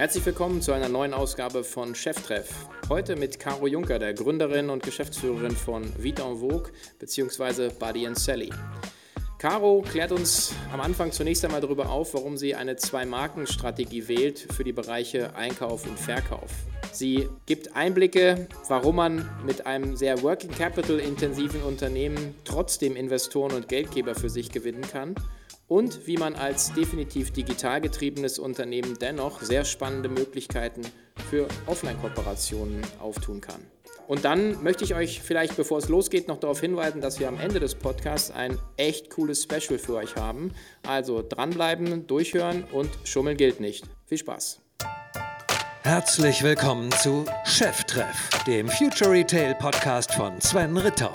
Herzlich 0.00 0.24
willkommen 0.24 0.62
zu 0.62 0.72
einer 0.72 0.88
neuen 0.88 1.12
Ausgabe 1.12 1.62
von 1.62 1.94
Cheftreff. 1.94 2.48
Heute 2.88 3.16
mit 3.16 3.38
Caro 3.38 3.66
Juncker, 3.66 3.98
der 3.98 4.14
Gründerin 4.14 4.70
und 4.70 4.82
Geschäftsführerin 4.82 5.54
von 5.54 5.84
Vita 6.02 6.26
en 6.26 6.38
Vogue 6.38 6.70
bzw. 6.98 7.68
Buddy 7.78 8.06
and 8.06 8.18
Sally. 8.18 8.48
Caro 9.36 9.82
klärt 9.82 10.10
uns 10.10 10.54
am 10.72 10.80
Anfang 10.80 11.12
zunächst 11.12 11.44
einmal 11.44 11.60
darüber 11.60 11.90
auf, 11.90 12.14
warum 12.14 12.38
sie 12.38 12.54
eine 12.54 12.76
Zwei-Marken-Strategie 12.76 14.08
wählt 14.08 14.38
für 14.38 14.64
die 14.64 14.72
Bereiche 14.72 15.36
Einkauf 15.36 15.86
und 15.86 15.98
Verkauf. 15.98 16.50
Sie 16.92 17.28
gibt 17.44 17.76
Einblicke, 17.76 18.48
warum 18.68 18.96
man 18.96 19.28
mit 19.44 19.66
einem 19.66 19.96
sehr 19.96 20.22
Working 20.22 20.52
Capital 20.52 20.98
intensiven 20.98 21.60
Unternehmen 21.60 22.34
trotzdem 22.46 22.96
Investoren 22.96 23.52
und 23.52 23.68
Geldgeber 23.68 24.14
für 24.14 24.30
sich 24.30 24.50
gewinnen 24.50 24.80
kann 24.80 25.14
und 25.70 26.08
wie 26.08 26.16
man 26.16 26.34
als 26.34 26.72
definitiv 26.72 27.30
digital 27.30 27.80
getriebenes 27.80 28.40
Unternehmen 28.40 28.98
dennoch 29.00 29.40
sehr 29.40 29.64
spannende 29.64 30.08
Möglichkeiten 30.08 30.82
für 31.30 31.46
Offline-Kooperationen 31.66 32.82
auftun 32.98 33.40
kann. 33.40 33.60
Und 34.08 34.24
dann 34.24 34.60
möchte 34.64 34.82
ich 34.82 34.96
euch 34.96 35.22
vielleicht, 35.22 35.56
bevor 35.56 35.78
es 35.78 35.88
losgeht, 35.88 36.26
noch 36.26 36.40
darauf 36.40 36.60
hinweisen, 36.60 37.00
dass 37.00 37.20
wir 37.20 37.28
am 37.28 37.38
Ende 37.38 37.60
des 37.60 37.76
Podcasts 37.76 38.32
ein 38.32 38.58
echt 38.76 39.10
cooles 39.10 39.44
Special 39.44 39.78
für 39.78 39.94
euch 39.94 40.16
haben. 40.16 40.52
Also 40.82 41.22
dranbleiben, 41.26 42.08
durchhören 42.08 42.64
und 42.72 42.90
schummeln 43.04 43.36
gilt 43.36 43.60
nicht. 43.60 43.84
Viel 44.06 44.18
Spaß! 44.18 44.60
Herzlich 45.84 46.42
willkommen 46.42 46.90
zu 46.90 47.24
Cheftreff, 47.44 48.28
dem 48.44 48.68
Future 48.68 49.12
Retail 49.12 49.54
Podcast 49.54 50.12
von 50.14 50.40
Sven 50.40 50.76
Ritter 50.76 51.12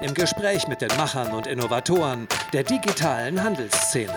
im 0.00 0.14
Gespräch 0.14 0.66
mit 0.68 0.80
den 0.80 0.88
Machern 0.96 1.32
und 1.32 1.46
Innovatoren 1.46 2.26
der 2.52 2.64
digitalen 2.64 3.42
Handelsszene. 3.42 4.12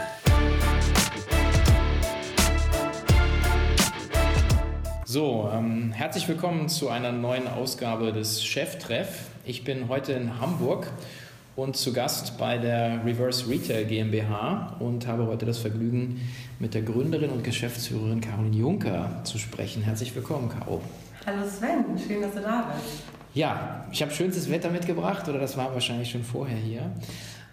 So, 5.06 5.50
ähm, 5.54 5.92
herzlich 5.92 6.28
willkommen 6.28 6.70
zu 6.70 6.90
einer 6.90 7.12
neuen 7.12 7.48
Ausgabe 7.48 8.12
des 8.12 8.44
Cheftreff. 8.44 9.30
Ich 9.46 9.64
bin 9.64 9.88
heute 9.88 10.14
in 10.14 10.42
Hamburg 10.42 10.92
und 11.56 11.78
zu 11.78 11.94
Gast 11.94 12.38
bei 12.38 12.58
der 12.58 13.06
Reverse 13.06 13.50
Retail 13.50 13.86
GmbH 13.86 14.76
und 14.80 15.08
habe 15.08 15.28
heute 15.28 15.46
das 15.46 15.60
Vergnügen, 15.60 16.22
mit 16.60 16.74
der 16.74 16.82
Gründerin 16.82 17.30
und 17.30 17.44
Geschäftsführerin 17.44 18.22
Caroline 18.22 18.56
Juncker 18.56 19.22
zu 19.24 19.38
sprechen. 19.38 19.84
Herzlich 19.84 20.14
willkommen, 20.16 20.50
Caro. 20.50 20.82
Hallo 21.28 21.46
Sven, 21.46 21.84
schön, 21.98 22.22
dass 22.22 22.36
du 22.36 22.40
da 22.40 22.72
bist. 22.74 23.04
Ja, 23.34 23.86
ich 23.92 24.02
habe 24.02 24.14
schönstes 24.14 24.50
Wetter 24.50 24.70
mitgebracht 24.70 25.28
oder 25.28 25.40
das 25.40 25.58
war 25.58 25.74
wahrscheinlich 25.74 26.10
schon 26.10 26.24
vorher 26.24 26.56
hier. 26.56 26.90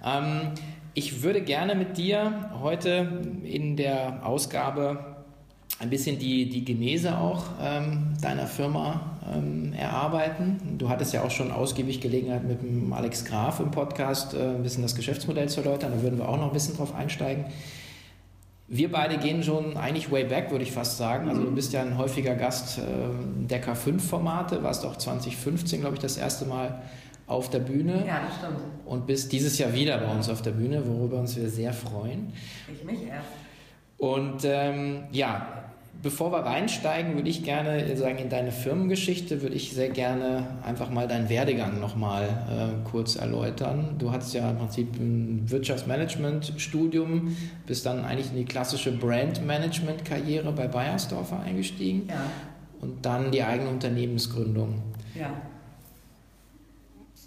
Ähm, 0.05 0.53
ich 0.95 1.25
würde 1.25 1.41
gerne 1.41 1.75
mit 1.75 1.97
dir 1.97 2.51
heute 2.63 3.25
in 3.43 3.77
der 3.77 4.25
Ausgabe 4.25 5.17
ein 5.81 5.91
bisschen 5.91 6.21
die, 6.21 6.49
die 6.49 6.65
Genese 6.65 7.19
auch 7.19 7.47
ähm, 7.61 8.13
deiner 8.23 8.47
Firma 8.47 9.19
ähm, 9.35 9.73
erarbeiten. 9.73 10.77
Du 10.79 10.89
hattest 10.89 11.13
ja 11.13 11.25
auch 11.25 11.33
schon 11.33 11.51
ausgiebig 11.51 12.01
Gelegenheit 12.01 12.45
mit 12.45 12.63
dem 12.63 12.93
Alex 12.93 13.25
Graf 13.25 13.59
im 13.59 13.73
Podcast 13.73 14.35
äh, 14.35 14.55
ein 14.55 14.63
bisschen 14.63 14.83
das 14.83 14.95
Geschäftsmodell 14.95 15.49
zu 15.49 15.63
erläutern. 15.63 15.91
Da 15.97 16.01
würden 16.01 16.21
wir 16.21 16.29
auch 16.29 16.37
noch 16.37 16.47
ein 16.47 16.53
bisschen 16.53 16.77
drauf 16.77 16.95
einsteigen. 16.95 17.47
Wir 18.67 18.91
beide 18.91 19.19
gehen 19.19 19.43
schon 19.43 19.77
eigentlich 19.77 20.11
way 20.11 20.25
back, 20.25 20.51
würde 20.51 20.65
ich 20.65 20.73
fast 20.73 20.97
sagen. 20.97 21.29
Also 21.29 21.43
du 21.43 21.51
bist 21.51 21.73
ja 21.73 21.83
ein 21.83 21.99
häufiger 21.99 22.35
Gast 22.35 22.79
äh, 22.79 22.83
der 23.47 23.63
K5-Formate, 23.63 24.63
warst 24.63 24.87
auch 24.87 24.97
2015, 24.97 25.81
glaube 25.81 25.97
ich, 25.97 26.01
das 26.01 26.17
erste 26.17 26.47
Mal 26.47 26.83
auf 27.27 27.51
der 27.51 27.59
Bühne. 27.59 28.05
Ja, 28.07 28.21
das 28.27 28.39
stimmt. 28.39 28.61
Und 28.87 29.07
bist 29.07 29.33
dieses 29.33 29.59
Jahr 29.59 29.73
wieder 29.75 29.99
bei 29.99 30.11
uns 30.11 30.29
auf 30.29 30.43
der 30.43 30.53
Bühne, 30.53 30.87
worüber 30.87 31.19
uns 31.19 31.37
wir 31.37 31.49
sehr 31.49 31.73
freuen. 31.73 32.33
Ich 32.73 32.85
mich 32.85 33.07
erst. 33.07 33.29
Und 33.99 34.45
ähm, 34.45 35.05
ja, 35.13 35.65
bevor 36.03 36.33
wir 36.33 36.41
reinsteigen, 36.41 37.15
würde 37.15 37.29
ich 37.29 37.45
gerne 37.45 37.97
sagen, 37.97 38.19
in 38.19 38.29
deine 38.29 38.53
Firmengeschichte 38.53 39.43
würde 39.43 39.55
ich 39.55 39.73
sehr 39.73 39.89
gerne 39.89 40.47
einfach 40.65 40.91
mal 40.91 41.09
deinen 41.09 41.29
Werdegang 41.29 41.81
nochmal 41.81 42.25
äh, 42.25 42.89
kurz 42.89 43.17
erläutern. 43.17 43.97
Du 43.99 44.13
hattest 44.13 44.35
ja 44.35 44.51
im 44.51 44.59
Prinzip 44.59 44.95
ein 44.97 45.51
Wirtschaftsmanagement-Studium, 45.51 47.37
bist 47.67 47.87
dann 47.87 48.05
eigentlich 48.05 48.31
in 48.31 48.37
die 48.37 48.45
klassische 48.45 48.93
Brandmanagement-Karriere 48.93 50.53
bei 50.53 50.69
Bayersdorfer 50.69 51.41
eingestiegen. 51.41 52.09
Ja. 52.09 52.27
Und 52.81 53.07
dann 53.07 53.33
die 53.33 53.43
eigene 53.43 53.71
Unternehmensgründung. 53.71 54.83
Ja. 55.19 55.31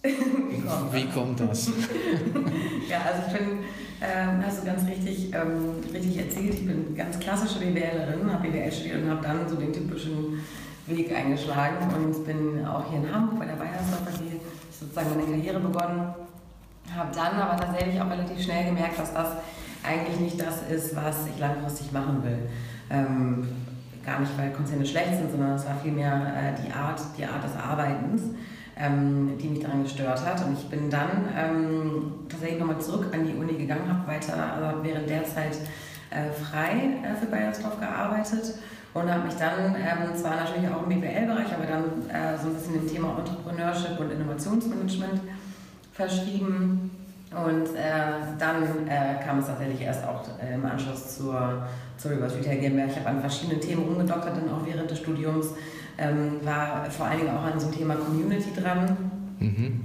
Wie 0.03 0.62
kommt, 0.62 0.94
Wie 0.94 1.06
kommt 1.06 1.40
das? 1.40 1.68
ja, 2.90 3.02
also 3.02 3.24
ich 3.28 3.38
bin 3.38 3.59
ähm, 4.02 4.44
hast 4.46 4.62
du 4.62 4.66
ganz 4.66 4.88
richtig, 4.88 5.34
ähm, 5.34 5.75
richtig 5.94 6.18
erzählt. 6.18 6.53
Ich 6.53 6.66
bin 6.66 6.96
ganz 6.96 7.18
klassische 7.19 7.59
BWLerin, 7.59 8.31
habe 8.31 8.47
BWL 8.47 8.72
studiert 8.72 9.03
und 9.03 9.09
habe 9.09 9.22
dann 9.24 9.50
so 9.50 9.56
den 9.56 9.74
typischen 9.74 10.40
Weg 10.85 11.16
eingeschlagen 11.16 11.78
und 11.96 12.25
bin 12.25 12.66
auch 12.66 12.90
hier 12.90 13.00
in 13.00 13.13
Hamburg 13.13 13.40
bei 13.40 13.46
der 13.46 13.56
Bayersdorfer 13.56 14.12
AG 14.12 14.40
sozusagen 14.72 15.09
meine 15.09 15.24
Karriere 15.24 15.59
begonnen. 15.59 16.13
Habe 16.96 17.09
dann 17.13 17.41
aber 17.41 17.58
tatsächlich 17.59 18.00
auch 18.00 18.09
relativ 18.09 18.41
schnell 18.41 18.66
gemerkt, 18.66 19.00
dass 19.00 19.13
das 19.13 19.28
eigentlich 19.84 20.19
nicht 20.19 20.41
das 20.41 20.62
ist, 20.69 20.96
was 20.96 21.28
ich 21.28 21.40
langfristig 21.40 21.91
machen 21.91 22.24
will. 22.24 22.50
Ähm, 22.90 23.47
gar 24.06 24.19
nicht, 24.19 24.31
weil 24.38 24.52
Konzerne 24.52 24.85
schlecht 24.85 25.18
sind, 25.18 25.31
sondern 25.31 25.56
es 25.56 25.66
war 25.66 25.75
vielmehr 25.84 26.14
äh, 26.14 26.62
die, 26.64 26.72
Art, 26.72 27.02
die 27.18 27.25
Art 27.25 27.44
des 27.44 27.56
Arbeitens 27.56 28.22
ähm, 28.80 29.38
die 29.42 29.48
mich 29.48 29.60
daran 29.60 29.84
gestört 29.84 30.26
hat. 30.26 30.46
Und 30.46 30.58
ich 30.58 30.68
bin 30.70 30.90
dann 30.90 31.26
ähm, 31.36 32.14
tatsächlich 32.30 32.60
nochmal 32.60 32.80
zurück 32.80 33.08
an 33.14 33.26
die 33.26 33.34
Uni 33.34 33.54
gegangen, 33.54 33.88
habe 33.88 34.08
weiter 34.08 34.36
also 34.54 34.84
während 34.84 35.10
der 35.10 35.24
Zeit 35.24 35.58
äh, 36.10 36.32
frei 36.32 37.00
äh, 37.04 37.16
für 37.16 37.28
Bayersdorf 37.28 37.80
gearbeitet 37.80 38.56
und 38.94 39.12
habe 39.12 39.26
mich 39.26 39.36
dann 39.36 39.76
ähm, 39.76 40.16
zwar 40.16 40.36
natürlich 40.38 40.70
auch 40.70 40.84
im 40.84 40.90
BWL-Bereich, 40.90 41.54
aber 41.54 41.66
dann 41.66 41.84
äh, 42.10 42.38
so 42.38 42.48
ein 42.48 42.56
bisschen 42.56 42.74
dem 42.74 42.88
Thema 42.88 43.18
Entrepreneurship 43.20 44.00
und 44.00 44.12
Innovationsmanagement 44.12 45.22
verschrieben. 45.94 46.92
Und 47.30 47.76
äh, 47.76 48.38
dann 48.40 48.64
äh, 48.88 49.24
kam 49.24 49.40
es 49.40 49.48
tatsächlich 49.48 49.82
erst 49.82 50.06
auch 50.06 50.24
äh, 50.42 50.56
im 50.56 50.66
Anschluss 50.66 51.18
zur, 51.18 51.68
zur 51.98 52.12
Reverse 52.12 52.38
Retail 52.38 52.58
GmbH. 52.58 52.86
Ich 52.86 52.96
habe 52.96 53.09
an 53.09 53.20
verschiedenen 53.20 53.59
Themen 53.59 53.84
rumgedoktert, 53.84 54.38
dann 54.38 54.50
auch 54.50 54.66
während 54.66 54.90
des 54.90 55.00
Studiums 55.00 55.48
ähm, 55.97 56.40
war 56.44 56.90
vor 56.90 57.08
allen 57.08 57.19
Dingen 57.19 57.35
auch 57.35 57.44
an 57.44 57.59
so 57.59 57.68
einem 57.68 57.75
Thema 57.75 57.96
Community 57.96 58.50
dran. 58.56 58.97
Mhm. 59.40 59.81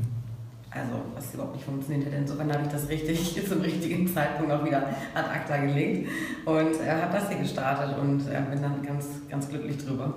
Also, 0.70 0.92
was 1.14 1.34
überhaupt 1.34 1.56
nicht 1.56 1.66
funktioniert 1.66 2.06
hätte. 2.06 2.16
Insofern 2.16 2.50
habe 2.50 2.62
ich 2.64 2.72
das 2.72 2.88
richtig 2.88 3.46
zum 3.48 3.60
richtigen 3.60 4.06
Zeitpunkt 4.08 4.50
auch 4.50 4.64
wieder 4.64 4.88
ad 5.14 5.28
acta 5.30 5.58
gelegt 5.58 6.08
und 6.46 6.80
äh, 6.80 6.90
habe 6.90 7.12
das 7.12 7.28
hier 7.28 7.38
gestartet 7.38 7.98
und 7.98 8.20
äh, 8.20 8.40
bin 8.50 8.62
dann 8.62 8.82
ganz, 8.82 9.06
ganz 9.28 9.48
glücklich 9.48 9.76
drüber. 9.76 10.14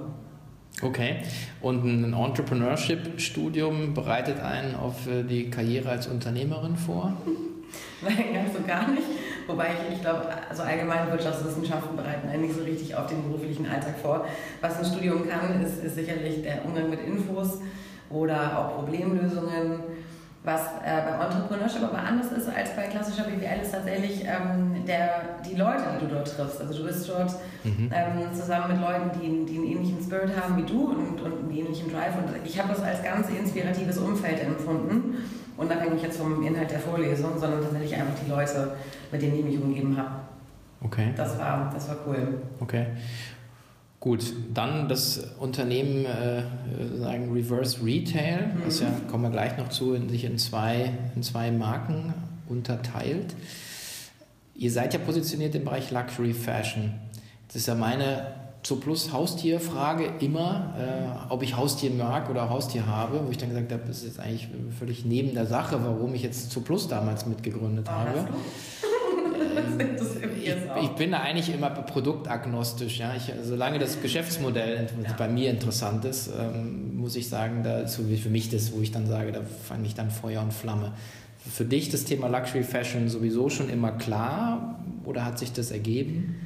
Okay. 0.82 1.18
Und 1.62 1.84
ein 1.86 2.14
Entrepreneurship-Studium 2.14 3.94
bereitet 3.94 4.40
einen 4.40 4.76
auf 4.76 5.08
äh, 5.08 5.24
die 5.24 5.50
Karriere 5.50 5.90
als 5.90 6.08
Unternehmerin 6.08 6.76
vor? 6.76 7.14
Nein, 8.02 8.34
ganz 8.34 8.54
so 8.54 8.64
gar 8.66 8.90
nicht. 8.90 9.04
Wobei 9.48 9.68
ich, 9.68 9.96
ich 9.96 10.02
glaube, 10.02 10.28
also 10.50 10.64
allgemeine 10.64 11.12
Wirtschaftswissenschaften 11.12 11.96
bereiten 11.96 12.28
einen 12.30 12.44
nicht 12.44 12.56
so 12.56 12.64
richtig 12.64 12.96
auf 12.96 13.08
den 13.08 13.24
beruflichen 13.24 13.68
Alltag 13.68 13.96
vor. 14.02 14.26
Was 14.62 14.80
ein 14.80 14.86
Studium 14.86 15.28
kann, 15.30 15.64
ist, 15.64 15.84
ist 15.84 15.96
sicherlich 15.96 16.42
der 16.42 16.66
Umgang 16.66 16.90
mit 16.90 17.06
Infos 17.06 17.60
oder 18.10 18.58
auch 18.58 18.76
Problemlösungen. 18.76 19.80
Was 20.44 20.62
äh, 20.86 21.02
bei 21.02 21.26
Entrepreneurship 21.26 21.82
aber 21.84 21.98
anders 21.98 22.32
ist 22.32 22.48
als 22.48 22.76
bei 22.76 22.84
klassischer 22.84 23.24
BWL, 23.24 23.62
ist 23.64 23.72
tatsächlich 23.72 24.24
ähm, 24.26 24.86
der, 24.86 25.40
die 25.44 25.56
Leute, 25.56 25.84
die 25.96 26.06
du 26.06 26.14
dort 26.14 26.36
triffst. 26.36 26.62
Also 26.62 26.72
du 26.72 26.86
bist 26.86 27.10
dort 27.10 27.32
mhm. 27.64 27.90
ähm, 27.92 28.32
zusammen 28.32 28.74
mit 28.74 28.82
Leuten, 28.82 29.10
die, 29.20 29.52
die 29.52 29.58
einen 29.58 29.66
ähnlichen 29.66 30.00
Spirit 30.00 30.30
haben 30.40 30.58
wie 30.58 30.64
du 30.72 30.90
und, 30.90 31.20
und 31.20 31.40
einen 31.40 31.52
ähnlichen 31.52 31.92
Drive. 31.92 32.16
Und 32.16 32.30
ich 32.46 32.60
habe 32.60 32.70
das 32.70 32.84
als 32.84 33.04
ganz 33.04 33.28
inspiratives 33.30 33.98
Umfeld 33.98 34.44
empfunden 34.44 35.16
unabhängig 35.58 36.02
jetzt 36.02 36.18
vom 36.18 36.46
Inhalt 36.46 36.72
der 36.72 36.80
Vorlesung, 36.80 37.40
sondern 37.40 37.62
tatsächlich 37.62 37.96
einfach 37.96 38.16
die 38.24 38.30
Leute, 38.30 38.76
mit 39.12 39.22
denen 39.22 39.40
ich 39.40 39.46
mich 39.46 39.58
umgeben 39.58 39.98
habe. 39.98 40.12
Okay. 40.82 41.14
Das 41.16 41.38
war, 41.40 41.72
das 41.74 41.88
war 41.90 41.98
cool. 42.08 42.42
Okay. 42.60 42.88
Gut, 44.00 44.34
dann 44.54 44.88
das 44.88 45.34
Unternehmen 45.40 46.06
äh, 46.06 46.44
sagen 47.00 47.34
Reverse 47.34 47.84
Retail, 47.84 48.48
mhm. 48.48 48.62
das 48.66 48.82
ja 48.82 48.88
kommen 49.10 49.24
wir 49.24 49.32
gleich 49.32 49.58
noch 49.58 49.70
zu, 49.70 49.96
in 49.96 50.10
sich 50.10 50.26
in 50.26 50.38
zwei, 50.38 50.92
in 51.16 51.24
zwei 51.24 51.50
Marken 51.50 52.14
unterteilt. 52.48 53.34
Ihr 54.54 54.72
seid 54.72 54.94
ja 54.94 55.00
positioniert 55.00 55.56
im 55.56 55.66
Bereich 55.66 55.90
Luxury 55.90 56.34
Fashion. 56.34 56.94
Das 57.48 57.56
ist 57.56 57.68
ja 57.68 57.74
meine 57.74 58.28
zur 58.66 58.82
Plus-Haustier-Frage 58.82 60.14
immer, 60.22 60.74
äh, 60.76 61.32
ob 61.32 61.44
ich 61.44 61.56
Haustier 61.56 61.92
mag 61.92 62.32
oder 62.32 62.50
Haustier 62.50 62.88
habe, 62.88 63.22
wo 63.24 63.30
ich 63.30 63.38
dann 63.38 63.50
gesagt 63.50 63.72
habe, 63.72 63.84
das 63.86 63.98
ist 63.98 64.06
jetzt 64.06 64.20
eigentlich 64.20 64.48
völlig 64.80 65.06
neben 65.06 65.36
der 65.36 65.46
Sache, 65.46 65.80
warum 65.84 66.16
ich 66.16 66.24
jetzt 66.24 66.50
zu 66.50 66.62
Plus 66.62 66.88
damals 66.88 67.28
mitgegründet 67.28 67.86
oh, 67.88 67.92
habe. 67.92 68.28
ich, 70.42 70.84
ich, 70.84 70.90
bin 70.96 71.12
da 71.12 71.20
eigentlich 71.20 71.54
immer 71.54 71.70
produktagnostisch. 71.70 72.98
Ja. 72.98 73.14
Ich, 73.16 73.32
solange 73.44 73.78
das 73.78 74.02
Geschäftsmodell 74.02 74.88
ja. 75.04 75.14
bei 75.14 75.28
mir 75.28 75.52
interessant 75.52 76.04
ist, 76.04 76.32
ähm, 76.36 76.98
muss 76.98 77.16
ich 77.16 77.30
sagen, 77.30 77.62
da 77.64 77.82
ist 77.82 77.94
so 77.94 78.10
wie 78.10 78.18
für 78.18 78.30
mich 78.30 78.50
das, 78.50 78.74
wo 78.74 78.82
ich 78.82 78.92
dann 78.92 79.06
sage, 79.06 79.32
da 79.32 79.42
fand 79.44 79.86
ich 79.86 79.94
dann 79.94 80.10
Feuer 80.10 80.42
und 80.42 80.52
Flamme. 80.52 80.94
Für 81.38 81.66
dich 81.66 81.90
das 81.90 82.06
Thema 82.06 82.30
Luxury 82.30 82.64
Fashion 82.64 83.10
sowieso 83.10 83.48
schon 83.50 83.70
immer 83.70 83.92
klar 83.92 84.80
oder 85.04 85.24
hat 85.24 85.38
sich 85.38 85.54
das 85.54 85.70
ergeben? 85.70 86.45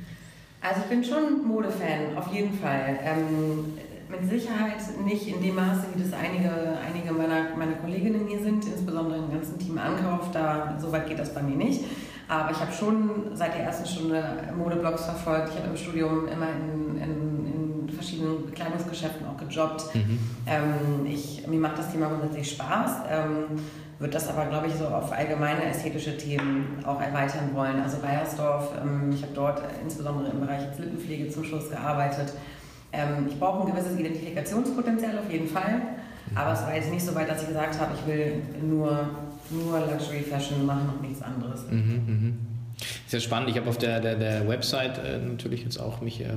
Also 0.61 0.81
ich 0.81 0.87
bin 0.87 1.03
schon 1.03 1.47
Modefan, 1.47 2.17
auf 2.17 2.33
jeden 2.33 2.53
Fall. 2.53 2.99
Ähm, 3.03 3.73
mit 4.09 4.27
Sicherheit 4.27 4.77
nicht 5.05 5.27
in 5.27 5.41
dem 5.41 5.55
Maße, 5.55 5.85
wie 5.93 6.03
das 6.03 6.13
einige, 6.13 6.49
einige 6.85 7.13
meiner, 7.13 7.55
meiner 7.55 7.73
Kolleginnen 7.73 8.27
hier 8.27 8.39
sind, 8.39 8.65
insbesondere 8.65 9.19
im 9.19 9.31
ganzen 9.31 9.59
Team 9.59 9.77
Ankauf. 9.77 10.31
Da, 10.31 10.77
so 10.79 10.91
weit 10.91 11.07
geht 11.07 11.19
das 11.19 11.33
bei 11.33 11.41
mir 11.41 11.55
nicht. 11.55 11.85
Aber 12.27 12.51
ich 12.51 12.59
habe 12.59 12.71
schon 12.71 13.31
seit 13.33 13.55
der 13.55 13.63
ersten 13.63 13.87
Stunde 13.87 14.23
Modeblogs 14.57 15.05
verfolgt. 15.05 15.49
Ich 15.49 15.57
habe 15.57 15.69
im 15.69 15.77
Studium 15.77 16.27
immer 16.27 16.47
in, 16.49 17.01
in, 17.01 17.87
in 17.87 17.89
verschiedenen 17.89 18.45
Bekleidungsgeschäften 18.45 19.25
auch 19.27 19.37
gejobbt. 19.37 19.95
Mhm. 19.95 20.19
Ähm, 20.45 21.05
ich, 21.05 21.47
mir 21.47 21.59
macht 21.59 21.77
das 21.79 21.91
Thema 21.91 22.07
grundsätzlich 22.07 22.51
Spaß. 22.51 22.91
Ähm, 23.09 23.59
wird 23.99 24.15
das 24.15 24.29
aber, 24.29 24.45
glaube 24.45 24.67
ich, 24.67 24.73
so 24.75 24.87
auf 24.87 25.11
allgemeine 25.11 25.65
ästhetische 25.65 26.17
Themen 26.17 26.83
auch 26.85 27.01
erweitern 27.01 27.49
wollen. 27.53 27.81
Also 27.81 27.97
Bayersdorf, 27.97 28.71
ähm, 28.81 29.11
ich 29.13 29.21
habe 29.21 29.33
dort 29.35 29.61
insbesondere 29.83 30.31
im 30.31 30.39
Bereich 30.39 30.61
Lippenpflege 30.77 31.29
zum 31.29 31.43
Schluss 31.43 31.69
gearbeitet. 31.69 32.33
Ähm, 32.93 33.27
ich 33.27 33.37
brauche 33.37 33.67
ein 33.67 33.75
gewisses 33.75 33.99
Identifikationspotenzial 33.99 35.19
auf 35.19 35.31
jeden 35.31 35.47
Fall, 35.47 35.81
aber 36.33 36.53
es 36.53 36.61
war 36.63 36.73
jetzt 36.73 36.91
nicht 36.91 37.05
so 37.05 37.13
weit, 37.13 37.29
dass 37.29 37.41
ich 37.41 37.49
gesagt 37.49 37.79
habe, 37.79 37.91
ich 37.93 38.07
will 38.07 38.41
nur, 38.61 39.09
nur 39.51 39.79
Luxury 39.79 40.21
Fashion 40.21 40.65
machen 40.65 40.89
und 40.95 41.01
nichts 41.01 41.21
anderes. 41.21 41.65
Mhm, 41.69 42.03
mh. 42.07 42.48
Ist 43.05 43.13
ja 43.13 43.19
spannend. 43.19 43.49
Ich 43.49 43.57
habe 43.57 43.69
auf 43.69 43.77
der, 43.77 43.99
der, 43.99 44.15
der 44.15 44.47
Website 44.47 44.97
äh, 44.99 45.17
natürlich 45.17 45.63
jetzt 45.63 45.79
auch 45.79 46.01
mich 46.01 46.21
äh, 46.21 46.27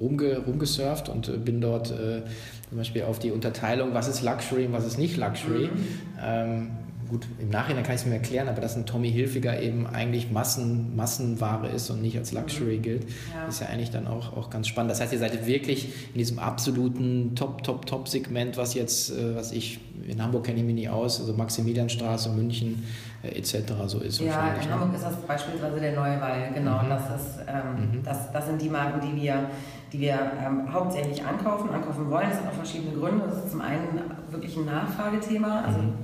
rumge, 0.00 0.38
rumgesurft 0.38 1.08
und 1.08 1.28
äh, 1.28 1.36
bin 1.36 1.60
dort 1.60 1.90
äh, 1.90 2.22
zum 2.68 2.78
Beispiel 2.78 3.02
auf 3.02 3.18
die 3.18 3.30
Unterteilung, 3.30 3.94
was 3.94 4.08
ist 4.08 4.22
Luxury 4.22 4.66
und 4.66 4.72
was 4.72 4.86
ist 4.86 4.98
nicht 4.98 5.16
Luxury. 5.16 5.66
Mhm. 5.66 5.88
Ähm, 6.22 6.70
gut, 7.08 7.26
im 7.38 7.48
Nachhinein 7.48 7.82
kann 7.82 7.94
ich 7.94 8.02
es 8.02 8.06
mir 8.06 8.14
erklären, 8.14 8.48
aber 8.48 8.60
dass 8.60 8.76
ein 8.76 8.86
Tommy 8.86 9.10
Hilfiger 9.10 9.60
eben 9.60 9.86
eigentlich 9.86 10.30
Massen, 10.30 10.94
Massenware 10.96 11.68
ist 11.68 11.90
und 11.90 12.02
nicht 12.02 12.16
als 12.16 12.32
Luxury 12.32 12.78
mhm. 12.78 12.82
gilt, 12.82 13.06
ja. 13.34 13.46
ist 13.46 13.60
ja 13.60 13.68
eigentlich 13.68 13.90
dann 13.90 14.06
auch, 14.06 14.36
auch 14.36 14.50
ganz 14.50 14.68
spannend. 14.68 14.90
Das 14.90 15.00
heißt, 15.00 15.12
ihr 15.12 15.18
seid 15.18 15.46
wirklich 15.46 15.86
in 16.12 16.18
diesem 16.18 16.38
absoluten 16.38 17.34
Top, 17.34 17.62
Top, 17.62 17.86
Top-Segment, 17.86 18.56
was 18.56 18.74
jetzt, 18.74 19.10
äh, 19.10 19.34
was 19.34 19.52
ich, 19.52 19.80
in 20.06 20.22
Hamburg 20.22 20.44
kenne 20.44 20.58
ich 20.58 20.64
mich 20.64 20.74
nie 20.74 20.88
aus, 20.88 21.20
also 21.20 21.32
Maximilianstraße, 21.32 22.30
München 22.30 22.84
äh, 23.22 23.38
etc. 23.38 23.54
so 23.86 24.00
ist. 24.00 24.20
Ja, 24.20 24.54
in 24.54 24.68
ne? 24.68 24.74
Hamburg 24.74 24.94
ist 24.94 25.04
das 25.04 25.16
beispielsweise 25.16 25.80
der 25.80 25.94
Neue 25.94 26.20
Weil, 26.20 26.52
genau. 26.52 26.82
Mhm. 26.82 26.88
Das, 26.90 27.02
ist, 27.04 27.38
ähm, 27.46 27.98
mhm. 27.98 28.02
das, 28.04 28.32
das 28.32 28.46
sind 28.46 28.60
die 28.60 28.68
Marken, 28.68 29.00
die 29.00 29.22
wir 29.22 29.50
die 29.90 30.00
wir 30.00 30.18
ähm, 30.44 30.70
hauptsächlich 30.70 31.24
ankaufen, 31.24 31.70
ankaufen 31.70 32.10
wollen. 32.10 32.28
Das 32.28 32.40
hat 32.40 32.48
auch 32.48 32.56
verschiedene 32.56 32.92
Gründe. 32.92 33.24
Das 33.26 33.38
ist 33.38 33.52
zum 33.52 33.62
einen 33.62 34.02
wirklich 34.28 34.54
ein 34.54 34.66
Nachfragethema, 34.66 35.62
also 35.62 35.78
mhm 35.78 35.94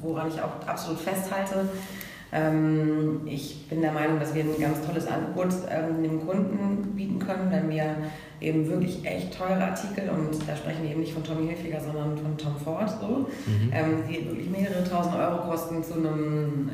woran 0.00 0.28
ich 0.28 0.40
auch 0.40 0.66
absolut 0.66 1.00
festhalte. 1.00 1.68
Ähm, 2.30 3.22
ich 3.24 3.68
bin 3.68 3.80
der 3.80 3.92
Meinung, 3.92 4.20
dass 4.20 4.34
wir 4.34 4.44
ein 4.44 4.60
ganz 4.60 4.86
tolles 4.86 5.06
Angebot 5.06 5.48
ähm, 5.70 6.02
dem 6.02 6.26
Kunden 6.26 6.94
bieten 6.94 7.18
können, 7.18 7.50
wenn 7.50 7.70
wir 7.70 7.96
eben 8.40 8.68
wirklich 8.68 9.04
echt 9.04 9.36
teure 9.36 9.64
Artikel, 9.64 10.10
und 10.10 10.46
da 10.46 10.54
sprechen 10.54 10.82
wir 10.82 10.90
eben 10.90 11.00
nicht 11.00 11.14
von 11.14 11.24
Tommy 11.24 11.46
Hilfiger, 11.46 11.80
sondern 11.80 12.18
von 12.18 12.36
Tom 12.36 12.56
Ford, 12.56 12.90
so, 13.00 13.06
mhm. 13.46 13.72
ähm, 13.72 14.02
die 14.08 14.26
wirklich 14.26 14.50
mehrere 14.50 14.84
tausend 14.84 15.16
Euro 15.16 15.48
kosten 15.48 15.82
zu 15.82 15.94
einem 15.94 16.70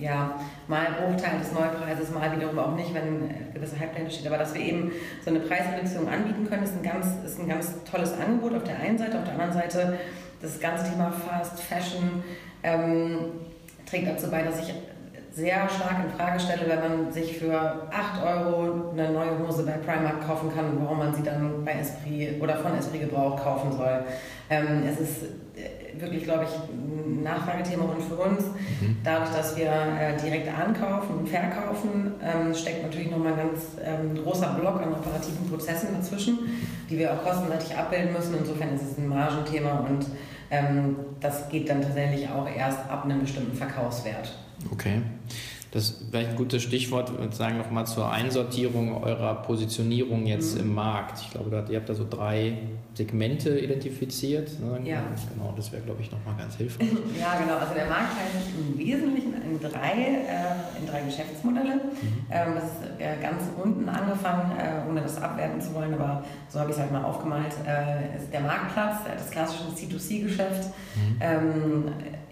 ja, 0.00 0.38
mal 0.68 0.86
Bruchteil 1.00 1.38
des 1.38 1.52
Neupreises, 1.52 2.12
mal 2.12 2.34
wiederum 2.36 2.58
auch 2.58 2.76
nicht, 2.76 2.92
wenn 2.92 3.30
gewisser 3.54 3.78
Hype 3.78 3.92
dahinter 3.92 4.10
steht. 4.10 4.26
Aber 4.26 4.38
dass 4.38 4.54
wir 4.54 4.60
eben 4.60 4.92
so 5.24 5.30
eine 5.30 5.40
Preisreduktion 5.40 6.08
anbieten 6.08 6.46
können, 6.48 6.64
ist 6.64 6.74
ein, 6.74 6.82
ganz, 6.82 7.06
ist 7.24 7.40
ein 7.40 7.48
ganz 7.48 7.82
tolles 7.90 8.12
Angebot 8.12 8.54
auf 8.54 8.64
der 8.64 8.78
einen 8.78 8.98
Seite. 8.98 9.18
Auf 9.18 9.24
der 9.24 9.32
anderen 9.34 9.52
Seite 9.52 9.98
das 10.40 10.60
ganze 10.60 10.90
Thema 10.90 11.10
Fast 11.10 11.60
Fashion 11.60 12.22
ähm, 12.62 13.18
trägt 13.88 14.08
dazu 14.08 14.30
bei, 14.30 14.42
dass 14.42 14.60
ich 14.60 14.74
sehr 15.32 15.68
stark 15.68 15.96
in 16.02 16.18
Frage 16.18 16.40
stelle, 16.40 16.66
wenn 16.66 16.80
man 16.80 17.12
sich 17.12 17.38
für 17.38 17.60
8 17.92 18.24
Euro 18.24 18.90
eine 18.92 19.10
neue 19.10 19.38
Hose 19.38 19.64
bei 19.64 19.72
Primark 19.72 20.26
kaufen 20.26 20.50
kann, 20.54 20.80
warum 20.80 20.98
man 20.98 21.14
sie 21.14 21.22
dann 21.22 21.62
bei 21.62 21.72
Esprit 21.72 22.40
oder 22.40 22.56
von 22.56 22.74
Esprit 22.74 23.02
gebraucht 23.02 23.42
kaufen 23.42 23.70
soll. 23.72 24.04
Ähm, 24.48 24.82
es 24.90 24.98
ist 24.98 25.24
wirklich, 26.00 26.24
glaube 26.24 26.44
ich, 26.44 26.50
ein 26.72 27.22
Nachfragethema 27.22 27.84
und 27.84 28.02
für 28.02 28.16
uns, 28.16 28.42
mhm. 28.80 28.96
dadurch, 29.04 29.30
dass 29.30 29.56
wir 29.56 29.66
äh, 29.66 30.16
direkt 30.22 30.48
ankaufen 30.48 31.16
und 31.18 31.28
verkaufen, 31.28 32.12
ähm, 32.22 32.54
steckt 32.54 32.82
natürlich 32.82 33.10
nochmal 33.10 33.32
ein 33.32 33.38
ganz 33.38 33.62
ähm, 33.84 34.22
großer 34.22 34.54
Block 34.60 34.80
an 34.80 34.92
operativen 34.92 35.48
Prozessen 35.48 35.88
dazwischen, 35.94 36.38
die 36.88 36.98
wir 36.98 37.12
auch 37.12 37.22
kostenseitig 37.22 37.76
abbilden 37.76 38.12
müssen. 38.12 38.34
Insofern 38.38 38.74
ist 38.74 38.82
es 38.82 38.98
ein 38.98 39.08
Margenthema 39.08 39.86
und 39.88 40.06
ähm, 40.50 40.96
das 41.20 41.48
geht 41.48 41.68
dann 41.68 41.82
tatsächlich 41.82 42.28
auch 42.28 42.48
erst 42.48 42.78
ab 42.88 43.04
einem 43.04 43.20
bestimmten 43.20 43.56
Verkaufswert. 43.56 44.36
Okay. 44.70 45.02
Das 45.76 45.90
ist 45.90 46.04
vielleicht 46.10 46.30
ein 46.30 46.36
gutes 46.36 46.62
Stichwort, 46.62 47.10
ich 47.10 47.18
würde 47.18 47.36
sagen, 47.36 47.58
nochmal 47.58 47.86
zur 47.86 48.10
Einsortierung 48.10 49.02
eurer 49.02 49.34
Positionierung 49.42 50.24
jetzt 50.24 50.54
mhm. 50.54 50.62
im 50.62 50.74
Markt. 50.74 51.20
Ich 51.20 51.30
glaube, 51.32 51.66
ihr 51.68 51.76
habt 51.76 51.86
da 51.86 51.94
so 51.94 52.06
drei 52.08 52.56
Segmente 52.94 53.58
identifiziert. 53.58 54.58
Ne? 54.58 54.80
Ja. 54.88 55.02
Genau, 55.34 55.52
das 55.54 55.70
wäre, 55.72 55.82
glaube 55.82 56.00
ich, 56.00 56.10
nochmal 56.10 56.34
ganz 56.38 56.56
hilfreich. 56.56 56.88
ja, 57.20 57.38
genau. 57.38 57.58
Also 57.58 57.74
der 57.74 57.90
Markt 57.90 58.16
teilt 58.16 58.42
sich 58.42 58.54
im 58.58 58.78
Wesentlichen 58.78 59.34
in 59.34 59.60
drei, 59.60 59.92
äh, 59.92 60.80
in 60.80 60.86
drei 60.86 61.02
Geschäftsmodelle. 61.02 61.74
Mhm. 61.74 62.26
Ähm, 62.30 62.54
das 62.54 62.64
ist 62.64 62.98
äh, 62.98 63.20
ganz 63.20 63.42
unten 63.62 63.86
angefangen, 63.86 64.58
äh, 64.58 64.88
ohne 64.88 65.02
das 65.02 65.20
abwerten 65.20 65.60
zu 65.60 65.74
wollen, 65.74 65.92
aber 65.92 66.24
so 66.48 66.58
habe 66.58 66.70
ich 66.70 66.76
es 66.76 66.80
halt 66.80 66.90
mal 66.90 67.04
aufgemalt, 67.04 67.54
äh, 67.66 68.16
ist 68.16 68.32
der 68.32 68.40
Marktplatz, 68.40 69.00
äh, 69.04 69.14
das 69.14 69.30
klassische 69.30 69.64
C2C-Geschäft. 69.76 70.70
Mhm. 70.94 71.16
Ähm, 71.20 71.84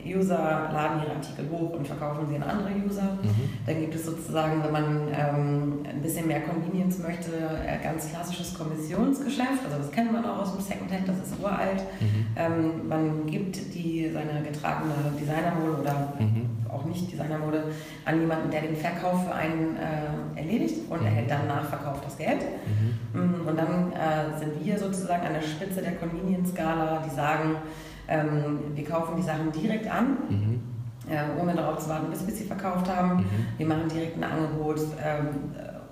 User 0.04 0.70
laden 0.72 1.02
ihre 1.02 1.16
Artikel 1.16 1.48
hoch 1.50 1.70
und 1.70 1.86
verkaufen 1.86 2.26
sie 2.28 2.36
an 2.36 2.42
andere 2.42 2.70
User. 2.86 3.18
Mhm. 3.22 3.48
Dann 3.66 3.80
gibt 3.80 3.94
es 3.94 4.06
sozusagen, 4.06 4.62
wenn 4.62 4.72
man 4.72 5.08
ähm, 5.08 5.86
ein 5.88 6.02
bisschen 6.02 6.26
mehr 6.26 6.40
Convenience 6.40 6.98
möchte, 6.98 7.30
äh, 7.32 7.82
ganz 7.82 8.10
klassisches 8.10 8.54
Kommissionsgeschäft. 8.54 9.64
Also 9.64 9.78
das 9.78 9.90
kennt 9.90 10.12
man 10.12 10.24
auch 10.24 10.42
aus 10.42 10.52
dem 10.52 10.60
Secondhand, 10.60 11.08
das 11.08 11.16
ist 11.18 11.40
uralt. 11.40 11.82
Mhm. 12.00 12.26
Ähm, 12.36 12.88
man 12.88 13.26
gibt 13.26 13.56
die, 13.74 14.10
seine 14.12 14.42
getragene 14.42 14.94
Designermode 15.18 15.80
oder 15.80 16.14
mhm. 16.18 16.50
auch 16.68 16.84
nicht 16.84 17.10
Designermode 17.10 17.64
an 18.04 18.20
jemanden, 18.20 18.50
der 18.50 18.62
den 18.62 18.76
Verkauf 18.76 19.24
für 19.26 19.34
einen 19.34 19.76
äh, 19.76 20.38
erledigt 20.38 20.90
und 20.90 21.00
mhm. 21.00 21.06
erhält 21.06 21.30
dann 21.30 21.46
nach 21.46 21.64
Verkauf 21.64 22.00
das 22.02 22.16
Geld. 22.16 22.40
Mhm. 22.42 23.20
Mm, 23.20 23.48
und 23.48 23.58
dann 23.58 23.92
äh, 23.92 24.38
sind 24.38 24.64
wir 24.64 24.78
sozusagen 24.78 25.26
an 25.26 25.34
der 25.34 25.42
Spitze 25.42 25.82
der 25.82 25.96
Convenience-Skala, 25.96 27.04
die 27.06 27.14
sagen, 27.14 27.56
ähm, 28.08 28.60
wir 28.74 28.84
kaufen 28.84 29.16
die 29.16 29.22
Sachen 29.22 29.50
direkt 29.52 29.90
an. 29.90 30.16
Mhm. 30.28 30.60
Äh, 31.08 31.38
ohne 31.38 31.54
darauf 31.54 31.78
zu 31.80 31.90
warten, 31.90 32.08
bis 32.10 32.26
wir 32.26 32.34
sie 32.34 32.44
verkauft 32.44 32.88
haben. 32.88 33.18
Mhm. 33.18 33.26
Wir 33.58 33.66
machen 33.66 33.88
direkt 33.88 34.16
ein 34.16 34.24
Angebot 34.24 34.80
ähm, 35.04 35.28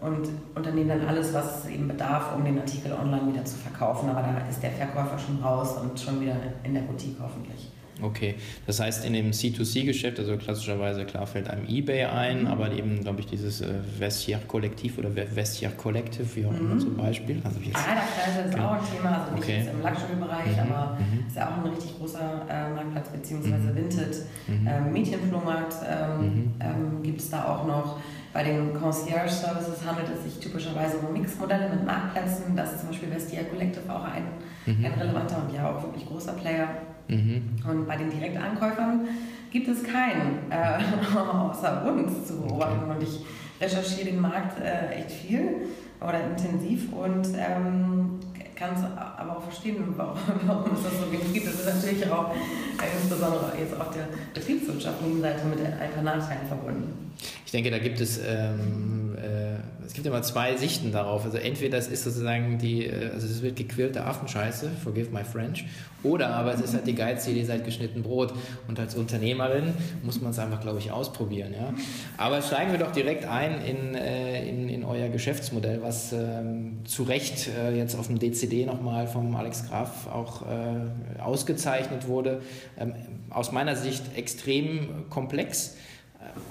und 0.00 0.28
unternehmen 0.54 0.88
dann 0.88 1.06
alles, 1.06 1.34
was 1.34 1.64
es 1.64 1.70
eben 1.70 1.86
bedarf, 1.86 2.34
um 2.34 2.44
den 2.44 2.58
Artikel 2.58 2.92
online 2.92 3.30
wieder 3.30 3.44
zu 3.44 3.56
verkaufen. 3.56 4.08
Aber 4.08 4.22
da 4.22 4.48
ist 4.48 4.62
der 4.62 4.70
Verkäufer 4.70 5.18
schon 5.18 5.42
raus 5.42 5.76
und 5.76 6.00
schon 6.00 6.20
wieder 6.20 6.36
in 6.62 6.74
der 6.74 6.80
Boutique 6.82 7.18
hoffentlich. 7.22 7.71
Okay, 8.02 8.34
das 8.66 8.80
heißt 8.80 9.04
in 9.04 9.12
dem 9.12 9.30
C2C-Geschäft, 9.30 10.18
also 10.18 10.36
klassischerweise 10.36 11.04
klar 11.04 11.26
fällt 11.26 11.48
einem 11.48 11.66
eBay 11.68 12.04
ein, 12.04 12.42
mhm. 12.42 12.46
aber 12.48 12.72
eben, 12.72 13.00
glaube 13.00 13.20
ich, 13.20 13.26
dieses 13.26 13.60
äh, 13.60 13.68
Vestiaire-Kollektiv 13.98 14.98
oder 14.98 15.10
Vestiaire-Collective, 15.14 16.26
wie 16.34 16.46
auch 16.46 16.58
immer 16.58 16.74
mhm. 16.74 16.80
zum 16.80 16.96
Beispiel. 16.96 17.40
Also 17.44 17.60
jetzt, 17.60 17.76
ah, 17.76 17.94
das 17.94 18.46
ist 18.46 18.54
genau. 18.54 18.68
auch 18.68 18.72
ein 18.72 18.96
Thema, 18.96 19.18
also 19.20 19.34
nicht 19.34 19.44
okay. 19.44 19.58
jetzt 19.58 19.70
im 19.70 19.82
Luxury-Bereich, 19.82 20.46
mhm. 20.46 20.72
aber 20.72 20.98
mhm. 20.98 21.26
ist 21.28 21.36
ja 21.36 21.48
auch 21.48 21.64
ein 21.64 21.70
richtig 21.70 21.98
großer 21.98 22.46
äh, 22.48 22.70
Marktplatz, 22.74 23.08
beziehungsweise 23.10 23.68
mhm. 23.68 23.76
Vinted. 23.76 24.16
Mhm. 24.48 24.68
Ähm, 24.68 24.92
Mädchenflohmarkt 24.92 25.74
ähm, 25.88 26.54
ähm, 26.60 27.02
gibt 27.02 27.20
es 27.20 27.30
da 27.30 27.44
auch 27.44 27.66
noch. 27.66 28.00
Bei 28.32 28.42
den 28.42 28.72
Concierge-Services 28.72 29.84
handelt 29.86 30.08
es 30.08 30.24
sich 30.24 30.42
typischerweise 30.42 30.96
um 30.96 31.12
Mixmodelle 31.12 31.68
mit 31.68 31.84
Marktplätzen. 31.84 32.56
Das 32.56 32.72
ist 32.72 32.80
zum 32.80 32.88
Beispiel 32.88 33.10
Vestia 33.10 33.42
Collective 33.44 33.92
auch 33.92 34.04
ein, 34.04 34.24
ein 34.66 34.92
relevanter 34.98 35.44
und 35.46 35.54
ja 35.54 35.70
auch 35.70 35.82
wirklich 35.82 36.06
großer 36.06 36.32
Player. 36.32 36.66
Mhm. 37.08 37.56
Und 37.68 37.86
bei 37.86 37.96
den 37.96 38.10
Direktankäufern 38.10 39.06
gibt 39.50 39.68
es 39.68 39.82
keinen, 39.82 40.50
äh, 40.50 40.78
außer 41.16 41.84
uns 41.86 42.26
zu 42.26 42.40
beobachten. 42.40 42.90
Und 42.90 43.02
ich 43.02 43.20
recherchiere 43.60 44.10
den 44.10 44.20
Markt 44.20 44.60
äh, 44.60 44.94
echt 44.94 45.10
viel 45.10 45.68
oder 46.00 46.24
intensiv 46.24 46.92
und 46.92 47.28
ähm, 47.36 48.18
kann 48.62 48.74
es 48.74 48.84
aber 48.84 49.36
auch 49.36 49.42
verstehen, 49.42 49.76
warum, 49.96 50.18
warum 50.46 50.72
es 50.74 50.82
das 50.84 51.00
so 51.00 51.10
wenig 51.10 51.32
gibt. 51.32 51.46
Das 51.46 51.54
ist 51.54 51.66
natürlich 51.66 52.10
auch 52.10 52.32
äh, 52.32 53.00
insbesondere 53.00 53.52
jetzt 53.58 53.78
auf 53.78 53.90
der 53.90 54.08
betriebswirtschaftlichen 54.34 55.20
Seite 55.20 55.44
mit 55.46 55.58
ein 55.60 55.90
paar 55.92 56.02
Nachteilen 56.02 56.46
verbunden. 56.46 57.12
Ich 57.44 57.52
denke, 57.52 57.70
da 57.70 57.78
gibt 57.78 58.00
es, 58.00 58.18
ähm, 58.18 59.11
äh, 59.22 59.86
es 59.86 59.94
gibt 59.94 60.06
immer 60.06 60.22
zwei 60.22 60.56
Sichten 60.56 60.92
darauf. 60.92 61.24
Also 61.24 61.38
entweder 61.38 61.76
das 61.76 61.88
ist 61.88 62.04
sozusagen 62.04 62.58
die, 62.58 62.86
äh, 62.86 63.10
also 63.12 63.26
es 63.26 63.42
wird 63.42 63.56
gequillte 63.56 64.04
Affenscheiße, 64.04 64.70
forgive 64.82 65.10
my 65.10 65.24
French, 65.24 65.64
oder 66.02 66.30
aber 66.30 66.52
es 66.54 66.60
ist 66.60 66.74
halt 66.74 66.86
die 66.86 66.94
Geizidee, 66.94 67.40
ihr 67.40 67.46
seid 67.46 67.64
geschnitten 67.64 68.02
Brot. 68.02 68.34
Und 68.68 68.78
als 68.80 68.94
Unternehmerin 68.94 69.74
muss 70.02 70.20
man 70.20 70.32
es 70.32 70.38
einfach, 70.38 70.60
glaube 70.60 70.78
ich, 70.78 70.90
ausprobieren. 70.90 71.52
Ja? 71.52 71.72
Aber 72.16 72.42
steigen 72.42 72.72
wir 72.72 72.78
doch 72.78 72.92
direkt 72.92 73.24
ein 73.24 73.60
in, 73.64 73.94
äh, 73.94 74.48
in, 74.48 74.68
in 74.68 74.84
euer 74.84 75.08
Geschäftsmodell, 75.08 75.80
was 75.82 76.12
ähm, 76.12 76.80
zu 76.84 77.04
Recht 77.04 77.48
äh, 77.48 77.76
jetzt 77.76 77.94
auf 77.94 78.08
dem 78.08 78.18
DCD 78.18 78.66
nochmal 78.66 79.06
vom 79.06 79.36
Alex 79.36 79.68
Graf 79.68 80.08
auch 80.08 80.42
äh, 80.42 81.20
ausgezeichnet 81.20 82.08
wurde. 82.08 82.42
Ähm, 82.78 82.94
aus 83.30 83.52
meiner 83.52 83.76
Sicht 83.76 84.02
extrem 84.16 85.08
komplex 85.08 85.76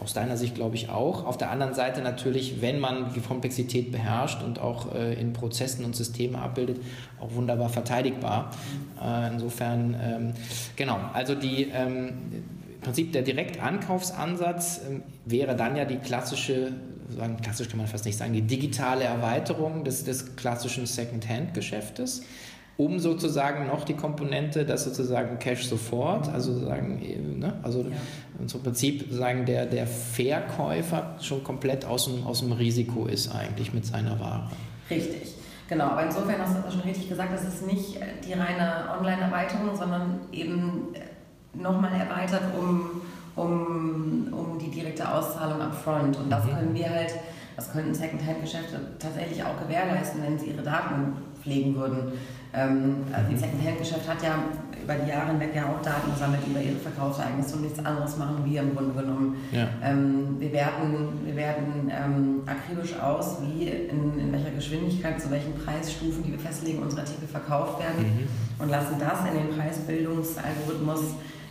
aus 0.02 0.14
deiner 0.14 0.38
Sicht 0.38 0.56
glaube 0.56 0.76
ich 0.76 0.90
auch. 0.90 1.26
Auf 1.26 1.38
der 1.38 1.52
anderen 1.52 1.74
Seite 1.74 2.02
natürlich, 2.02 2.62
wenn 2.62 2.80
man 2.80 3.14
die 3.14 3.22
Komplexität 3.22 3.92
beherrscht 3.92 4.44
und 4.44 4.60
auch 4.60 4.94
äh, 4.94 5.14
in 5.14 5.34
Prozessen 5.34 5.86
und 5.86 5.96
Systemen 5.96 6.36
abbildet, 6.36 6.78
auch 7.20 7.34
wunderbar 7.34 7.70
verteidigbar. 7.70 8.52
Äh, 9.02 9.34
insofern, 9.34 9.96
ähm, 10.02 10.34
genau, 10.76 11.00
also 11.14 11.36
die, 11.36 11.70
ähm, 11.74 12.14
im 12.76 12.82
Prinzip 12.82 13.14
der 13.14 13.22
Direktankaufsansatz 13.22 14.82
ähm, 14.90 15.04
wäre 15.26 15.56
dann 15.56 15.76
ja 15.76 15.86
die 15.86 15.98
klassische, 15.98 16.74
sagen, 17.10 17.38
klassisch 17.42 17.70
kann 17.70 17.78
man 17.78 17.88
fast 17.88 18.06
nicht 18.06 18.18
sagen, 18.18 18.34
die 18.34 18.42
digitale 18.42 19.04
Erweiterung 19.04 19.84
des, 19.84 20.04
des 20.04 20.36
klassischen 20.36 20.86
Second-Hand-Geschäftes 20.86 22.24
um 22.86 23.00
sozusagen 23.00 23.68
noch 23.68 23.84
die 23.84 23.94
Komponente, 23.94 24.66
dass 24.66 24.86
sozusagen 24.86 25.38
Cash 25.38 25.68
sofort, 25.68 26.30
also 26.30 26.54
sozusagen, 26.54 27.40
ne, 27.40 27.54
also 27.62 27.82
ja. 27.82 27.88
im 28.40 28.64
Prinzip 28.64 29.12
sagen 29.12 29.46
der, 29.46 29.68
der 29.68 29.86
Verkäufer 29.86 31.16
schon 31.22 31.44
komplett 31.44 31.86
aus 31.86 32.06
dem, 32.06 32.26
aus 32.26 32.40
dem 32.40 32.52
Risiko 32.54 33.06
ist 33.06 33.34
eigentlich 33.34 33.72
mit 33.74 33.86
seiner 33.86 34.20
Ware. 34.20 34.50
Richtig. 34.90 35.36
Genau, 35.70 35.86
aber 35.86 36.06
insofern 36.06 36.42
hast 36.42 36.58
du 36.58 36.62
das 36.64 36.74
schon 36.74 36.82
richtig 36.82 37.08
gesagt, 37.08 37.34
das 37.34 37.44
ist 37.44 37.66
nicht 37.66 37.98
die 38.28 38.34
reine 38.34 38.90
Online-Erweiterung, 39.00 39.76
sondern 39.78 40.20
eben 40.32 40.88
nochmal 41.54 41.92
erweitert 41.94 42.42
um, 42.60 43.02
um, 43.36 44.34
um 44.34 44.60
die 44.60 44.70
direkte 44.72 45.10
Auszahlung 45.10 45.62
upfront. 45.62 46.18
Und 46.18 46.30
das 46.30 46.44
mhm. 46.46 46.50
können 46.50 46.74
wir 46.74 46.90
halt, 46.90 47.14
das 47.56 47.72
könnten 47.72 47.94
Second-Hand-Geschäfte 47.94 48.80
tatsächlich 49.00 49.44
auch 49.44 49.60
gewährleisten, 49.62 50.22
wenn 50.24 50.40
sie 50.40 50.48
ihre 50.48 50.64
Daten 50.64 51.14
pflegen 51.42 51.76
würden. 51.76 52.14
Ähm, 52.54 53.06
also 53.14 53.30
die 53.30 53.38
Second-Hand-Geschäft 53.38 54.08
hat 54.10 54.22
ja 54.24 54.36
über 54.84 54.96
die 54.96 55.10
Jahre 55.10 55.28
hinweg 55.32 55.56
ja 55.56 55.66
auch 55.66 55.82
Daten 55.82 56.12
gesammelt 56.12 56.42
über 56.46 56.62
ihre 56.62 56.76
Verkaufsereignisse 56.76 57.56
und 57.56 57.62
nichts 57.64 57.80
anderes 57.86 58.18
machen 58.18 58.44
wir 58.44 58.62
im 58.62 58.76
Grunde 58.76 59.02
genommen. 59.02 59.38
Ja. 59.52 59.68
Ähm, 59.84 60.36
wir 60.40 60.52
werten, 60.52 61.20
wir 61.24 61.36
werten 61.36 61.90
ähm, 61.90 62.42
akribisch 62.46 62.98
aus, 63.00 63.38
wie 63.42 63.68
in, 63.68 64.20
in 64.20 64.32
welcher 64.32 64.52
Geschwindigkeit, 64.52 65.22
zu 65.22 65.30
welchen 65.32 65.54
Preisstufen, 65.56 66.24
die 66.24 66.32
wir 66.32 66.40
festlegen, 66.40 66.80
unsere 66.80 67.02
Artikel 67.02 67.28
verkauft 67.28 67.80
werden 67.80 68.04
mhm. 68.04 68.64
und 68.64 68.70
lassen 68.70 68.96
das 69.00 69.20
in 69.30 69.38
den 69.38 69.58
Preisbildungsalgorithmus 69.58 71.02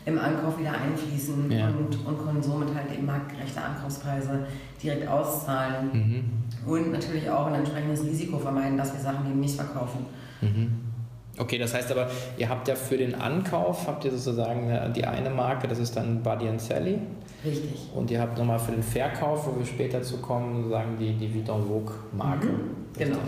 im 0.06 0.18
Ankauf 0.18 0.58
wieder 0.58 0.72
einfließen 0.72 1.50
ja. 1.50 1.68
und, 1.68 2.06
und 2.06 2.24
können 2.24 2.42
somit 2.42 2.74
halt 2.74 2.92
eben 2.92 3.06
marktgerechte 3.06 3.60
Ankaufspreise 3.60 4.46
direkt 4.82 5.06
auszahlen. 5.08 5.90
Mhm. 5.92 6.24
Und 6.66 6.92
natürlich 6.92 7.28
auch 7.28 7.46
ein 7.46 7.54
entsprechendes 7.54 8.04
Risiko 8.04 8.38
vermeiden, 8.38 8.78
dass 8.78 8.92
wir 8.92 9.00
Sachen 9.00 9.26
eben 9.26 9.40
nicht 9.40 9.56
verkaufen. 9.56 10.06
Mhm. 10.40 10.90
Okay, 11.38 11.58
das 11.58 11.72
heißt 11.72 11.90
aber, 11.92 12.10
ihr 12.36 12.48
habt 12.48 12.68
ja 12.68 12.74
für 12.74 12.96
den 12.96 13.14
Ankauf, 13.14 13.86
habt 13.86 14.04
ihr 14.04 14.10
sozusagen 14.10 14.92
die 14.94 15.04
eine 15.04 15.30
Marke, 15.30 15.68
das 15.68 15.78
ist 15.78 15.96
dann 15.96 16.22
Buddy 16.22 16.46
Sally. 16.58 16.98
Richtig. 17.44 17.88
Und 17.94 18.10
ihr 18.10 18.20
habt 18.20 18.36
nochmal 18.36 18.58
für 18.58 18.72
den 18.72 18.82
Verkauf, 18.82 19.46
wo 19.46 19.58
wir 19.58 19.64
später 19.64 20.02
zu 20.02 20.18
kommen, 20.18 20.56
sozusagen 20.56 20.98
die, 20.98 21.14
die 21.14 21.34
Vuitton 21.34 21.66
Vogue 21.66 21.94
Marke. 22.12 22.48
Mhm. 22.48 22.70
Genau. 22.98 23.18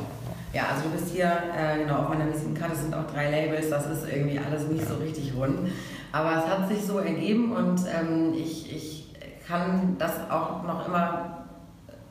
Ja, 0.52 0.64
also 0.75 0.88
du 0.88 0.91
bist 0.91 1.14
hier, 1.14 1.33
äh, 1.57 1.79
genau, 1.79 2.00
auf 2.00 2.09
meiner 2.11 2.31
Visitenkarte 2.31 2.76
sind 2.76 2.95
auch 2.95 3.07
drei 3.11 3.31
Labels, 3.31 3.71
das 3.71 3.87
ist 3.87 4.07
irgendwie 4.07 4.38
alles 4.38 4.69
nicht 4.69 4.83
ja. 4.83 4.88
so 4.88 4.97
richtig 4.97 5.33
rund. 5.35 5.71
Aber 6.12 6.37
es 6.38 6.47
hat 6.47 6.69
sich 6.69 6.83
so 6.85 6.99
ergeben 6.99 7.52
und 7.52 7.81
ähm, 7.87 8.35
ich, 8.35 8.71
ich 8.71 9.14
kann 9.47 9.97
das 9.99 10.31
auch 10.31 10.62
noch 10.62 10.87
immer, 10.87 11.47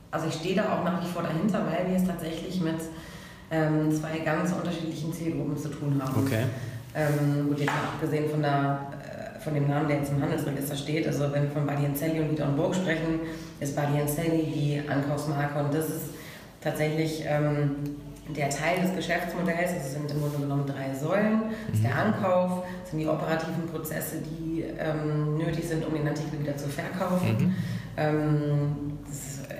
also 0.09 0.27
ich 0.27 0.33
stehe 0.33 0.55
da 0.55 0.63
auch 0.73 0.83
nach 0.83 1.01
wie 1.01 1.07
vor 1.07 1.23
dahinter, 1.23 1.65
weil 1.65 1.89
wir 1.89 1.97
es 1.97 2.07
tatsächlich 2.07 2.59
mit 2.61 2.79
ähm, 3.51 3.91
zwei 3.91 4.19
ganz 4.19 4.51
unterschiedlichen 4.53 5.13
Zielgruppen 5.13 5.55
zu 5.55 5.69
tun 5.69 6.01
haben. 6.03 6.25
Okay. 6.25 6.45
Ähm, 6.95 7.47
gut, 7.47 7.59
jetzt 7.59 7.71
abgesehen 7.71 8.29
von, 8.29 8.41
der, 8.41 8.87
äh, 9.37 9.39
von 9.39 9.53
dem 9.53 9.67
Namen, 9.67 9.87
der 9.87 9.97
jetzt 9.97 10.11
im 10.11 10.21
Handelsregister 10.21 10.75
steht, 10.75 11.07
also 11.07 11.31
wenn 11.31 11.43
wir 11.43 11.51
von 11.51 11.65
Badi 11.65 11.93
Celli 11.93 12.19
und 12.19 12.31
Vita 12.31 12.47
und 12.47 12.57
Burg 12.57 12.75
sprechen, 12.75 13.19
ist 13.59 13.75
Badi 13.75 14.05
Celli 14.07 14.51
die 14.51 14.81
Ankaufsmarke 14.89 15.59
und 15.63 15.73
das 15.73 15.89
ist 15.89 16.05
tatsächlich 16.59 17.23
ähm, 17.25 17.75
der 18.35 18.49
Teil 18.49 18.81
des 18.81 18.95
Geschäftsmodells, 18.95 19.71
also 19.73 19.89
sind 19.89 20.11
im 20.11 20.21
Grunde 20.21 20.37
genommen 20.39 20.65
drei 20.65 20.93
Säulen, 20.93 21.43
das 21.67 21.75
ist 21.75 21.83
der 21.83 21.91
mhm. 21.91 22.13
Ankauf, 22.13 22.63
das 22.81 22.91
sind 22.91 22.99
die 22.99 23.07
operativen 23.07 23.67
Prozesse, 23.71 24.17
die 24.21 24.63
ähm, 24.77 25.37
nötig 25.37 25.67
sind, 25.67 25.85
um 25.85 25.93
den 25.93 26.07
Artikel 26.07 26.39
wieder 26.39 26.55
zu 26.55 26.67
verkaufen. 26.67 27.37
Mhm. 27.37 27.55
Ähm, 27.97 28.91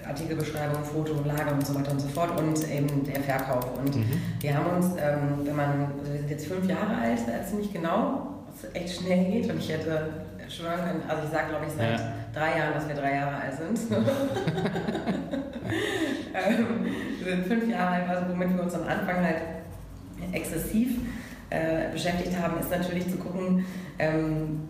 Artikelbeschreibung, 0.08 0.84
Foto, 0.84 1.14
Lager 1.26 1.54
und 1.54 1.66
so 1.66 1.76
weiter 1.76 1.92
und 1.92 2.00
so 2.00 2.08
fort 2.10 2.38
und 2.40 2.70
eben 2.70 3.04
der 3.06 3.22
Verkauf. 3.22 3.78
Und 3.78 3.96
mhm. 3.96 4.22
wir 4.40 4.58
haben 4.58 4.78
uns, 4.78 4.88
ähm, 4.98 5.46
wenn 5.46 5.56
man, 5.56 5.92
also 6.00 6.12
wir 6.12 6.20
sind 6.20 6.30
jetzt 6.30 6.48
fünf 6.48 6.68
Jahre 6.68 6.98
alt, 7.02 7.20
äh, 7.28 7.46
ziemlich 7.48 7.72
genau, 7.72 8.44
was 8.48 8.70
echt 8.74 9.02
schnell 9.02 9.26
geht 9.26 9.50
und 9.50 9.60
ich 9.60 9.70
hätte 9.70 10.10
schwören 10.50 10.80
können, 10.80 11.04
also 11.08 11.24
ich 11.24 11.32
sage 11.32 11.50
glaube 11.50 11.66
ich 11.66 11.74
seit 11.74 12.00
ja. 12.00 12.14
drei 12.34 12.58
Jahren, 12.58 12.74
dass 12.74 12.88
wir 12.88 12.96
drei 12.96 13.16
Jahre 13.16 13.36
alt 13.38 13.54
sind. 13.56 13.80
wir 17.24 17.36
sind 17.36 17.46
fünf 17.48 17.70
Jahre 17.70 17.96
alt, 17.96 18.10
also 18.10 18.30
womit 18.30 18.56
wir 18.56 18.64
uns 18.64 18.74
am 18.74 18.84
Anfang 18.84 19.24
halt 19.24 19.42
exzessiv 20.32 21.00
äh, 21.50 21.92
beschäftigt 21.92 22.38
haben, 22.42 22.60
ist 22.60 22.72
natürlich 22.72 23.10
zu 23.10 23.18
gucken, 23.18 23.66
ähm, 24.00 24.70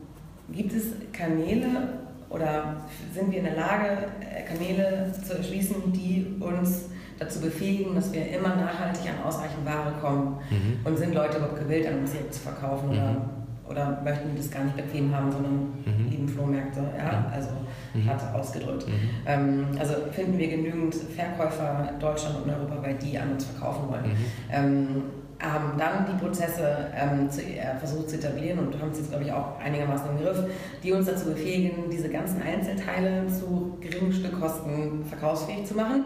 gibt 0.49 0.73
es 0.73 0.93
Kanäle, 1.13 2.01
oder 2.31 2.77
sind 3.13 3.31
wir 3.31 3.39
in 3.39 3.45
der 3.45 3.55
Lage, 3.55 4.07
äh, 4.21 4.43
Kanäle 4.43 5.11
zu 5.25 5.37
erschließen, 5.37 5.91
die 5.91 6.37
uns 6.39 6.85
dazu 7.19 7.41
befähigen, 7.41 7.93
dass 7.93 8.11
wir 8.13 8.29
immer 8.31 8.55
nachhaltig 8.55 9.03
an 9.09 9.27
ausreichend 9.27 9.65
Ware 9.65 9.93
kommen? 10.01 10.39
Mhm. 10.49 10.79
Und 10.83 10.97
sind 10.97 11.13
Leute 11.13 11.37
überhaupt 11.37 11.59
gewillt, 11.59 11.87
an 11.87 11.99
uns 11.99 12.13
zu 12.31 12.39
verkaufen 12.39 12.87
mhm. 12.87 12.93
oder, 12.93 13.29
oder 13.71 14.01
möchten 14.03 14.35
das 14.35 14.51
gar 14.51 14.63
nicht 14.63 14.77
bequem 14.77 15.15
haben, 15.15 15.31
sondern 15.31 15.53
mhm. 15.53 16.09
lieben 16.09 16.27
Flohmärkte? 16.27 16.81
Ja, 16.97 17.31
also 17.33 17.49
mhm. 17.93 18.05
hat 18.07 18.33
ausgedrückt. 18.33 18.87
Mhm. 18.87 19.09
Ähm, 19.25 19.67
also 19.79 19.95
finden 20.11 20.37
wir 20.37 20.49
genügend 20.49 20.93
Verkäufer 20.95 21.89
in 21.93 21.99
Deutschland 21.99 22.43
und 22.43 22.51
europaweit, 22.51 23.01
die 23.01 23.17
an 23.17 23.31
uns 23.31 23.45
verkaufen 23.45 23.89
wollen. 23.89 24.03
Mhm. 24.03 24.15
Ähm, 24.51 25.03
haben 25.41 25.77
dann 25.77 26.05
die 26.05 26.23
Prozesse 26.23 26.87
ähm, 26.95 27.29
zu, 27.29 27.41
äh, 27.41 27.75
versucht 27.79 28.11
zu 28.11 28.17
etablieren 28.17 28.59
und 28.59 28.79
haben 28.79 28.91
es 28.91 28.99
jetzt, 28.99 29.09
glaube 29.09 29.23
ich, 29.23 29.31
auch 29.31 29.59
einigermaßen 29.59 30.11
im 30.11 30.23
Griff, 30.23 30.43
die 30.83 30.91
uns 30.91 31.07
dazu 31.07 31.29
befähigen, 31.29 31.89
diese 31.91 32.09
ganzen 32.09 32.41
Einzelteile 32.41 33.25
zu 33.27 33.77
geringen 33.81 34.13
Stückkosten 34.13 35.03
verkaufsfähig 35.05 35.65
zu 35.65 35.75
machen. 35.75 36.05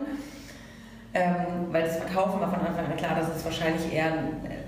Ähm, 1.14 1.68
weil 1.72 1.84
das 1.84 1.98
Verkaufen 1.98 2.42
war 2.42 2.50
von 2.50 2.60
Anfang 2.60 2.86
an 2.86 2.98
klar, 2.98 3.16
dass 3.16 3.36
es 3.36 3.46
wahrscheinlich 3.46 3.94
eher 3.94 4.08
äh, 4.08 4.65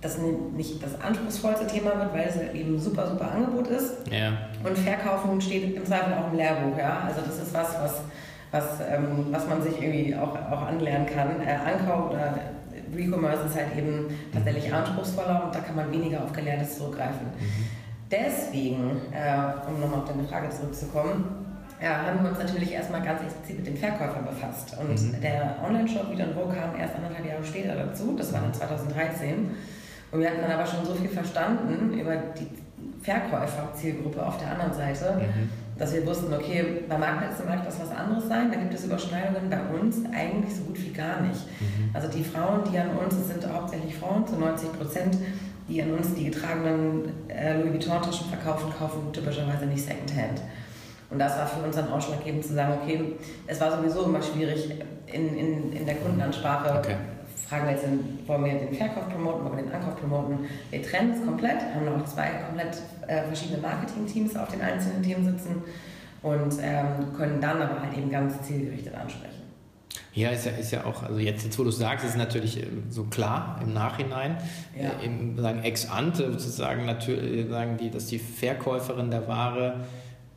das 0.00 0.18
nicht 0.18 0.82
das 0.82 1.00
anspruchsvollste 1.00 1.66
Thema 1.66 1.98
wird, 1.98 2.14
weil 2.14 2.28
es 2.28 2.54
eben 2.54 2.78
super, 2.78 3.06
super 3.06 3.32
Angebot 3.32 3.66
ist. 3.68 3.94
Ja. 4.10 4.32
Und 4.64 4.78
Verkaufen 4.78 5.40
steht 5.40 5.76
im 5.76 5.84
Zweifel 5.84 6.14
auch 6.14 6.32
im 6.32 6.38
Lehrbuch. 6.38 6.78
Ja? 6.78 7.04
Also 7.06 7.20
das 7.20 7.38
ist 7.38 7.52
was, 7.52 7.74
was, 7.80 8.00
was, 8.50 8.80
ähm, 8.90 9.26
was 9.30 9.46
man 9.46 9.62
sich 9.62 9.80
irgendwie 9.80 10.14
auch, 10.14 10.34
auch 10.34 10.62
anlernen 10.62 11.06
kann. 11.06 11.40
Äh, 11.46 11.52
Ankauf 11.52 12.12
oder 12.12 12.34
Recommerce 12.94 13.46
ist 13.46 13.56
halt 13.56 13.76
eben 13.76 14.06
tatsächlich 14.32 14.68
mhm. 14.68 14.74
anspruchsvoller 14.74 15.44
und 15.44 15.54
da 15.54 15.60
kann 15.60 15.76
man 15.76 15.92
weniger 15.92 16.24
auf 16.24 16.32
Gelerntes 16.32 16.78
zurückgreifen. 16.78 17.26
Mhm. 17.38 17.66
Deswegen, 18.10 19.02
äh, 19.12 19.68
um 19.68 19.80
nochmal 19.80 20.00
auf 20.00 20.08
deine 20.08 20.24
Frage 20.24 20.50
zurückzukommen, 20.50 21.46
ja, 21.80 22.06
haben 22.06 22.22
wir 22.22 22.30
uns 22.30 22.38
natürlich 22.38 22.72
erstmal 22.72 23.02
ganz 23.02 23.22
explizit 23.22 23.58
mit 23.58 23.66
den 23.66 23.76
Verkäufern 23.76 24.24
befasst. 24.26 24.76
Und 24.78 24.90
mhm. 24.90 25.20
der 25.20 25.56
Online-Shop 25.64 26.10
wieder 26.10 26.26
Wo 26.34 26.46
kam 26.46 26.78
erst 26.78 26.96
anderthalb 26.96 27.26
Jahre 27.26 27.44
später 27.44 27.74
dazu, 27.74 28.14
das 28.16 28.32
war 28.32 28.40
dann 28.40 28.52
2013. 28.52 29.50
Und 30.12 30.20
wir 30.20 30.28
hatten 30.28 30.42
dann 30.42 30.52
aber 30.52 30.66
schon 30.66 30.84
so 30.84 30.94
viel 30.94 31.08
verstanden 31.08 31.98
über 31.98 32.16
die 32.16 32.48
Verkäufer-Zielgruppe 33.02 34.26
auf 34.26 34.38
der 34.38 34.52
anderen 34.52 34.72
Seite, 34.72 35.14
mhm 35.14 35.50
dass 35.80 35.94
wir 35.94 36.06
wussten, 36.06 36.32
okay, 36.34 36.82
bei 36.86 36.98
Marktplätzen 36.98 37.46
mag 37.46 37.64
das 37.64 37.80
was 37.80 37.90
anderes 37.90 38.28
sein, 38.28 38.50
da 38.52 38.58
gibt 38.58 38.74
es 38.74 38.84
Überschneidungen, 38.84 39.48
bei 39.48 39.62
uns 39.74 39.96
eigentlich 40.14 40.54
so 40.54 40.64
gut 40.64 40.78
wie 40.78 40.92
gar 40.92 41.22
nicht. 41.22 41.40
Mhm. 41.58 41.90
Also 41.94 42.06
die 42.08 42.22
Frauen, 42.22 42.60
die 42.70 42.78
an 42.78 42.90
uns, 42.90 43.14
es 43.14 43.28
sind 43.28 43.50
hauptsächlich 43.50 43.96
Frauen, 43.96 44.26
zu 44.26 44.36
90 44.36 44.72
Prozent, 44.74 45.16
die 45.68 45.82
an 45.82 45.92
uns 45.92 46.12
die 46.14 46.26
getragenen 46.26 47.08
äh, 47.28 47.56
Louis 47.56 47.72
Vuitton-Taschen 47.72 48.28
verkaufen, 48.28 48.70
kaufen 48.78 49.10
typischerweise 49.10 49.64
nicht 49.64 49.82
Secondhand. 49.82 50.42
Und 51.08 51.18
das 51.18 51.38
war 51.38 51.46
für 51.46 51.64
uns 51.64 51.76
dann 51.76 51.90
ausschlaggebend 51.90 52.44
zu 52.44 52.52
sagen, 52.52 52.74
okay, 52.82 53.00
es 53.46 53.58
war 53.58 53.74
sowieso 53.74 54.04
immer 54.04 54.20
schwierig 54.20 54.70
in, 55.06 55.34
in, 55.34 55.72
in 55.72 55.86
der 55.86 55.94
Kundenansprache. 55.94 56.78
Okay 56.78 56.96
fragen 57.50 57.66
wir 57.66 57.72
jetzt, 57.72 57.84
wollen 58.28 58.44
wir 58.44 58.54
den 58.54 58.72
Verkauf 58.72 59.08
promoten, 59.08 59.44
wollen 59.44 59.56
wir 59.56 59.64
den 59.64 59.72
Ankauf 59.72 59.96
promoten. 59.96 60.38
Wir 60.70 60.82
trennen 60.82 61.12
es 61.12 61.24
komplett, 61.26 61.60
haben 61.74 61.84
noch 61.84 62.04
zwei 62.04 62.28
komplett 62.46 62.78
äh, 63.08 63.24
verschiedene 63.24 63.60
Marketing-Teams 63.60 64.36
auf 64.36 64.48
den 64.52 64.62
einzelnen 64.62 65.02
Themen 65.02 65.24
sitzen 65.24 65.62
und 66.22 66.54
ähm, 66.62 67.12
können 67.16 67.40
dann 67.40 67.60
aber 67.60 67.82
halt 67.82 67.98
eben 67.98 68.08
ganz 68.08 68.40
zielgerichtet 68.42 68.94
ansprechen. 68.94 69.40
Ja, 70.12 70.30
ist 70.30 70.46
ja, 70.46 70.52
ist 70.52 70.70
ja 70.70 70.84
auch, 70.84 71.02
also 71.02 71.18
jetzt, 71.18 71.44
jetzt 71.44 71.58
wo 71.58 71.64
du 71.64 71.70
es 71.70 71.78
sagst, 71.78 72.04
ist 72.04 72.12
es 72.12 72.16
natürlich 72.16 72.62
äh, 72.62 72.66
so 72.88 73.04
klar 73.04 73.58
im 73.62 73.72
Nachhinein, 73.72 74.36
ja. 74.80 74.90
äh, 75.02 75.06
im, 75.06 75.36
sagen 75.36 75.64
ex 75.64 75.90
ante 75.90 76.30
sozusagen 76.30 76.86
natürlich, 76.86 77.48
sagen 77.48 77.78
die, 77.78 77.90
dass 77.90 78.06
die 78.06 78.20
Verkäuferin 78.20 79.10
der 79.10 79.26
Ware 79.26 79.80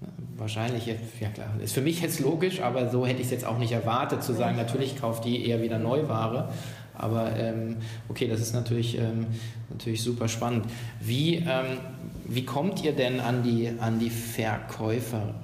äh, 0.01 0.05
wahrscheinlich, 0.35 0.87
ja 0.87 1.29
klar, 1.29 1.47
ist 1.61 1.73
für 1.73 1.81
mich 1.81 2.01
jetzt 2.01 2.19
logisch, 2.19 2.61
aber 2.61 2.89
so 2.89 3.05
hätte 3.05 3.19
ich 3.19 3.27
es 3.27 3.31
jetzt 3.31 3.45
auch 3.45 3.59
nicht 3.59 3.71
erwartet, 3.71 4.23
zu 4.23 4.33
sagen, 4.33 4.57
natürlich 4.57 4.99
kauft 4.99 5.25
die 5.25 5.47
eher 5.47 5.61
wieder 5.61 5.77
Neuware. 5.77 6.49
Aber 6.95 7.35
ähm, 7.35 7.77
okay, 8.09 8.27
das 8.27 8.41
ist 8.41 8.53
natürlich, 8.53 8.97
ähm, 8.97 9.27
natürlich 9.69 10.03
super 10.03 10.27
spannend. 10.27 10.65
Wie, 10.99 11.35
ähm, 11.35 11.77
wie 12.25 12.45
kommt 12.45 12.83
ihr 12.83 12.93
denn 12.93 13.19
an 13.19 13.43
die, 13.43 13.71
an 13.79 13.99
die 13.99 14.09
Verkäuferinnen? 14.09 15.43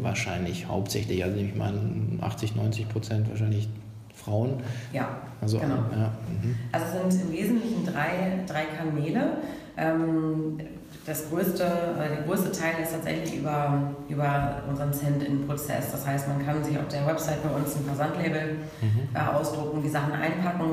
wahrscheinlich 0.00 0.66
hauptsächlich. 0.66 1.22
Also 1.24 1.38
ich 1.38 1.54
meine 1.54 1.78
80, 2.20 2.56
90 2.56 2.88
Prozent 2.88 3.28
wahrscheinlich 3.28 3.68
Frauen. 4.14 4.62
Ja, 4.92 5.16
also, 5.40 5.58
genau. 5.58 5.84
Ja, 5.92 6.12
mhm. 6.42 6.56
also 6.70 6.86
es 7.08 7.14
sind 7.14 7.24
im 7.26 7.32
Wesentlichen 7.32 7.84
drei, 7.84 8.40
drei 8.46 8.64
Kanäle. 8.64 9.38
Ähm, 9.76 10.60
das 11.04 11.28
größte, 11.28 11.64
äh, 11.64 12.08
der 12.08 12.22
größte 12.26 12.52
Teil 12.52 12.82
ist 12.82 12.92
tatsächlich 12.92 13.38
über, 13.38 13.92
über 14.08 14.62
unseren 14.68 14.92
Send-In-Prozess. 14.92 15.90
Das 15.90 16.06
heißt, 16.06 16.28
man 16.28 16.44
kann 16.44 16.62
sich 16.62 16.78
auf 16.78 16.88
der 16.88 17.06
Website 17.06 17.42
bei 17.42 17.50
uns 17.50 17.76
ein 17.76 17.84
Versandlabel 17.84 18.58
mhm. 18.80 19.08
äh, 19.14 19.18
ausdrucken, 19.18 19.82
die 19.82 19.88
Sachen 19.88 20.12
einpacken, 20.12 20.68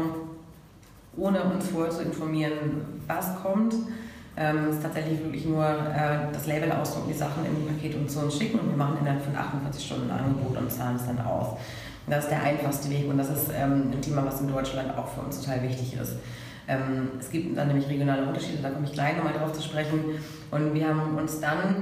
ohne 1.17 1.43
uns 1.43 1.69
vorher 1.69 1.91
zu 1.91 2.03
informieren, 2.03 3.01
was 3.07 3.41
kommt. 3.41 3.73
Ähm, 4.37 4.67
es 4.69 4.75
ist 4.75 4.83
tatsächlich 4.83 5.21
wirklich 5.23 5.45
nur 5.45 5.65
äh, 5.65 6.31
das 6.31 6.45
Label 6.45 6.71
ausdrucken, 6.71 7.09
die 7.09 7.17
Sachen 7.17 7.43
im 7.45 7.75
Paket 7.75 7.95
und 7.95 8.09
zu 8.09 8.19
uns 8.19 8.37
schicken 8.37 8.59
und 8.59 8.69
wir 8.69 8.77
machen 8.77 8.97
innerhalb 9.01 9.21
von 9.21 9.35
48 9.35 9.83
Stunden 9.83 10.11
ein 10.11 10.19
Angebot 10.19 10.57
und 10.57 10.71
zahlen 10.71 10.95
es 10.95 11.05
dann 11.07 11.19
aus. 11.19 11.57
Und 12.05 12.15
das 12.15 12.25
ist 12.25 12.31
der 12.31 12.43
einfachste 12.43 12.89
Weg 12.89 13.09
und 13.09 13.17
das 13.17 13.29
ist 13.29 13.49
ähm, 13.53 13.91
ein 13.91 14.01
Thema, 14.01 14.25
was 14.25 14.39
in 14.41 14.47
Deutschland 14.47 14.95
auch 14.97 15.07
für 15.07 15.21
uns 15.21 15.41
total 15.41 15.63
wichtig 15.63 15.97
ist. 15.99 16.13
Ähm, 16.69 17.09
es 17.19 17.31
gibt 17.31 17.57
dann 17.57 17.67
nämlich 17.67 17.89
regionale 17.89 18.27
Unterschiede, 18.27 18.61
da 18.61 18.69
komme 18.69 18.85
ich 18.85 18.93
gleich 18.93 19.17
nochmal 19.17 19.33
drauf 19.33 19.51
zu 19.53 19.61
sprechen. 19.63 20.01
Und 20.51 20.73
wir 20.73 20.87
haben 20.87 21.17
uns 21.17 21.39
dann 21.39 21.75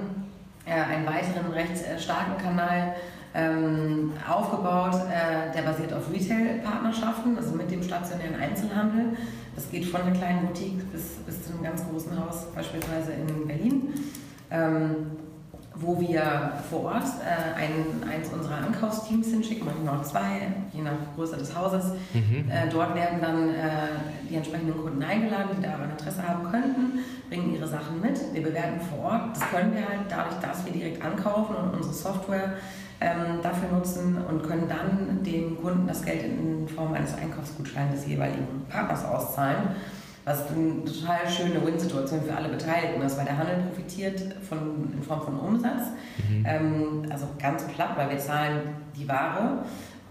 äh, 0.66 0.72
einen 0.72 1.06
weiteren 1.06 1.52
recht 1.52 1.86
äh, 1.86 2.00
starken 2.00 2.42
Kanal 2.42 2.96
ähm, 3.36 4.14
aufgebaut, 4.28 4.96
äh, 5.12 5.54
der 5.54 5.62
basiert 5.64 5.94
auf 5.94 6.12
Retail-Partnerschaften, 6.12 7.38
also 7.38 7.54
mit 7.56 7.70
dem 7.70 7.84
stationären 7.84 8.36
Einzelhandel. 8.36 9.18
Das 9.56 9.70
geht 9.70 9.86
von 9.86 10.02
einer 10.02 10.12
kleinen 10.12 10.48
Boutique 10.48 10.90
bis, 10.92 11.18
bis 11.26 11.44
zu 11.44 11.54
einem 11.54 11.64
ganz 11.64 11.84
großen 11.88 12.18
Haus, 12.18 12.48
beispielsweise 12.56 13.12
in 13.12 13.46
Berlin. 13.46 13.94
Ähm, 14.50 14.96
wo 15.80 16.00
wir 16.00 16.54
vor 16.70 16.86
Ort 16.86 17.04
äh, 17.22 17.60
ein, 17.60 18.10
eins 18.10 18.30
unserer 18.30 18.58
Ankaufsteams 18.58 19.28
hinschicken, 19.28 19.66
manchmal 19.66 20.00
auch 20.00 20.04
zwei, 20.04 20.52
je 20.74 20.82
nach 20.82 20.98
Größe 21.16 21.38
des 21.38 21.56
Hauses. 21.56 21.92
Mhm. 22.14 22.50
Äh, 22.50 22.70
dort 22.72 22.96
werden 22.96 23.20
dann 23.22 23.50
äh, 23.50 23.90
die 24.30 24.36
entsprechenden 24.36 24.78
Kunden 24.78 25.02
eingeladen, 25.04 25.50
die 25.58 25.62
daran 25.62 25.92
Interesse 25.92 26.28
haben 26.28 26.50
könnten, 26.50 27.00
bringen 27.30 27.54
ihre 27.54 27.68
Sachen 27.68 28.02
mit. 28.02 28.20
Wir 28.34 28.44
bewerten 28.44 28.80
vor 28.82 29.12
Ort. 29.12 29.36
Das 29.36 29.50
können 29.52 29.74
wir 29.74 29.88
halt 29.88 30.02
dadurch, 30.10 30.40
dass 30.42 30.66
wir 30.66 30.74
direkt 30.74 31.04
ankaufen 31.04 31.56
und 31.56 31.76
unsere 31.76 31.94
Software 31.94 32.54
ähm, 33.00 33.42
dafür 33.44 33.70
nutzen 33.78 34.18
und 34.28 34.44
können 34.44 34.68
dann 34.68 35.24
dem 35.24 35.62
Kunden 35.62 35.86
das 35.88 36.04
Geld 36.04 36.24
in 36.24 36.68
Form 36.68 36.94
eines 36.94 37.14
Einkaufsgutscheins 37.14 37.94
des 37.94 38.08
jeweiligen 38.08 38.66
Partners 38.70 39.06
auszahlen 39.06 39.76
was 40.28 40.52
eine 40.52 40.84
total 40.84 41.20
schöne 41.30 41.66
Win-Situation 41.66 42.22
für 42.22 42.36
alle 42.36 42.50
Beteiligten 42.50 43.02
ist, 43.02 43.18
weil 43.18 43.24
der 43.24 43.38
Handel 43.38 43.64
profitiert 43.70 44.22
von, 44.48 44.92
in 44.94 45.02
Form 45.02 45.22
von 45.22 45.40
Umsatz. 45.40 45.84
Mhm. 46.30 46.46
Ähm, 46.46 47.06
also 47.10 47.28
ganz 47.40 47.64
platt, 47.68 47.92
weil 47.96 48.10
wir 48.10 48.20
zahlen 48.20 48.60
die 48.96 49.08
Ware. 49.08 49.60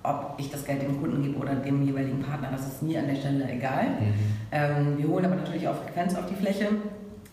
Ob 0.02 0.36
ich 0.38 0.50
das 0.50 0.64
Geld 0.64 0.80
dem 0.82 1.00
Kunden 1.00 1.20
gebe 1.22 1.36
oder 1.36 1.54
dem 1.56 1.82
jeweiligen 1.82 2.20
Partner, 2.20 2.48
das 2.50 2.66
ist 2.66 2.82
mir 2.82 3.00
an 3.00 3.08
der 3.08 3.16
Stelle 3.16 3.50
egal. 3.50 3.84
Mhm. 3.88 4.14
Ähm, 4.52 4.98
wir 4.98 5.08
holen 5.08 5.26
aber 5.26 5.34
natürlich 5.34 5.68
auch 5.68 5.74
Frequenz 5.74 6.14
auf 6.14 6.26
die 6.26 6.34
Fläche. 6.34 6.68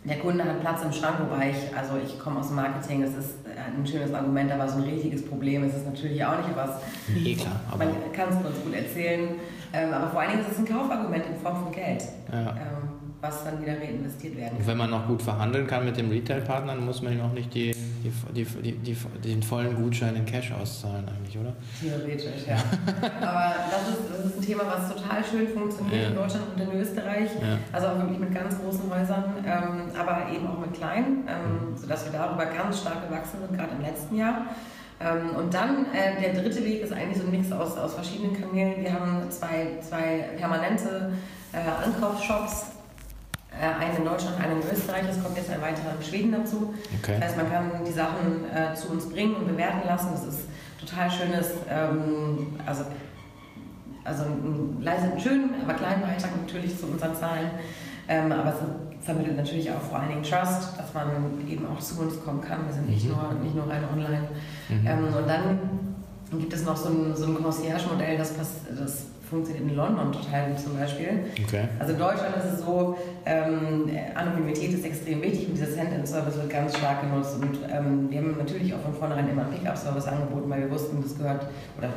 Der 0.04 0.18
Kunde 0.18 0.44
hat 0.44 0.60
Platz 0.60 0.84
im 0.84 0.92
Schrank, 0.92 1.16
wobei 1.20 1.52
ich, 1.52 1.78
also 1.78 1.94
ich 2.04 2.20
komme 2.20 2.42
aus 2.42 2.48
dem 2.48 2.58
Marketing, 2.58 3.04
das 3.04 3.12
ist 3.12 3.36
ein 3.46 3.88
schönes 3.88 4.14
Argument, 4.14 4.52
aber 4.52 4.68
so 4.68 4.80
ein 4.80 4.84
richtiges 4.84 5.26
Problem 5.26 5.64
ist 5.64 5.76
es 5.76 5.86
natürlich 5.86 6.26
auch 6.26 6.38
nicht, 6.38 6.50
aber 6.50 6.66
es, 6.66 7.16
nee, 7.16 7.36
klar, 7.36 7.62
aber 7.72 7.86
man 7.86 8.12
kann 8.12 8.28
es 8.28 8.36
uns 8.36 8.62
gut 8.62 8.74
erzählen. 8.74 9.30
Ähm, 9.74 9.94
aber 9.94 10.08
vor 10.10 10.22
allen 10.22 10.32
Dingen 10.32 10.42
ist 10.44 10.52
es 10.52 10.60
ein 10.60 10.66
Kaufargument 10.66 11.26
in 11.26 11.36
Form 11.36 11.64
von 11.64 11.72
Geld. 11.72 12.04
Ja. 12.32 12.52
Ähm, 12.52 12.94
was 13.24 13.46
dann 13.46 13.62
wieder 13.62 13.80
reinvestiert 13.80 14.36
werden 14.36 14.50
kann. 14.50 14.58
Und 14.58 14.68
wenn 14.68 14.78
man 14.78 14.90
noch 14.90 15.08
gut 15.08 15.22
verhandeln 15.22 15.66
kann 15.66 15.86
mit 15.86 15.96
dem 15.96 16.10
Retail-Partner, 16.10 16.76
dann 16.76 16.86
muss 16.86 17.02
man 17.02 17.20
auch 17.22 17.32
nicht 17.32 17.54
die, 17.54 17.74
die, 18.04 18.44
die, 18.44 18.74
die, 18.74 18.98
den 19.24 19.42
vollen 19.42 19.76
Gutschein 19.76 20.18
in 20.18 20.26
Cash 20.26 20.52
auszahlen 20.52 21.06
eigentlich, 21.08 21.38
oder? 21.38 21.54
Theoretisch, 21.80 22.46
ja. 22.46 22.56
Aber 23.22 23.56
das 23.72 23.90
ist, 23.90 24.02
das 24.12 24.26
ist 24.26 24.38
ein 24.40 24.42
Thema, 24.42 24.64
was 24.68 24.94
total 24.94 25.24
schön 25.24 25.48
funktioniert 25.48 26.04
ja. 26.04 26.10
in 26.10 26.16
Deutschland 26.16 26.46
und 26.54 26.62
in 26.62 26.82
Österreich. 26.82 27.30
Ja. 27.42 27.58
Also 27.72 27.88
auch 27.88 28.00
wirklich 28.00 28.20
mit 28.20 28.36
ganz 28.36 28.60
großen 28.60 28.94
Häusern, 28.94 29.24
ähm, 29.46 29.98
aber 29.98 30.30
eben 30.30 30.46
auch 30.46 30.60
mit 30.60 30.74
kleinen, 30.74 31.24
ähm, 31.26 31.72
mhm. 31.72 31.78
sodass 31.78 32.04
wir 32.04 32.12
darüber 32.12 32.46
ganz 32.46 32.82
stark 32.82 33.08
gewachsen 33.08 33.40
sind, 33.40 33.58
gerade 33.58 33.72
im 33.74 33.82
letzten 33.82 34.18
Jahr. 34.18 34.48
Ähm, 35.04 35.36
und 35.36 35.54
dann 35.54 35.86
äh, 35.94 36.22
der 36.22 36.42
dritte 36.42 36.64
Weg 36.64 36.82
ist 36.82 36.94
eigentlich 36.94 37.18
so 37.18 37.26
ein 37.26 37.32
Mix 37.32 37.52
aus, 37.52 37.78
aus 37.78 37.96
verschiedenen 37.96 38.40
Kanälen. 38.40 38.82
Wir 38.82 38.94
haben 38.94 39.30
zwei, 39.30 39.78
zwei 39.82 40.30
permanente 40.38 41.12
äh, 41.52 41.86
Ankaufsshops 41.86 42.68
äh, 43.52 43.84
einen 43.84 43.98
in 43.98 44.06
Deutschland, 44.06 44.40
einen 44.40 44.62
in 44.62 44.68
Österreich. 44.72 45.04
Es 45.10 45.22
kommt 45.22 45.38
jetzt 45.38 45.50
ein 45.50 45.62
weiterer 45.62 45.96
in 45.98 46.04
Schweden 46.04 46.32
dazu. 46.32 46.74
Okay. 47.02 47.18
Das 47.20 47.30
heißt, 47.30 47.38
man 47.38 47.52
kann 47.52 47.72
die 47.86 47.92
Sachen 47.92 48.46
äh, 48.54 48.76
zu 48.76 48.90
uns 48.92 49.10
bringen 49.10 49.36
und 49.36 49.48
bewerten 49.48 49.88
lassen. 49.88 50.10
Das 50.12 50.26
ist 50.26 50.42
total 50.80 51.12
schönes, 51.12 51.52
ähm, 51.70 52.60
also, 52.66 52.86
also 54.04 54.24
einen 54.24 54.80
leisen, 54.82 55.20
schönen, 55.20 55.56
aber 55.64 55.74
kleinen 55.74 56.02
Beitrag 56.02 56.32
natürlich 56.42 56.78
zu 56.78 56.88
unseren 56.88 57.16
Zahlen. 57.16 57.52
Ähm, 58.08 58.32
aber 58.32 58.50
es 58.50 58.60
vermittelt 59.04 59.38
natürlich 59.38 59.70
auch 59.72 59.82
vor 59.82 60.00
allen 60.00 60.10
Dingen 60.10 60.24
Trust, 60.24 60.78
dass 60.78 60.94
man 60.94 61.08
eben 61.50 61.66
auch 61.68 61.80
zu 61.80 62.02
uns 62.02 62.24
kommen 62.24 62.42
kann. 62.42 62.66
Wir 62.66 62.74
sind 62.74 62.90
nicht, 62.90 63.06
mhm. 63.06 63.12
nur, 63.12 63.34
nicht 63.44 63.56
nur 63.56 63.70
rein 63.70 63.84
online. 63.92 64.28
Mhm. 64.70 64.88
Ähm, 64.88 65.04
und 65.06 65.28
dann 65.28 65.60
gibt 66.40 66.54
es 66.54 66.66
noch 66.66 66.78
so 66.78 66.90
ein, 66.90 67.16
so 67.16 67.26
ein 67.26 67.36
Concierge-Modell, 67.36 68.18
das, 68.18 68.34
das 68.36 69.06
funktioniert 69.30 69.70
in 69.70 69.76
London 69.76 70.12
total 70.12 70.50
gut 70.50 70.60
zum 70.60 70.78
Beispiel. 70.78 71.26
Okay. 71.44 71.68
Also 71.80 71.94
in 71.94 72.00
Deutschland 72.00 72.36
ist 72.38 72.54
es 72.54 72.66
so, 72.66 72.98
ähm, 73.26 73.90
Anonymität 74.16 74.74
ist 74.74 74.86
extrem 74.86 75.22
wichtig 75.22 75.48
und 75.48 75.56
dieser 75.56 75.72
Send-in-Service 75.72 76.36
wird 76.36 76.50
ganz 76.50 76.78
stark 76.78 77.02
genutzt. 77.02 77.36
Und 77.42 77.58
ähm, 77.72 78.10
wir 78.10 78.20
haben 78.20 78.38
natürlich 78.38 78.74
auch 78.74 78.82
von 78.82 78.94
vornherein 78.94 79.28
immer 79.30 79.44
einen 79.44 79.54
Pickup-Service 79.54 80.06
angeboten, 80.08 80.50
weil 80.50 80.62
wir 80.62 80.72
wussten, 80.72 81.02
das 81.02 81.18
gehört, 81.18 81.48
oder 81.78 81.90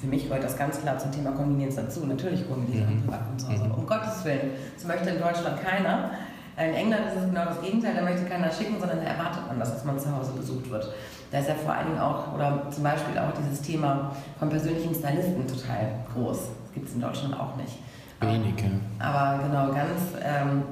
für 0.00 0.06
mich 0.06 0.28
gehört 0.28 0.44
das 0.44 0.56
ganz 0.56 0.80
klar 0.80 0.98
zum 0.98 1.12
Thema 1.12 1.32
Convenience 1.32 1.76
dazu. 1.76 2.06
Natürlich 2.06 2.44
holen 2.48 2.66
wir 2.66 2.74
diese 2.74 2.90
mhm. 2.90 3.02
privat 3.02 3.20
zu 3.36 3.48
Hause. 3.48 3.70
Um 3.76 3.86
Gottes 3.86 4.24
Willen, 4.24 4.50
das 4.74 4.86
möchte 4.86 5.10
in 5.10 5.20
Deutschland 5.20 5.62
keiner. 5.62 6.10
In 6.58 6.74
England 6.74 7.06
ist 7.06 7.22
es 7.22 7.30
genau 7.30 7.44
das 7.44 7.60
Gegenteil, 7.60 7.94
da 7.94 8.02
möchte 8.02 8.24
keiner 8.24 8.50
schicken, 8.50 8.80
sondern 8.80 8.98
da 8.98 9.04
erwartet 9.04 9.46
man 9.46 9.60
das, 9.60 9.74
dass 9.74 9.84
man 9.84 9.98
zu 9.98 10.14
Hause 10.14 10.32
besucht 10.32 10.68
wird. 10.70 10.92
Da 11.30 11.38
ist 11.38 11.48
ja 11.48 11.54
vor 11.54 11.72
allen 11.72 11.86
Dingen 11.88 12.00
auch, 12.00 12.34
oder 12.34 12.66
zum 12.70 12.82
Beispiel 12.82 13.16
auch 13.18 13.32
dieses 13.40 13.62
Thema 13.62 14.10
von 14.38 14.48
persönlichen 14.48 14.94
Stylisten 14.94 15.46
total 15.46 15.90
groß 16.12 16.48
gibt 16.78 16.88
es 16.88 16.94
in 16.94 17.00
Deutschland 17.00 17.38
auch 17.38 17.56
nicht. 17.56 17.78
Wenig, 18.20 18.54
ja. 18.60 19.04
Aber 19.04 19.42
genau, 19.42 19.72
ganz, 19.72 20.00
ähm, 20.22 20.62